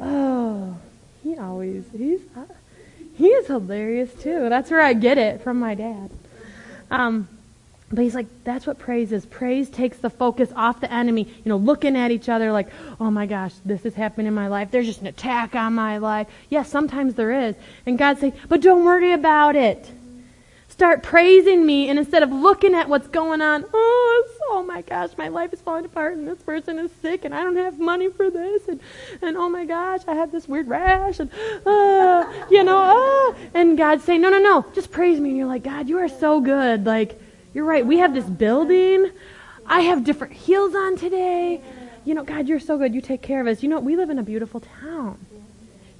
Oh, 0.00 0.76
he 1.22 1.36
always 1.38 1.84
he's 1.96 2.20
uh, 2.36 2.44
he 3.16 3.26
is 3.28 3.46
hilarious 3.46 4.12
too. 4.14 4.48
That's 4.48 4.70
where 4.70 4.80
I 4.80 4.94
get 4.94 5.18
it 5.18 5.42
from 5.42 5.58
my 5.58 5.74
dad. 5.74 6.10
Um, 6.90 7.28
but 7.92 8.02
he's 8.02 8.14
like, 8.14 8.26
that's 8.42 8.66
what 8.66 8.78
praise 8.78 9.12
is. 9.12 9.26
Praise 9.26 9.68
takes 9.68 9.98
the 9.98 10.08
focus 10.08 10.50
off 10.56 10.80
the 10.80 10.90
enemy, 10.90 11.24
you 11.24 11.48
know, 11.48 11.58
looking 11.58 11.94
at 11.94 12.10
each 12.10 12.30
other 12.30 12.50
like, 12.50 12.68
oh 12.98 13.10
my 13.10 13.26
gosh, 13.26 13.52
this 13.66 13.84
is 13.84 13.94
happening 13.94 14.26
in 14.26 14.34
my 14.34 14.48
life. 14.48 14.70
There's 14.70 14.86
just 14.86 15.02
an 15.02 15.08
attack 15.08 15.54
on 15.54 15.74
my 15.74 15.98
life. 15.98 16.26
Yes, 16.48 16.70
sometimes 16.70 17.14
there 17.14 17.48
is. 17.48 17.54
And 17.84 17.98
God 17.98 18.18
saying, 18.18 18.32
but 18.48 18.62
don't 18.62 18.84
worry 18.84 19.12
about 19.12 19.56
it. 19.56 19.90
Start 20.72 21.02
praising 21.02 21.66
me, 21.66 21.90
and 21.90 21.98
instead 21.98 22.22
of 22.22 22.32
looking 22.32 22.74
at 22.74 22.88
what's 22.88 23.06
going 23.06 23.42
on, 23.42 23.66
oh, 23.74 24.28
oh 24.48 24.62
my 24.62 24.80
gosh, 24.80 25.10
my 25.18 25.28
life 25.28 25.52
is 25.52 25.60
falling 25.60 25.84
apart, 25.84 26.16
and 26.16 26.26
this 26.26 26.42
person 26.42 26.78
is 26.78 26.90
sick, 27.02 27.26
and 27.26 27.34
I 27.34 27.42
don't 27.42 27.56
have 27.56 27.78
money 27.78 28.08
for 28.08 28.30
this, 28.30 28.66
and, 28.68 28.80
and 29.20 29.36
oh 29.36 29.50
my 29.50 29.66
gosh, 29.66 30.00
I 30.08 30.14
have 30.14 30.32
this 30.32 30.48
weird 30.48 30.68
rash, 30.68 31.20
and 31.20 31.30
uh, 31.66 32.24
you 32.50 32.64
know, 32.64 33.34
uh, 33.34 33.38
and 33.52 33.76
God's 33.76 34.02
saying, 34.04 34.22
no, 34.22 34.30
no, 34.30 34.38
no, 34.38 34.64
just 34.72 34.90
praise 34.90 35.20
me. 35.20 35.28
And 35.28 35.38
you're 35.38 35.46
like, 35.46 35.62
God, 35.62 35.90
you 35.90 35.98
are 35.98 36.08
so 36.08 36.40
good. 36.40 36.86
Like, 36.86 37.20
you're 37.52 37.66
right. 37.66 37.84
We 37.84 37.98
have 37.98 38.14
this 38.14 38.24
building. 38.24 39.10
I 39.66 39.80
have 39.82 40.04
different 40.04 40.32
heels 40.32 40.74
on 40.74 40.96
today. 40.96 41.60
You 42.06 42.14
know, 42.14 42.24
God, 42.24 42.48
you're 42.48 42.58
so 42.58 42.78
good. 42.78 42.94
You 42.94 43.02
take 43.02 43.20
care 43.20 43.42
of 43.42 43.46
us. 43.46 43.62
You 43.62 43.68
know, 43.68 43.78
we 43.78 43.94
live 43.94 44.08
in 44.08 44.18
a 44.18 44.22
beautiful 44.22 44.60
town. 44.60 45.18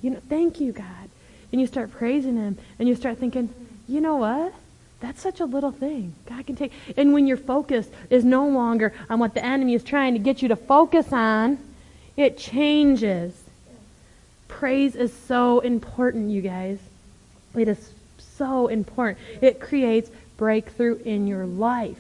You 0.00 0.12
know, 0.12 0.22
thank 0.30 0.61
you, 0.61 0.72
God. 0.72 1.11
And 1.52 1.61
you 1.61 1.66
start 1.66 1.90
praising 1.90 2.38
Him, 2.38 2.56
and 2.78 2.88
you 2.88 2.96
start 2.96 3.18
thinking, 3.18 3.52
you 3.87 4.00
know 4.00 4.16
what? 4.16 4.54
That's 5.02 5.20
such 5.20 5.40
a 5.40 5.44
little 5.44 5.72
thing. 5.72 6.14
God 6.26 6.46
can 6.46 6.54
take. 6.54 6.72
And 6.96 7.12
when 7.12 7.26
your 7.26 7.36
focus 7.36 7.88
is 8.08 8.24
no 8.24 8.46
longer 8.46 8.94
on 9.10 9.18
what 9.18 9.34
the 9.34 9.44
enemy 9.44 9.74
is 9.74 9.82
trying 9.82 10.14
to 10.14 10.20
get 10.20 10.42
you 10.42 10.48
to 10.48 10.56
focus 10.56 11.12
on, 11.12 11.58
it 12.16 12.38
changes. 12.38 13.34
Praise 14.46 14.94
is 14.94 15.12
so 15.12 15.58
important, 15.58 16.30
you 16.30 16.40
guys. 16.40 16.78
It 17.56 17.66
is 17.66 17.90
so 18.38 18.68
important. 18.68 19.18
It 19.40 19.58
creates 19.58 20.08
breakthrough 20.36 20.98
in 21.04 21.26
your 21.26 21.46
life. 21.46 21.98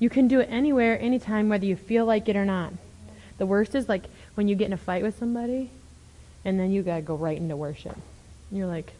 You 0.00 0.10
can 0.10 0.26
do 0.26 0.40
it 0.40 0.48
anywhere, 0.50 1.00
anytime, 1.00 1.48
whether 1.48 1.64
you 1.64 1.76
feel 1.76 2.06
like 2.06 2.28
it 2.28 2.34
or 2.34 2.44
not. 2.44 2.72
The 3.38 3.46
worst 3.46 3.76
is 3.76 3.88
like 3.88 4.06
when 4.34 4.48
you 4.48 4.56
get 4.56 4.66
in 4.66 4.72
a 4.72 4.76
fight 4.76 5.04
with 5.04 5.16
somebody 5.16 5.70
and 6.44 6.58
then 6.58 6.72
you 6.72 6.82
got 6.82 6.96
to 6.96 7.02
go 7.02 7.14
right 7.14 7.38
into 7.38 7.56
worship. 7.56 7.96
And 8.50 8.58
you're 8.58 8.66
like, 8.66 8.92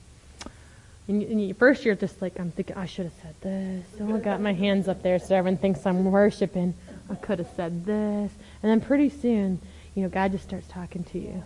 and, 1.07 1.23
and 1.23 1.57
first 1.59 1.85
you're 1.85 1.95
just 1.95 2.23
like, 2.23 2.39
I'm 2.41 2.51
thinking, 2.51 2.77
I 2.77 2.87
should 2.87 3.07
have 3.07 3.15
said 3.23 3.35
this. 3.43 3.87
Oh, 4.01 4.17
I 4.17 4.21
got 4.21 4.41
my 4.41 4.55
hands 4.55 4.89
up 4.89 5.03
there 5.03 5.19
so 5.19 5.35
everyone 5.35 5.59
thinks 5.59 5.85
I'm 5.85 6.11
worshiping. 6.11 6.75
I 7.11 7.15
could 7.17 7.39
have 7.41 7.51
said 7.57 7.85
this. 7.85 8.33
And 8.63 8.71
then 8.71 8.81
pretty 8.81 9.11
soon, 9.11 9.61
you 9.95 10.03
know, 10.03 10.09
God 10.09 10.33
just 10.33 10.45
starts 10.45 10.67
talking 10.69 11.05
to 11.05 11.19
you. 11.19 11.43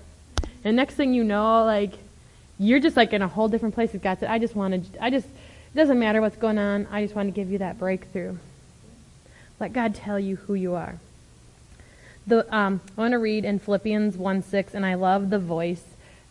And 0.65 0.77
next 0.77 0.95
thing 0.95 1.13
you 1.13 1.25
know, 1.25 1.65
like, 1.65 1.93
you're 2.59 2.81
just 2.81 2.97
like 2.97 3.13
in 3.13 3.23
a 3.23 3.29
whole 3.29 3.49
different 3.49 3.75
place 3.75 3.93
with 3.93 4.03
God 4.03 4.21
said, 4.21 4.31
I 4.31 4.39
just 4.39 4.55
wanted, 4.55 4.87
I 5.01 5.11
just, 5.11 5.27
it 5.27 5.77
doesn't 5.77 5.99
matter 5.99 6.21
what's 6.21 6.37
going 6.37 6.59
on. 6.59 6.87
I 6.91 7.03
just 7.03 7.15
want 7.15 7.27
to 7.27 7.33
give 7.33 7.51
you 7.51 7.59
that 7.59 7.79
breakthrough. 7.79 8.37
Let 9.59 9.73
God 9.73 9.95
tell 9.95 10.21
you 10.21 10.37
who 10.37 10.55
you 10.55 10.75
are. 10.75 10.99
The, 12.29 12.55
um, 12.55 12.81
I 12.97 13.01
want 13.01 13.13
to 13.13 13.19
read 13.19 13.45
in 13.45 13.59
Philippians 13.59 14.17
1 14.17 14.43
6, 14.43 14.75
and 14.75 14.85
I 14.85 14.95
love 14.95 15.31
the 15.31 15.39
voice 15.39 15.83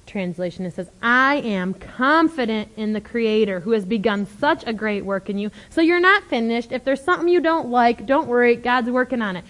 translation. 0.08 0.66
It 0.66 0.74
says, 0.74 0.90
I 1.02 1.36
am 1.36 1.74
confident 1.74 2.70
in 2.78 2.94
the 2.94 3.02
Creator 3.02 3.60
who 3.60 3.72
has 3.72 3.86
begun 3.86 4.26
such 4.26 4.64
a 4.66 4.74
great 4.74 5.06
work 5.06 5.30
in 5.30 5.38
you. 5.38 5.52
So 5.70 5.82
you're 5.82 6.00
not 6.00 6.24
finished. 6.24 6.72
If 6.72 6.84
there's 6.84 7.04
something 7.04 7.28
you 7.28 7.42
don't 7.42 7.70
like, 7.70 8.06
don't 8.06 8.28
worry. 8.28 8.56
God's 8.56 8.90
working 8.90 9.22
on 9.22 9.36
it. 9.36 9.46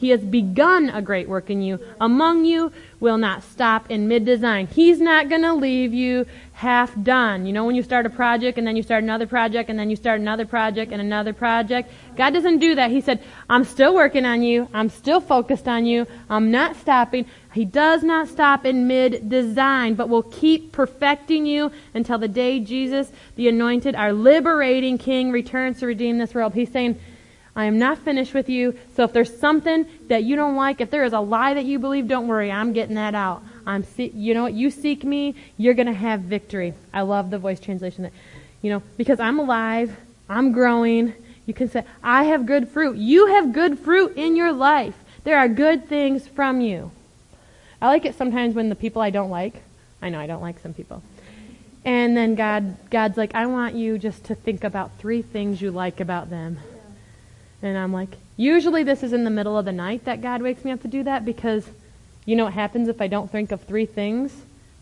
He 0.00 0.08
has 0.08 0.24
begun 0.24 0.88
a 0.88 1.02
great 1.02 1.28
work 1.28 1.50
in 1.50 1.60
you. 1.60 1.78
Among 2.00 2.46
you 2.46 2.72
will 3.00 3.18
not 3.18 3.42
stop 3.42 3.90
in 3.90 4.08
mid 4.08 4.24
design. 4.24 4.66
He's 4.66 4.98
not 4.98 5.28
going 5.28 5.42
to 5.42 5.52
leave 5.52 5.92
you 5.92 6.24
half 6.54 6.90
done. 7.02 7.44
You 7.44 7.52
know, 7.52 7.66
when 7.66 7.74
you 7.74 7.82
start 7.82 8.06
a 8.06 8.10
project 8.10 8.56
and 8.56 8.66
then 8.66 8.76
you 8.76 8.82
start 8.82 9.02
another 9.04 9.26
project 9.26 9.68
and 9.68 9.78
then 9.78 9.90
you 9.90 9.96
start 9.96 10.18
another 10.18 10.46
project 10.46 10.90
and 10.90 11.02
another 11.02 11.34
project. 11.34 11.92
God 12.16 12.30
doesn't 12.30 12.60
do 12.60 12.76
that. 12.76 12.90
He 12.90 13.02
said, 13.02 13.22
I'm 13.50 13.62
still 13.62 13.94
working 13.94 14.24
on 14.24 14.42
you. 14.42 14.68
I'm 14.72 14.88
still 14.88 15.20
focused 15.20 15.68
on 15.68 15.84
you. 15.84 16.06
I'm 16.30 16.50
not 16.50 16.76
stopping. 16.76 17.26
He 17.52 17.66
does 17.66 18.02
not 18.02 18.26
stop 18.28 18.64
in 18.64 18.86
mid 18.86 19.28
design, 19.28 19.96
but 19.96 20.08
will 20.08 20.22
keep 20.22 20.72
perfecting 20.72 21.44
you 21.44 21.72
until 21.92 22.16
the 22.16 22.28
day 22.28 22.58
Jesus, 22.60 23.12
the 23.36 23.48
anointed, 23.48 23.94
our 23.94 24.14
liberating 24.14 24.96
King, 24.96 25.30
returns 25.30 25.80
to 25.80 25.86
redeem 25.86 26.16
this 26.16 26.34
world. 26.34 26.54
He's 26.54 26.72
saying, 26.72 26.98
I 27.54 27.64
am 27.64 27.78
not 27.78 27.98
finished 27.98 28.32
with 28.32 28.48
you. 28.48 28.78
So 28.94 29.04
if 29.04 29.12
there's 29.12 29.38
something 29.38 29.86
that 30.08 30.24
you 30.24 30.36
don't 30.36 30.56
like, 30.56 30.80
if 30.80 30.90
there 30.90 31.04
is 31.04 31.12
a 31.12 31.20
lie 31.20 31.54
that 31.54 31.64
you 31.64 31.78
believe, 31.78 32.08
don't 32.08 32.28
worry. 32.28 32.50
I'm 32.50 32.72
getting 32.72 32.94
that 32.94 33.14
out. 33.14 33.42
I'm, 33.66 33.84
see- 33.84 34.12
you 34.14 34.34
know 34.34 34.44
what? 34.44 34.54
You 34.54 34.70
seek 34.70 35.04
me, 35.04 35.34
you're 35.56 35.74
going 35.74 35.86
to 35.86 35.92
have 35.92 36.20
victory. 36.20 36.74
I 36.92 37.02
love 37.02 37.30
the 37.30 37.38
voice 37.38 37.60
translation 37.60 38.04
that, 38.04 38.12
you 38.62 38.70
know, 38.70 38.82
because 38.96 39.20
I'm 39.20 39.38
alive, 39.38 39.96
I'm 40.28 40.52
growing. 40.52 41.12
You 41.46 41.54
can 41.54 41.68
say, 41.68 41.84
I 42.02 42.24
have 42.24 42.46
good 42.46 42.68
fruit. 42.68 42.96
You 42.96 43.26
have 43.26 43.52
good 43.52 43.78
fruit 43.78 44.16
in 44.16 44.36
your 44.36 44.52
life. 44.52 44.94
There 45.24 45.38
are 45.38 45.48
good 45.48 45.88
things 45.88 46.26
from 46.28 46.60
you. 46.60 46.92
I 47.82 47.88
like 47.88 48.04
it 48.04 48.14
sometimes 48.14 48.54
when 48.54 48.68
the 48.68 48.74
people 48.74 49.02
I 49.02 49.10
don't 49.10 49.30
like, 49.30 49.54
I 50.00 50.08
know 50.10 50.20
I 50.20 50.26
don't 50.26 50.42
like 50.42 50.60
some 50.60 50.74
people. 50.74 51.02
And 51.84 52.16
then 52.16 52.34
God, 52.34 52.76
God's 52.90 53.16
like, 53.16 53.34
I 53.34 53.46
want 53.46 53.74
you 53.74 53.98
just 53.98 54.24
to 54.24 54.34
think 54.34 54.64
about 54.64 54.98
three 54.98 55.22
things 55.22 55.62
you 55.62 55.70
like 55.70 56.00
about 56.00 56.28
them. 56.30 56.58
And 57.62 57.76
I'm 57.76 57.92
like, 57.92 58.16
usually 58.36 58.82
this 58.82 59.02
is 59.02 59.12
in 59.12 59.24
the 59.24 59.30
middle 59.30 59.58
of 59.58 59.64
the 59.64 59.72
night 59.72 60.04
that 60.04 60.22
God 60.22 60.42
wakes 60.42 60.64
me 60.64 60.70
up 60.70 60.82
to 60.82 60.88
do 60.88 61.02
that 61.04 61.24
because 61.24 61.66
you 62.24 62.36
know 62.36 62.44
what 62.44 62.54
happens 62.54 62.88
if 62.88 63.00
I 63.00 63.06
don't 63.06 63.30
think 63.30 63.52
of 63.52 63.62
three 63.62 63.86
things 63.86 64.34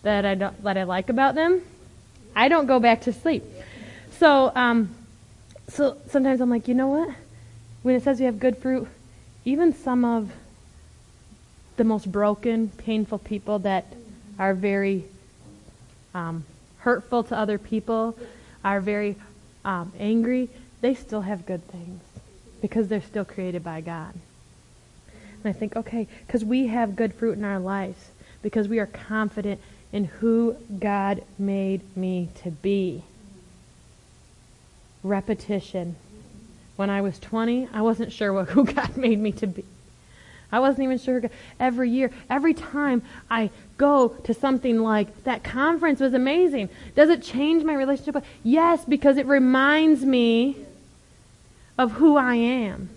that 0.02 0.24
I 0.24 0.34
that 0.34 0.76
I 0.76 0.84
like 0.84 1.08
about 1.08 1.34
them? 1.34 1.62
I 2.36 2.48
don't 2.48 2.66
go 2.66 2.78
back 2.78 3.02
to 3.02 3.12
sleep. 3.12 3.42
So, 4.18 4.52
um, 4.54 4.94
so 5.68 5.96
sometimes 6.08 6.40
I'm 6.40 6.50
like, 6.50 6.68
you 6.68 6.74
know 6.74 6.88
what? 6.88 7.14
When 7.82 7.94
it 7.94 8.02
says 8.02 8.18
we 8.18 8.26
have 8.26 8.38
good 8.38 8.58
fruit, 8.58 8.86
even 9.44 9.72
some 9.72 10.04
of 10.04 10.32
the 11.76 11.84
most 11.84 12.10
broken, 12.10 12.68
painful 12.68 13.18
people 13.18 13.60
that 13.60 13.86
are 14.38 14.54
very 14.54 15.04
um, 16.14 16.44
hurtful 16.78 17.24
to 17.24 17.36
other 17.36 17.58
people, 17.58 18.16
are 18.64 18.80
very 18.80 19.16
um, 19.64 19.92
angry, 19.98 20.48
they 20.80 20.94
still 20.94 21.22
have 21.22 21.46
good 21.46 21.66
things 21.68 22.02
because 22.60 22.88
they're 22.88 23.02
still 23.02 23.24
created 23.24 23.62
by 23.64 23.80
God. 23.80 24.14
And 25.44 25.54
I 25.54 25.58
think, 25.58 25.76
okay, 25.76 26.08
because 26.26 26.44
we 26.44 26.66
have 26.66 26.96
good 26.96 27.14
fruit 27.14 27.38
in 27.38 27.44
our 27.44 27.60
lives, 27.60 28.10
because 28.42 28.68
we 28.68 28.78
are 28.78 28.86
confident 28.86 29.60
in 29.92 30.04
who 30.04 30.56
God 30.78 31.22
made 31.38 31.96
me 31.96 32.28
to 32.42 32.50
be. 32.50 33.02
Repetition. 35.02 35.96
When 36.76 36.90
I 36.90 37.02
was 37.02 37.18
20, 37.18 37.68
I 37.72 37.82
wasn't 37.82 38.12
sure 38.12 38.32
what, 38.32 38.48
who 38.50 38.64
God 38.64 38.96
made 38.96 39.18
me 39.18 39.32
to 39.32 39.46
be. 39.46 39.64
I 40.50 40.60
wasn't 40.60 40.84
even 40.84 40.98
sure. 40.98 41.22
Every 41.60 41.90
year, 41.90 42.10
every 42.30 42.54
time 42.54 43.02
I 43.30 43.50
go 43.76 44.08
to 44.08 44.32
something 44.32 44.80
like 44.80 45.24
that 45.24 45.44
conference 45.44 46.00
was 46.00 46.14
amazing. 46.14 46.70
Does 46.96 47.10
it 47.10 47.22
change 47.22 47.64
my 47.64 47.74
relationship? 47.74 48.24
Yes, 48.42 48.82
because 48.84 49.18
it 49.18 49.26
reminds 49.26 50.04
me 50.04 50.56
of 51.78 51.92
who 51.92 52.16
I 52.16 52.34
am. 52.34 52.90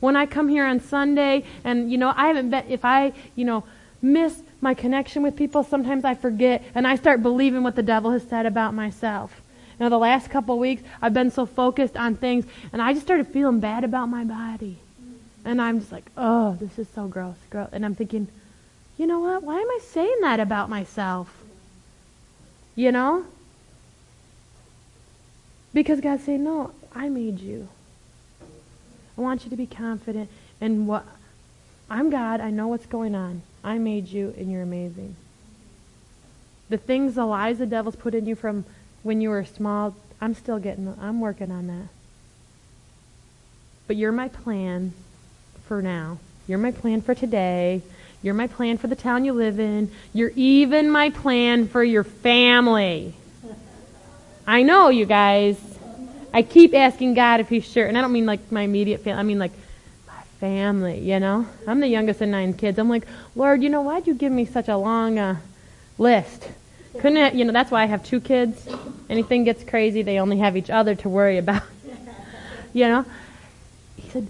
When 0.00 0.16
I 0.16 0.26
come 0.26 0.48
here 0.48 0.64
on 0.64 0.80
Sunday 0.80 1.44
and, 1.64 1.90
you 1.90 1.98
know, 1.98 2.14
I 2.16 2.28
haven't 2.28 2.50
been, 2.50 2.64
if 2.68 2.84
I, 2.84 3.12
you 3.34 3.44
know, 3.44 3.64
miss 4.00 4.40
my 4.60 4.74
connection 4.74 5.22
with 5.22 5.36
people, 5.36 5.64
sometimes 5.64 6.04
I 6.04 6.14
forget 6.14 6.64
and 6.74 6.86
I 6.86 6.94
start 6.94 7.22
believing 7.22 7.64
what 7.64 7.74
the 7.74 7.82
devil 7.82 8.12
has 8.12 8.22
said 8.22 8.46
about 8.46 8.74
myself. 8.74 9.42
Know, 9.80 9.88
the 9.88 9.98
last 9.98 10.30
couple 10.30 10.58
weeks, 10.58 10.82
I've 11.00 11.14
been 11.14 11.30
so 11.30 11.46
focused 11.46 11.96
on 11.96 12.16
things 12.16 12.46
and 12.72 12.82
I 12.82 12.92
just 12.92 13.06
started 13.06 13.28
feeling 13.28 13.60
bad 13.60 13.84
about 13.84 14.06
my 14.06 14.24
body. 14.24 14.78
And 15.44 15.62
I'm 15.62 15.78
just 15.78 15.92
like, 15.92 16.04
oh, 16.16 16.56
this 16.60 16.78
is 16.78 16.88
so 16.94 17.06
gross, 17.06 17.36
gross. 17.48 17.68
And 17.72 17.84
I'm 17.84 17.94
thinking, 17.94 18.26
you 18.96 19.06
know 19.06 19.20
what? 19.20 19.44
Why 19.44 19.60
am 19.60 19.70
I 19.70 19.78
saying 19.82 20.18
that 20.22 20.40
about 20.40 20.68
myself? 20.68 21.32
You 22.74 22.90
know? 22.90 23.24
Because 25.72 26.00
God 26.00 26.20
saying, 26.20 26.42
no, 26.42 26.72
I 26.94 27.08
made 27.08 27.38
you. 27.38 27.68
I 29.18 29.20
want 29.20 29.42
you 29.42 29.50
to 29.50 29.56
be 29.56 29.66
confident 29.66 30.30
in 30.60 30.86
what 30.86 31.04
I'm 31.90 32.08
God. 32.08 32.40
I 32.40 32.50
know 32.50 32.68
what's 32.68 32.86
going 32.86 33.16
on. 33.16 33.42
I 33.64 33.78
made 33.78 34.06
you, 34.06 34.32
and 34.38 34.50
you're 34.50 34.62
amazing. 34.62 35.16
The 36.68 36.76
things, 36.76 37.16
the 37.16 37.26
lies 37.26 37.58
the 37.58 37.66
devil's 37.66 37.96
put 37.96 38.14
in 38.14 38.26
you 38.26 38.36
from 38.36 38.64
when 39.02 39.20
you 39.20 39.30
were 39.30 39.44
small, 39.44 39.96
I'm 40.20 40.34
still 40.34 40.58
getting, 40.60 40.94
I'm 41.00 41.20
working 41.20 41.50
on 41.50 41.66
that. 41.66 41.88
But 43.88 43.96
you're 43.96 44.12
my 44.12 44.28
plan 44.28 44.92
for 45.66 45.82
now. 45.82 46.18
You're 46.46 46.58
my 46.58 46.70
plan 46.70 47.00
for 47.00 47.14
today. 47.14 47.82
You're 48.22 48.34
my 48.34 48.46
plan 48.46 48.78
for 48.78 48.86
the 48.86 48.96
town 48.96 49.24
you 49.24 49.32
live 49.32 49.58
in. 49.58 49.90
You're 50.12 50.32
even 50.36 50.90
my 50.90 51.10
plan 51.10 51.66
for 51.66 51.82
your 51.82 52.04
family. 52.04 53.14
I 54.46 54.62
know, 54.62 54.90
you 54.90 55.06
guys. 55.06 55.58
I 56.32 56.42
keep 56.42 56.74
asking 56.74 57.14
God 57.14 57.40
if 57.40 57.48
He's 57.48 57.64
sure, 57.64 57.86
and 57.86 57.96
I 57.96 58.00
don't 58.00 58.12
mean 58.12 58.26
like 58.26 58.52
my 58.52 58.62
immediate 58.62 59.02
family. 59.02 59.20
I 59.20 59.22
mean 59.22 59.38
like 59.38 59.52
my 60.06 60.22
family. 60.40 61.00
You 61.00 61.20
know, 61.20 61.46
I'm 61.66 61.80
the 61.80 61.88
youngest 61.88 62.20
of 62.20 62.28
nine 62.28 62.54
kids. 62.54 62.78
I'm 62.78 62.88
like, 62.88 63.06
Lord, 63.34 63.62
you 63.62 63.68
know, 63.68 63.82
why'd 63.82 64.06
you 64.06 64.14
give 64.14 64.32
me 64.32 64.44
such 64.44 64.68
a 64.68 64.76
long 64.76 65.18
uh, 65.18 65.36
list? 65.96 66.48
Couldn't 66.94 67.18
it, 67.18 67.34
you 67.34 67.44
know? 67.44 67.52
That's 67.52 67.70
why 67.70 67.82
I 67.82 67.86
have 67.86 68.04
two 68.04 68.20
kids. 68.20 68.68
Anything 69.08 69.44
gets 69.44 69.62
crazy, 69.64 70.02
they 70.02 70.18
only 70.18 70.38
have 70.38 70.56
each 70.56 70.70
other 70.70 70.94
to 70.96 71.08
worry 71.08 71.38
about. 71.38 71.62
you 72.72 72.88
know, 72.88 73.04
He 73.96 74.10
said, 74.10 74.28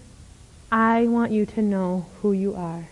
I 0.70 1.06
want 1.06 1.32
you 1.32 1.46
to 1.46 1.62
know 1.62 2.06
who 2.20 2.32
you 2.32 2.54
are. 2.54 2.88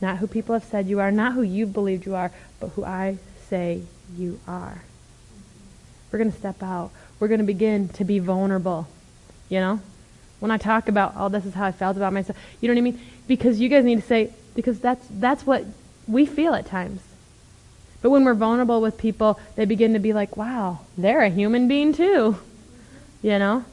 Not 0.00 0.18
who 0.18 0.26
people 0.26 0.52
have 0.52 0.64
said 0.64 0.86
you 0.86 1.00
are, 1.00 1.10
not 1.10 1.32
who 1.32 1.42
you 1.42 1.66
believed 1.66 2.06
you 2.06 2.14
are, 2.14 2.30
but 2.60 2.68
who 2.70 2.84
I 2.84 3.18
say 3.48 3.82
you 4.16 4.38
are. 4.46 4.82
We're 6.14 6.18
going 6.18 6.30
to 6.30 6.38
step 6.38 6.62
out. 6.62 6.92
We're 7.18 7.26
going 7.26 7.40
to 7.40 7.44
begin 7.44 7.88
to 7.88 8.04
be 8.04 8.20
vulnerable. 8.20 8.86
You 9.48 9.58
know? 9.58 9.80
When 10.38 10.52
I 10.52 10.58
talk 10.58 10.86
about, 10.86 11.14
oh, 11.16 11.28
this 11.28 11.44
is 11.44 11.54
how 11.54 11.64
I 11.64 11.72
felt 11.72 11.96
about 11.96 12.12
myself, 12.12 12.38
you 12.60 12.68
know 12.68 12.74
what 12.74 12.78
I 12.78 12.82
mean? 12.82 13.00
Because 13.26 13.58
you 13.58 13.68
guys 13.68 13.84
need 13.84 13.96
to 13.96 14.06
say, 14.06 14.30
because 14.54 14.78
that's, 14.78 15.04
that's 15.10 15.44
what 15.44 15.64
we 16.06 16.24
feel 16.24 16.54
at 16.54 16.66
times. 16.66 17.00
But 18.00 18.10
when 18.10 18.24
we're 18.24 18.34
vulnerable 18.34 18.80
with 18.80 18.96
people, 18.96 19.40
they 19.56 19.64
begin 19.64 19.92
to 19.94 19.98
be 19.98 20.12
like, 20.12 20.36
wow, 20.36 20.82
they're 20.96 21.22
a 21.22 21.30
human 21.30 21.66
being 21.66 21.92
too. 21.92 22.38
You 23.20 23.40
know? 23.40 23.64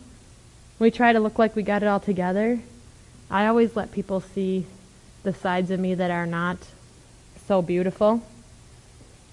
We 0.80 0.89
try 0.89 1.14
to 1.14 1.20
look 1.20 1.38
like 1.38 1.56
we 1.56 1.62
got 1.62 1.84
it 1.84 1.86
all 1.86 2.00
together. 2.00 2.60
I 3.30 3.46
always 3.46 3.76
let 3.76 3.92
people 3.92 4.20
see 4.20 4.66
the 5.22 5.32
sides 5.32 5.70
of 5.70 5.80
me 5.80 5.94
that 5.94 6.10
are 6.10 6.26
not 6.26 6.58
so 7.46 7.62
beautiful. 7.62 8.24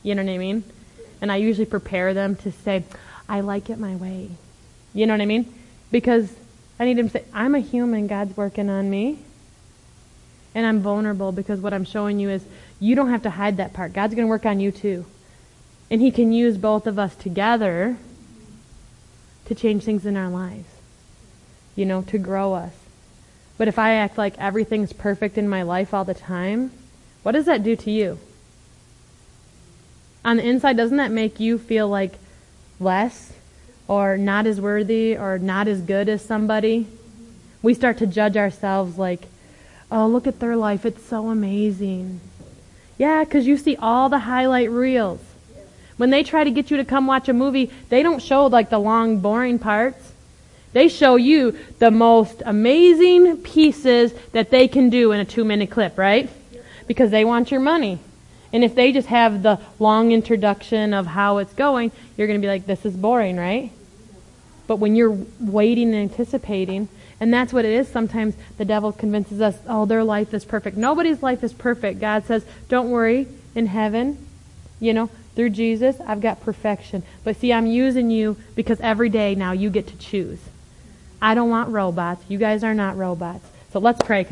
You 0.03 0.15
know 0.15 0.23
what 0.23 0.31
I 0.31 0.37
mean? 0.37 0.63
And 1.21 1.33
I 1.33 1.37
usually 1.37 1.67
prepare 1.67 2.15
them 2.15 2.37
to 2.37 2.53
say, 2.53 2.85
I 3.29 3.41
like 3.41 3.71
it 3.71 3.79
my 3.79 3.97
way. 3.97 4.31
You 4.95 5.07
know 5.07 5.15
what 5.15 5.21
I 5.21 5.27
mean? 5.27 5.53
Because 5.91 6.33
I 6.79 6.85
need 6.85 6.97
them 6.97 7.09
to 7.09 7.19
say, 7.19 7.25
I'm 7.33 7.55
a 7.55 7.61
human, 7.61 8.07
God's 8.07 8.37
working 8.37 8.71
on 8.71 8.89
me. 8.89 9.19
And 10.55 10.67
I'm 10.67 10.81
vulnerable 10.81 11.33
because 11.33 11.61
what 11.61 11.75
I'm 11.75 11.85
showing 11.85 12.19
you 12.19 12.31
is 12.31 12.45
you 12.81 12.95
don't 12.95 13.11
have 13.11 13.23
to 13.23 13.31
hide 13.31 13.59
that 13.59 13.73
part. 13.73 13.93
God's 13.93 14.15
going 14.15 14.27
to 14.27 14.31
work 14.31 14.47
on 14.47 14.61
you 14.61 14.71
too. 14.71 15.05
And 15.91 16.01
He 16.01 16.11
can 16.11 16.33
use 16.33 16.57
both 16.57 16.87
of 16.87 16.99
us 16.99 17.15
together 17.15 17.97
to 19.47 19.55
change 19.55 19.85
things 19.85 20.05
in 20.07 20.17
our 20.17 20.29
lives, 20.29 20.69
you 21.75 21.87
know, 21.87 22.03
to 22.03 22.19
grow 22.19 22.55
us. 22.55 22.73
But 23.57 23.69
if 23.69 23.79
I 23.79 23.95
act 23.95 24.19
like 24.19 24.39
everything's 24.39 24.93
perfect 24.93 25.37
in 25.37 25.49
my 25.49 25.63
life 25.63 25.93
all 25.93 26.05
the 26.05 26.15
time, 26.15 26.71
what 27.23 27.33
does 27.33 27.47
that 27.47 27.63
do 27.63 27.75
to 27.77 27.91
you? 27.91 28.19
On 30.25 30.39
the 30.39 30.47
inside, 30.47 30.77
doesn't 30.77 30.97
that 30.97 31.11
make 31.11 31.41
you 31.41 31.59
feel 31.59 31.89
like 31.89 32.15
less 32.81 33.33
or 33.87 34.17
not 34.17 34.47
as 34.47 34.61
worthy 34.61 35.17
or 35.17 35.39
not 35.39 35.69
as 35.69 35.81
good 35.81 36.09
as 36.09 36.25
somebody? 36.25 36.87
We 37.63 37.75
start 37.75 37.99
to 37.99 38.07
judge 38.07 38.37
ourselves 38.37 38.99
like, 38.99 39.23
oh, 39.91 40.07
look 40.07 40.27
at 40.27 40.41
their 40.41 40.57
life. 40.57 40.85
It's 40.85 41.05
so 41.05 41.31
amazing. 41.31 42.21
Yeah, 42.99 43.25
because 43.25 43.47
you 43.47 43.57
see 43.57 43.77
all 43.77 44.09
the 44.09 44.19
highlight 44.21 44.71
reels. 44.71 45.21
When 45.97 46.11
they 46.11 46.23
try 46.23 46.45
to 46.45 46.51
get 46.51 46.71
you 46.71 46.77
to 46.77 46.85
come 46.85 47.07
watch 47.07 47.29
a 47.29 47.33
movie, 47.33 47.71
they 47.89 48.03
don't 48.03 48.23
show 48.23 48.47
like 48.47 48.71
the 48.71 48.79
long, 48.79 49.19
boring 49.19 49.59
parts. 49.59 50.13
They 50.73 50.89
show 50.89 51.17
you 51.17 51.59
the 51.79 51.91
most 51.91 52.43
amazing 52.45 53.39
pieces 53.39 54.13
that 54.33 54.51
they 54.51 54.69
can 54.69 54.91
do 54.91 55.13
in 55.13 55.21
a 55.21 55.25
two 55.25 55.45
minute 55.45 55.71
clip, 55.71 55.97
right? 55.99 56.29
Because 56.87 57.11
they 57.11 57.25
want 57.25 57.51
your 57.51 57.61
money. 57.61 57.99
And 58.53 58.65
if 58.65 58.75
they 58.75 58.93
just 58.93 59.09
have 59.09 59.43
the 59.43 59.61
long 59.79 60.13
introduction 60.13 60.95
of 60.95 61.07
how 61.07 61.39
it's 61.39 61.53
going, 61.53 61.93
you're 62.17 62.27
going 62.27 62.41
to 62.41 62.45
be 62.45 62.51
like, 62.51 62.67
this 62.67 62.85
is 62.87 62.97
boring, 62.97 63.37
right? 63.37 63.71
But 64.67 64.77
when 64.77 64.97
you're 64.97 65.19
waiting 65.41 65.95
and 65.95 66.11
anticipating, 66.11 66.89
and 67.21 67.33
that's 67.33 67.53
what 67.53 67.65
it 67.65 67.73
is 67.73 67.89
sometimes 67.89 68.35
the 68.57 68.65
devil 68.65 68.93
convinces 68.93 69.41
us, 69.41 69.59
oh, 69.67 69.87
their 69.87 70.05
life 70.05 70.33
is 70.33 70.45
perfect. 70.45 70.77
Nobody's 70.77 71.23
life 71.23 71.43
is 71.43 71.53
perfect. 71.53 72.01
God 72.01 72.25
says, 72.27 72.45
don't 72.69 72.91
worry, 72.91 73.27
in 73.55 73.67
heaven, 73.67 74.25
you 74.81 74.95
know, 74.95 75.11
through 75.35 75.51
Jesus, 75.51 75.97
I've 76.07 76.21
got 76.21 76.41
perfection. 76.41 77.03
But 77.25 77.37
see, 77.37 77.53
I'm 77.53 77.67
using 77.67 78.11
you 78.11 78.37
because 78.55 78.81
every 78.81 79.09
day 79.09 79.35
now 79.35 79.53
you 79.53 79.71
get 79.71 79.87
to 79.89 79.97
choose. 79.97 80.39
I 81.21 81.35
don't 81.35 81.51
want 81.51 81.71
robots. 81.71 82.25
You 82.29 82.39
guys 82.39 82.63
are 82.63 82.75
not 82.75 82.97
robots. 82.97 83.47
So 83.73 83.81
let's 83.81 84.01
pray. 84.03 84.27